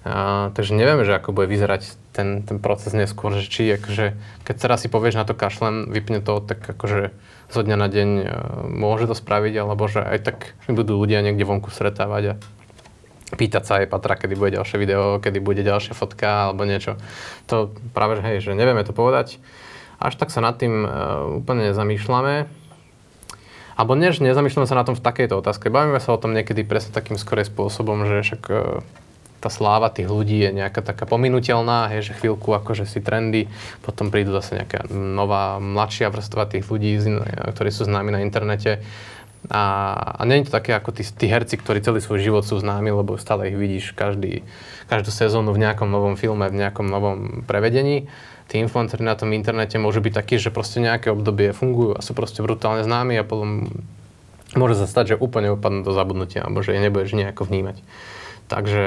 A, 0.00 0.48
takže 0.56 0.72
nevieme, 0.72 1.04
že 1.04 1.12
ako 1.12 1.36
bude 1.36 1.52
vyzerať 1.52 1.92
ten, 2.16 2.40
ten 2.40 2.56
proces 2.56 2.96
neskôr, 2.96 3.36
že 3.36 3.44
či 3.44 3.68
akože, 3.76 4.16
keď 4.48 4.56
teraz 4.56 4.80
si 4.80 4.88
povieš 4.88 5.20
na 5.20 5.28
to 5.28 5.36
kašlem, 5.36 5.92
vypne 5.92 6.24
to, 6.24 6.40
tak 6.40 6.64
akože 6.64 7.12
zo 7.52 7.60
dňa 7.60 7.76
na 7.76 7.88
deň 7.92 8.08
e, 8.08 8.24
môže 8.72 9.04
to 9.04 9.12
spraviť, 9.12 9.54
alebo 9.60 9.84
že 9.92 10.00
aj 10.00 10.18
tak 10.24 10.38
budú 10.72 10.96
ľudia 10.96 11.20
niekde 11.20 11.44
vonku 11.44 11.68
stretávať 11.68 12.24
a 12.24 12.34
pýtať 13.36 13.62
sa 13.62 13.72
aj 13.84 13.92
Patra, 13.92 14.16
kedy 14.16 14.34
bude 14.34 14.56
ďalšie 14.56 14.76
video, 14.80 15.20
kedy 15.20 15.38
bude 15.38 15.60
ďalšia 15.60 15.94
fotka 15.94 16.50
alebo 16.50 16.64
niečo. 16.64 16.96
To 17.52 17.70
práve, 17.92 18.18
že 18.18 18.22
hej, 18.24 18.36
že 18.40 18.56
nevieme 18.56 18.82
to 18.82 18.96
povedať. 18.96 19.38
Až 20.00 20.16
tak 20.16 20.32
sa 20.32 20.40
nad 20.40 20.56
tým 20.56 20.82
uh, 20.82 21.38
úplne 21.44 21.70
nezamýšľame. 21.70 22.48
Alebo 23.80 23.96
nie, 23.96 24.12
že 24.12 24.20
nezamýšľame 24.20 24.68
sa 24.68 24.76
na 24.76 24.84
tom 24.84 24.92
v 24.92 25.00
takejto 25.00 25.40
otázke. 25.40 25.72
Bavíme 25.72 26.04
sa 26.04 26.12
o 26.12 26.20
tom 26.20 26.36
niekedy 26.36 26.68
presne 26.68 26.92
takým 26.92 27.16
skorej 27.16 27.48
spôsobom, 27.48 28.04
že 28.04 28.20
však 28.20 28.42
uh, 28.52 28.84
tá 29.40 29.48
sláva 29.48 29.88
tých 29.88 30.12
ľudí 30.12 30.36
je 30.36 30.52
nejaká 30.52 30.84
taká 30.84 31.08
pominuteľná, 31.08 31.88
hej, 31.96 32.12
že 32.12 32.20
chvíľku 32.20 32.52
akože 32.52 32.84
si 32.84 33.00
trendy, 33.00 33.48
potom 33.80 34.12
prídu 34.12 34.36
zase 34.36 34.60
nejaká 34.60 34.92
nová, 34.92 35.56
mladšia 35.56 36.12
vrstva 36.12 36.44
tých 36.44 36.68
ľudí, 36.68 37.00
ktorí 37.56 37.72
sú 37.72 37.88
známi 37.88 38.12
na 38.12 38.20
internete 38.20 38.84
A, 39.48 39.64
a 40.20 40.28
nie 40.28 40.44
je 40.44 40.52
to 40.52 40.60
také 40.60 40.76
ako 40.76 40.92
tí, 40.92 41.00
tí 41.00 41.24
herci, 41.24 41.56
ktorí 41.56 41.80
celý 41.80 42.04
svoj 42.04 42.20
život 42.20 42.44
sú 42.44 42.60
známi, 42.60 42.92
lebo 42.92 43.16
stále 43.16 43.48
ich 43.48 43.56
vidíš 43.56 43.96
každý, 43.96 44.44
každú 44.92 45.08
sezónu 45.08 45.56
v 45.56 45.64
nejakom 45.64 45.88
novom 45.88 46.20
filme, 46.20 46.44
v 46.52 46.60
nejakom 46.60 46.84
novom 46.84 47.40
prevedení. 47.48 48.04
Tí 48.50 48.58
influenceri 48.58 49.06
na 49.06 49.14
tom 49.14 49.30
internete 49.30 49.78
môžu 49.78 50.02
byť 50.02 50.10
takí, 50.10 50.34
že 50.42 50.50
proste 50.50 50.82
nejaké 50.82 51.14
obdobie 51.14 51.54
fungujú 51.54 51.94
a 51.94 52.02
sú 52.02 52.18
proste 52.18 52.42
brutálne 52.42 52.82
známi 52.82 53.14
a 53.14 53.22
potom 53.22 53.70
môže 54.58 54.74
sa 54.74 54.90
stať, 54.90 55.14
že 55.14 55.22
úplne 55.22 55.54
upadnú 55.54 55.86
do 55.86 55.94
zabudnutia 55.94 56.42
alebo 56.42 56.58
že 56.58 56.74
ich 56.74 56.82
nebudeš 56.82 57.14
nejako 57.14 57.46
vnímať. 57.46 57.78
Takže 58.50 58.84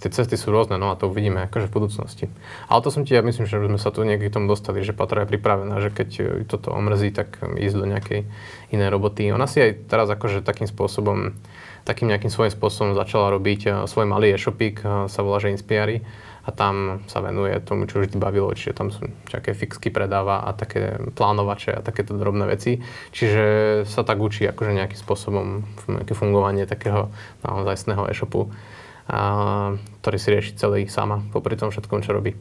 tie 0.00 0.08
cesty 0.08 0.40
sú 0.40 0.48
rôzne, 0.48 0.80
no 0.80 0.88
a 0.88 0.96
to 0.96 1.12
uvidíme 1.12 1.44
akože 1.44 1.68
v 1.68 1.76
budúcnosti. 1.76 2.24
Ale 2.72 2.80
to 2.80 2.88
som 2.88 3.04
ti, 3.04 3.12
ja 3.12 3.20
myslím, 3.20 3.44
že 3.44 3.60
sme 3.60 3.76
sa 3.76 3.92
tu 3.92 4.00
niekedy 4.00 4.32
k 4.32 4.36
tomu 4.40 4.48
dostali, 4.48 4.80
že 4.80 4.96
Patra 4.96 5.28
je 5.28 5.36
pripravená, 5.36 5.76
že 5.84 5.92
keď 5.92 6.08
toto 6.48 6.72
omrzí, 6.72 7.12
tak 7.12 7.36
ísť 7.44 7.76
do 7.76 7.84
nejakej 7.84 8.24
inej 8.72 8.88
roboty. 8.88 9.28
Ona 9.28 9.44
si 9.44 9.60
aj 9.60 9.92
teraz 9.92 10.08
akože 10.08 10.40
takým 10.40 10.64
spôsobom, 10.64 11.36
takým 11.84 12.08
nejakým 12.08 12.32
svojím 12.32 12.56
spôsobom 12.56 12.96
začala 12.96 13.28
robiť 13.36 13.60
eh, 13.68 13.72
svoj 13.84 14.08
malý 14.08 14.32
e-shopík, 14.32 14.80
eh, 14.80 14.88
sa 15.12 15.20
volá, 15.20 15.36
že 15.36 15.52
Inspiari 15.52 16.00
a 16.44 16.52
tam 16.52 17.00
sa 17.08 17.24
venuje 17.24 17.56
tomu, 17.64 17.88
čo 17.88 18.04
vždy 18.04 18.20
bavilo, 18.20 18.52
čiže 18.52 18.76
tam 18.76 18.92
sú 18.92 19.08
nejaké 19.32 19.56
fixky 19.56 19.88
predáva 19.88 20.44
a 20.44 20.52
také 20.52 21.00
plánovače 21.16 21.72
a 21.72 21.80
takéto 21.80 22.12
drobné 22.12 22.44
veci. 22.44 22.84
Čiže 23.16 23.44
sa 23.88 24.04
tak 24.04 24.20
učí 24.20 24.44
akože 24.44 24.76
nejakým 24.76 25.00
spôsobom 25.00 25.64
nejaké 25.88 26.12
fungovanie 26.12 26.68
takého 26.68 27.08
naozajstného 27.40 28.04
e-shopu 28.12 28.52
a, 29.08 29.72
ktorý 30.04 30.16
si 30.20 30.28
rieši 30.32 30.52
celý 30.60 30.80
sama, 30.92 31.24
popri 31.32 31.56
tom 31.56 31.72
všetkom, 31.72 32.04
čo 32.04 32.12
robí. 32.12 32.36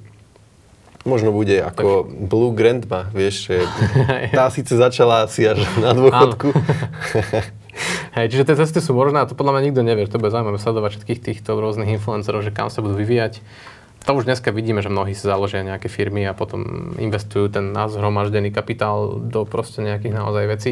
Možno 1.03 1.35
bude 1.35 1.59
ako 1.59 2.07
Takže... 2.07 2.27
Blue 2.31 2.51
Grandma, 2.55 3.11
vieš, 3.11 3.51
že 3.51 3.55
tá 4.39 4.47
síce 4.51 4.75
začala 4.75 5.27
asi 5.27 5.47
až 5.47 5.63
na 5.79 5.91
dôchodku. 5.95 6.51
Hej, 8.15 8.29
čiže 8.29 8.45
tie 8.45 8.55
cesty 8.55 8.79
sú 8.79 8.93
možné 8.93 9.25
a 9.25 9.27
to 9.27 9.33
podľa 9.33 9.57
mňa 9.57 9.65
nikto 9.67 9.81
nevie. 9.81 10.07
To 10.07 10.21
bude 10.21 10.31
zaujímavé 10.31 10.61
sledovať 10.61 11.01
všetkých 11.01 11.19
týchto 11.19 11.57
rôznych 11.57 11.97
influencerov, 11.99 12.45
že 12.45 12.53
kam 12.53 12.69
sa 12.69 12.79
budú 12.85 12.95
vyvíjať. 13.01 13.41
To 14.03 14.19
už 14.19 14.27
dneska 14.27 14.51
vidíme, 14.51 14.83
že 14.83 14.91
mnohí 14.91 15.15
si 15.15 15.23
založia 15.23 15.63
nejaké 15.63 15.87
firmy 15.87 16.27
a 16.27 16.35
potom 16.35 16.91
investujú 16.99 17.47
ten 17.47 17.71
zhromaždený 17.71 18.51
kapitál 18.51 19.23
do 19.23 19.47
proste 19.47 19.79
nejakých 19.79 20.11
naozaj 20.11 20.45
vecí, 20.51 20.71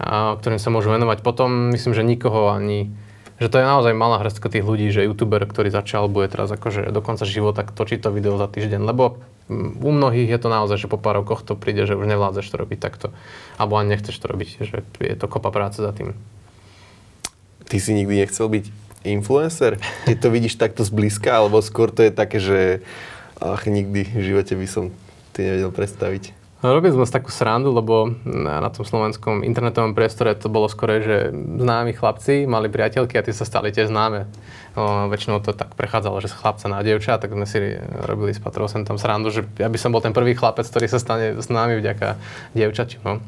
a, 0.00 0.40
ktorým 0.40 0.56
sa 0.56 0.72
môžu 0.72 0.88
venovať. 0.88 1.20
Potom 1.20 1.68
myslím, 1.76 1.92
že 1.92 2.02
nikoho 2.02 2.48
ani 2.48 2.92
že 3.36 3.52
to 3.52 3.60
je 3.60 3.68
naozaj 3.68 3.92
malá 3.92 4.16
hrstka 4.24 4.48
tých 4.48 4.64
ľudí, 4.64 4.88
že 4.88 5.04
youtuber, 5.04 5.44
ktorý 5.44 5.68
začal, 5.68 6.08
bude 6.08 6.32
teraz 6.32 6.48
akože 6.48 6.88
do 6.88 7.04
konca 7.04 7.28
života 7.28 7.68
točiť 7.68 8.00
to 8.00 8.08
video 8.08 8.40
za 8.40 8.48
týždeň, 8.48 8.80
lebo 8.80 9.20
mm, 9.52 9.84
u 9.84 9.90
mnohých 9.92 10.32
je 10.32 10.38
to 10.40 10.48
naozaj, 10.48 10.80
že 10.80 10.88
po 10.88 10.96
pár 10.96 11.20
rokoch 11.20 11.44
to 11.44 11.52
príde, 11.52 11.84
že 11.84 12.00
už 12.00 12.08
nevládzeš 12.08 12.48
to 12.48 12.56
robiť 12.56 12.78
takto. 12.80 13.06
Alebo 13.60 13.76
ani 13.76 13.92
nechceš 13.92 14.16
to 14.16 14.32
robiť, 14.32 14.48
že 14.64 14.76
je 15.04 15.16
to 15.20 15.28
kopa 15.28 15.52
práce 15.52 15.76
za 15.76 15.92
tým. 15.92 16.16
Ty 17.68 17.76
si 17.76 17.92
nikdy 17.92 18.24
nechcel 18.24 18.48
byť 18.48 18.85
influencer? 19.06 19.78
Keď 20.04 20.16
to 20.18 20.28
vidíš 20.34 20.58
takto 20.58 20.82
zblízka, 20.82 21.38
alebo 21.38 21.62
skôr 21.62 21.94
to 21.94 22.02
je 22.02 22.12
také, 22.12 22.42
že 22.42 22.82
ach, 23.38 23.64
nikdy 23.68 24.02
v 24.06 24.22
živote 24.34 24.58
by 24.58 24.66
som 24.66 24.84
ty 25.36 25.46
nevedel 25.46 25.70
predstaviť? 25.70 26.46
No, 26.64 26.72
robili 26.72 26.96
sme 26.96 27.04
si 27.04 27.12
takú 27.12 27.28
srandu, 27.28 27.68
lebo 27.68 28.16
na 28.24 28.72
tom 28.72 28.82
slovenskom 28.82 29.44
internetovom 29.44 29.92
priestore 29.92 30.32
to 30.32 30.48
bolo 30.48 30.72
skoro, 30.72 30.96
že 31.04 31.28
známi 31.30 31.92
chlapci 31.92 32.48
mali 32.48 32.72
priateľky 32.72 33.20
a 33.20 33.22
tie 33.22 33.36
sa 33.36 33.44
stali 33.44 33.76
tiež 33.76 33.92
známe. 33.92 34.24
No, 34.72 35.06
väčšinou 35.12 35.44
to 35.44 35.52
tak 35.52 35.76
prechádzalo, 35.76 36.16
že 36.24 36.32
z 36.32 36.38
chlapca 36.40 36.66
na 36.72 36.80
dievča, 36.80 37.20
tak 37.20 37.36
sme 37.36 37.44
si 37.44 37.76
robili 38.08 38.32
s 38.32 38.40
Patrosem 38.40 38.88
tam 38.88 38.96
srandu, 38.96 39.28
že 39.28 39.44
ja 39.60 39.68
by 39.68 39.76
som 39.76 39.92
bol 39.92 40.00
ten 40.00 40.16
prvý 40.16 40.32
chlapec, 40.32 40.64
ktorý 40.64 40.88
sa 40.88 40.96
stane 40.96 41.36
známy 41.36 41.76
vďaka 41.76 42.16
dievčaťu. 42.56 43.04
No. 43.04 43.20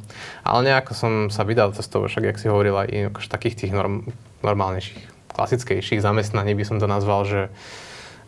Ale 0.48 0.60
nejako 0.64 0.96
som 0.96 1.12
sa 1.28 1.44
vydal 1.44 1.76
cestou, 1.76 2.08
však 2.08 2.32
jak 2.32 2.40
si 2.40 2.48
hovorila, 2.48 2.88
i 2.88 3.12
akože 3.12 3.28
takých 3.28 3.60
tých 3.60 3.76
norm, 3.76 4.08
normálnejších, 4.40 5.04
klasickejších 5.34 6.02
zamestnaní 6.02 6.54
by 6.54 6.64
som 6.64 6.76
to 6.80 6.86
nazval, 6.86 7.24
že 7.28 7.48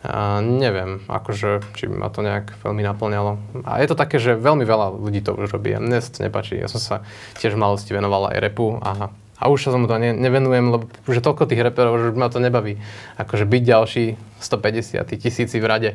a 0.01 0.41
neviem, 0.41 1.05
akože, 1.13 1.77
či 1.77 1.85
by 1.85 1.95
ma 2.01 2.09
to 2.09 2.25
nejak 2.25 2.57
veľmi 2.65 2.81
naplňalo. 2.81 3.37
A 3.69 3.85
je 3.85 3.89
to 3.93 4.01
také, 4.01 4.17
že 4.17 4.33
veľmi 4.33 4.65
veľa 4.65 4.97
ľudí 4.97 5.21
to 5.21 5.37
už 5.37 5.53
robí. 5.53 5.77
Mne 5.77 6.01
sa 6.01 6.09
to 6.09 6.25
nepáči. 6.25 6.57
Ja 6.57 6.73
som 6.73 6.81
sa 6.81 6.97
tiež 7.37 7.53
v 7.53 7.61
malosti 7.61 7.93
venoval 7.93 8.33
aj 8.33 8.41
repu 8.41 8.81
a, 8.81 9.13
a 9.13 9.43
už 9.53 9.69
sa 9.69 9.77
mu 9.77 9.85
to 9.85 10.01
ne, 10.01 10.17
nevenujem, 10.17 10.73
lebo 10.73 10.89
už 11.05 11.21
je 11.21 11.25
toľko 11.25 11.45
tých 11.53 11.61
reperov, 11.61 12.01
že 12.01 12.17
ma 12.17 12.33
to 12.33 12.41
nebaví. 12.41 12.81
Akože 13.21 13.45
byť 13.45 13.61
ďalší 13.61 14.05
150 14.41 15.05
tisíci 15.21 15.61
v 15.61 15.69
rade. 15.69 15.91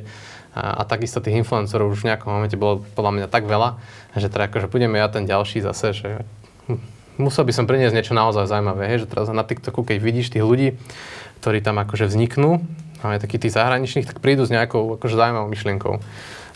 A, 0.53 0.81
a 0.81 0.81
takisto 0.85 1.17
tých 1.17 1.41
influencerov 1.41 1.89
už 1.89 2.05
v 2.05 2.13
nejakom 2.13 2.29
momente 2.29 2.53
bolo 2.61 2.85
podľa 2.93 3.09
mňa 3.09 3.27
tak 3.33 3.49
veľa, 3.49 3.81
že 4.13 4.29
teda 4.29 4.53
akože 4.53 4.69
budeme 4.69 5.01
ja 5.01 5.09
ten 5.09 5.25
ďalší 5.25 5.65
zase, 5.65 5.97
že 5.97 6.09
musel 7.17 7.43
by 7.47 7.54
som 7.56 7.65
priniesť 7.65 7.95
niečo 7.95 8.13
naozaj 8.13 8.49
zaujímavé. 8.49 8.91
Hej, 8.91 9.06
že 9.06 9.12
teraz 9.12 9.32
na 9.32 9.45
TikToku, 9.45 9.84
keď 9.84 9.97
vidíš 9.99 10.34
tých 10.34 10.45
ľudí, 10.45 10.75
ktorí 11.43 11.62
tam 11.62 11.80
akože 11.82 12.10
vzniknú, 12.10 12.63
aj 13.06 13.21
takí 13.21 13.38
tí 13.38 13.54
zahraničných, 13.54 14.10
tak 14.10 14.17
prídu 14.23 14.47
s 14.47 14.54
nejakou 14.54 14.97
akože 14.97 15.13
zaujímavou 15.13 15.49
myšlienkou. 15.51 15.93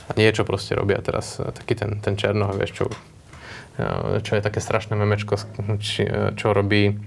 A 0.09 0.11
niečo 0.17 0.41
proste 0.41 0.73
robia 0.73 0.97
teraz, 1.05 1.37
e, 1.37 1.45
taký 1.53 1.77
ten, 1.77 2.01
ten 2.01 2.17
Černoh, 2.17 2.49
vieš, 2.57 2.81
čo, 2.81 2.85
e, 3.77 4.25
čo 4.25 4.33
je 4.33 4.41
také 4.41 4.57
strašné 4.57 4.97
memečko, 4.97 5.37
či, 5.77 6.09
e, 6.09 6.33
čo 6.33 6.49
robí 6.49 6.97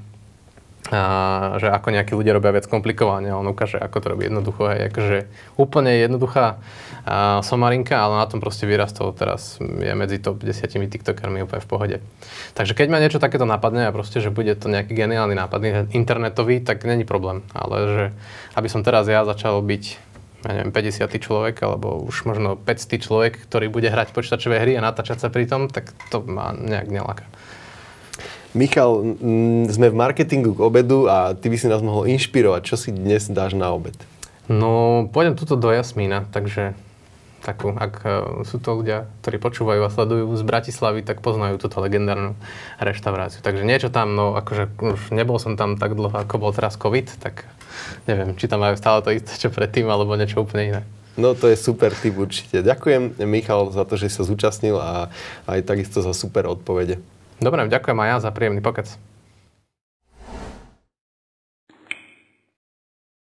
a, 0.90 1.62
že 1.62 1.70
ako 1.70 1.94
nejakí 1.94 2.10
ľudia 2.10 2.34
robia 2.34 2.50
viac 2.50 2.66
komplikovane 2.66 3.30
on 3.30 3.46
ukáže, 3.46 3.78
ako 3.78 3.96
to 4.02 4.06
robí 4.10 4.26
jednoducho. 4.26 4.66
Hej, 4.66 4.90
akože 4.90 5.18
úplne 5.54 5.94
jednoduchá 5.94 6.58
a, 7.06 7.38
somarinka, 7.46 7.94
ale 7.94 8.18
na 8.18 8.26
tom 8.26 8.42
proste 8.42 8.66
vyrastol 8.66 9.14
teraz 9.14 9.62
je 9.62 9.92
medzi 9.94 10.18
top 10.18 10.42
10 10.42 10.66
tiktokermi 10.66 11.46
úplne 11.46 11.62
v 11.62 11.70
pohode. 11.70 11.96
Takže 12.58 12.74
keď 12.74 12.86
ma 12.90 12.98
niečo 12.98 13.22
takéto 13.22 13.46
napadne 13.46 13.86
a 13.86 13.94
proste, 13.94 14.18
že 14.18 14.34
bude 14.34 14.58
to 14.58 14.66
nejaký 14.66 14.90
geniálny 14.90 15.38
nápad 15.38 15.94
internetový, 15.94 16.58
tak 16.58 16.82
není 16.82 17.06
problém. 17.06 17.46
Ale 17.54 17.76
že 17.86 18.04
aby 18.58 18.66
som 18.66 18.82
teraz 18.82 19.06
ja 19.06 19.22
začal 19.22 19.62
byť 19.62 20.10
ja 20.42 20.58
neviem, 20.58 20.74
50. 20.74 21.06
človek, 21.22 21.62
alebo 21.62 22.02
už 22.02 22.26
možno 22.26 22.58
500. 22.58 22.98
človek, 22.98 23.46
ktorý 23.46 23.70
bude 23.70 23.86
hrať 23.86 24.10
počítačové 24.10 24.58
hry 24.58 24.74
a 24.74 24.82
natáčať 24.82 25.22
sa 25.22 25.28
pri 25.30 25.46
tom, 25.46 25.70
tak 25.70 25.94
to 26.10 26.18
ma 26.26 26.50
nejak 26.50 26.90
neláka. 26.90 27.22
Michal, 28.52 29.16
sme 29.72 29.88
v 29.88 29.96
marketingu 29.96 30.52
k 30.52 30.60
obedu 30.60 31.08
a 31.08 31.32
ty 31.32 31.48
by 31.48 31.56
si 31.56 31.72
nás 31.72 31.80
mohol 31.80 32.04
inšpirovať. 32.12 32.62
Čo 32.68 32.76
si 32.76 32.90
dnes 32.92 33.32
dáš 33.32 33.56
na 33.56 33.72
obed? 33.72 33.96
No, 34.44 35.08
pôjdem 35.08 35.40
tuto 35.40 35.56
do 35.56 35.72
Jasmína, 35.72 36.28
takže 36.28 36.76
takú, 37.40 37.72
ak 37.72 37.94
uh, 38.04 38.12
sú 38.44 38.60
to 38.60 38.84
ľudia, 38.84 39.08
ktorí 39.24 39.40
počúvajú 39.40 39.80
a 39.82 39.90
sledujú 39.90 40.36
z 40.36 40.44
Bratislavy, 40.44 41.00
tak 41.00 41.24
poznajú 41.24 41.58
túto 41.58 41.80
legendárnu 41.80 42.36
reštauráciu. 42.78 43.40
Takže 43.40 43.64
niečo 43.64 43.88
tam, 43.88 44.14
no 44.14 44.36
akože 44.36 44.78
už 44.78 45.16
nebol 45.16 45.40
som 45.40 45.56
tam 45.56 45.80
tak 45.80 45.96
dlho, 45.96 46.12
ako 46.12 46.38
bol 46.38 46.52
teraz 46.52 46.76
COVID, 46.76 47.18
tak 47.24 47.48
neviem, 48.06 48.36
či 48.38 48.46
tam 48.46 48.62
majú 48.62 48.76
stále 48.76 49.00
to 49.00 49.10
isté, 49.10 49.32
čo 49.34 49.48
predtým, 49.48 49.88
alebo 49.88 50.14
niečo 50.14 50.44
úplne 50.44 50.62
iné. 50.62 50.82
No 51.16 51.36
to 51.36 51.48
je 51.48 51.60
super 51.60 51.92
tip 51.92 52.16
určite. 52.16 52.64
Ďakujem 52.64 53.20
Michal 53.28 53.68
za 53.68 53.84
to, 53.84 54.00
že 54.00 54.08
sa 54.08 54.24
zúčastnil 54.24 54.80
a 54.80 55.12
aj 55.44 55.60
takisto 55.68 56.00
za 56.00 56.16
super 56.16 56.48
odpovede. 56.48 57.00
Dobre, 57.42 57.66
ďakujem 57.66 57.98
aj 57.98 58.08
ja 58.08 58.16
za 58.22 58.30
príjemný 58.30 58.62
pokec. 58.62 58.86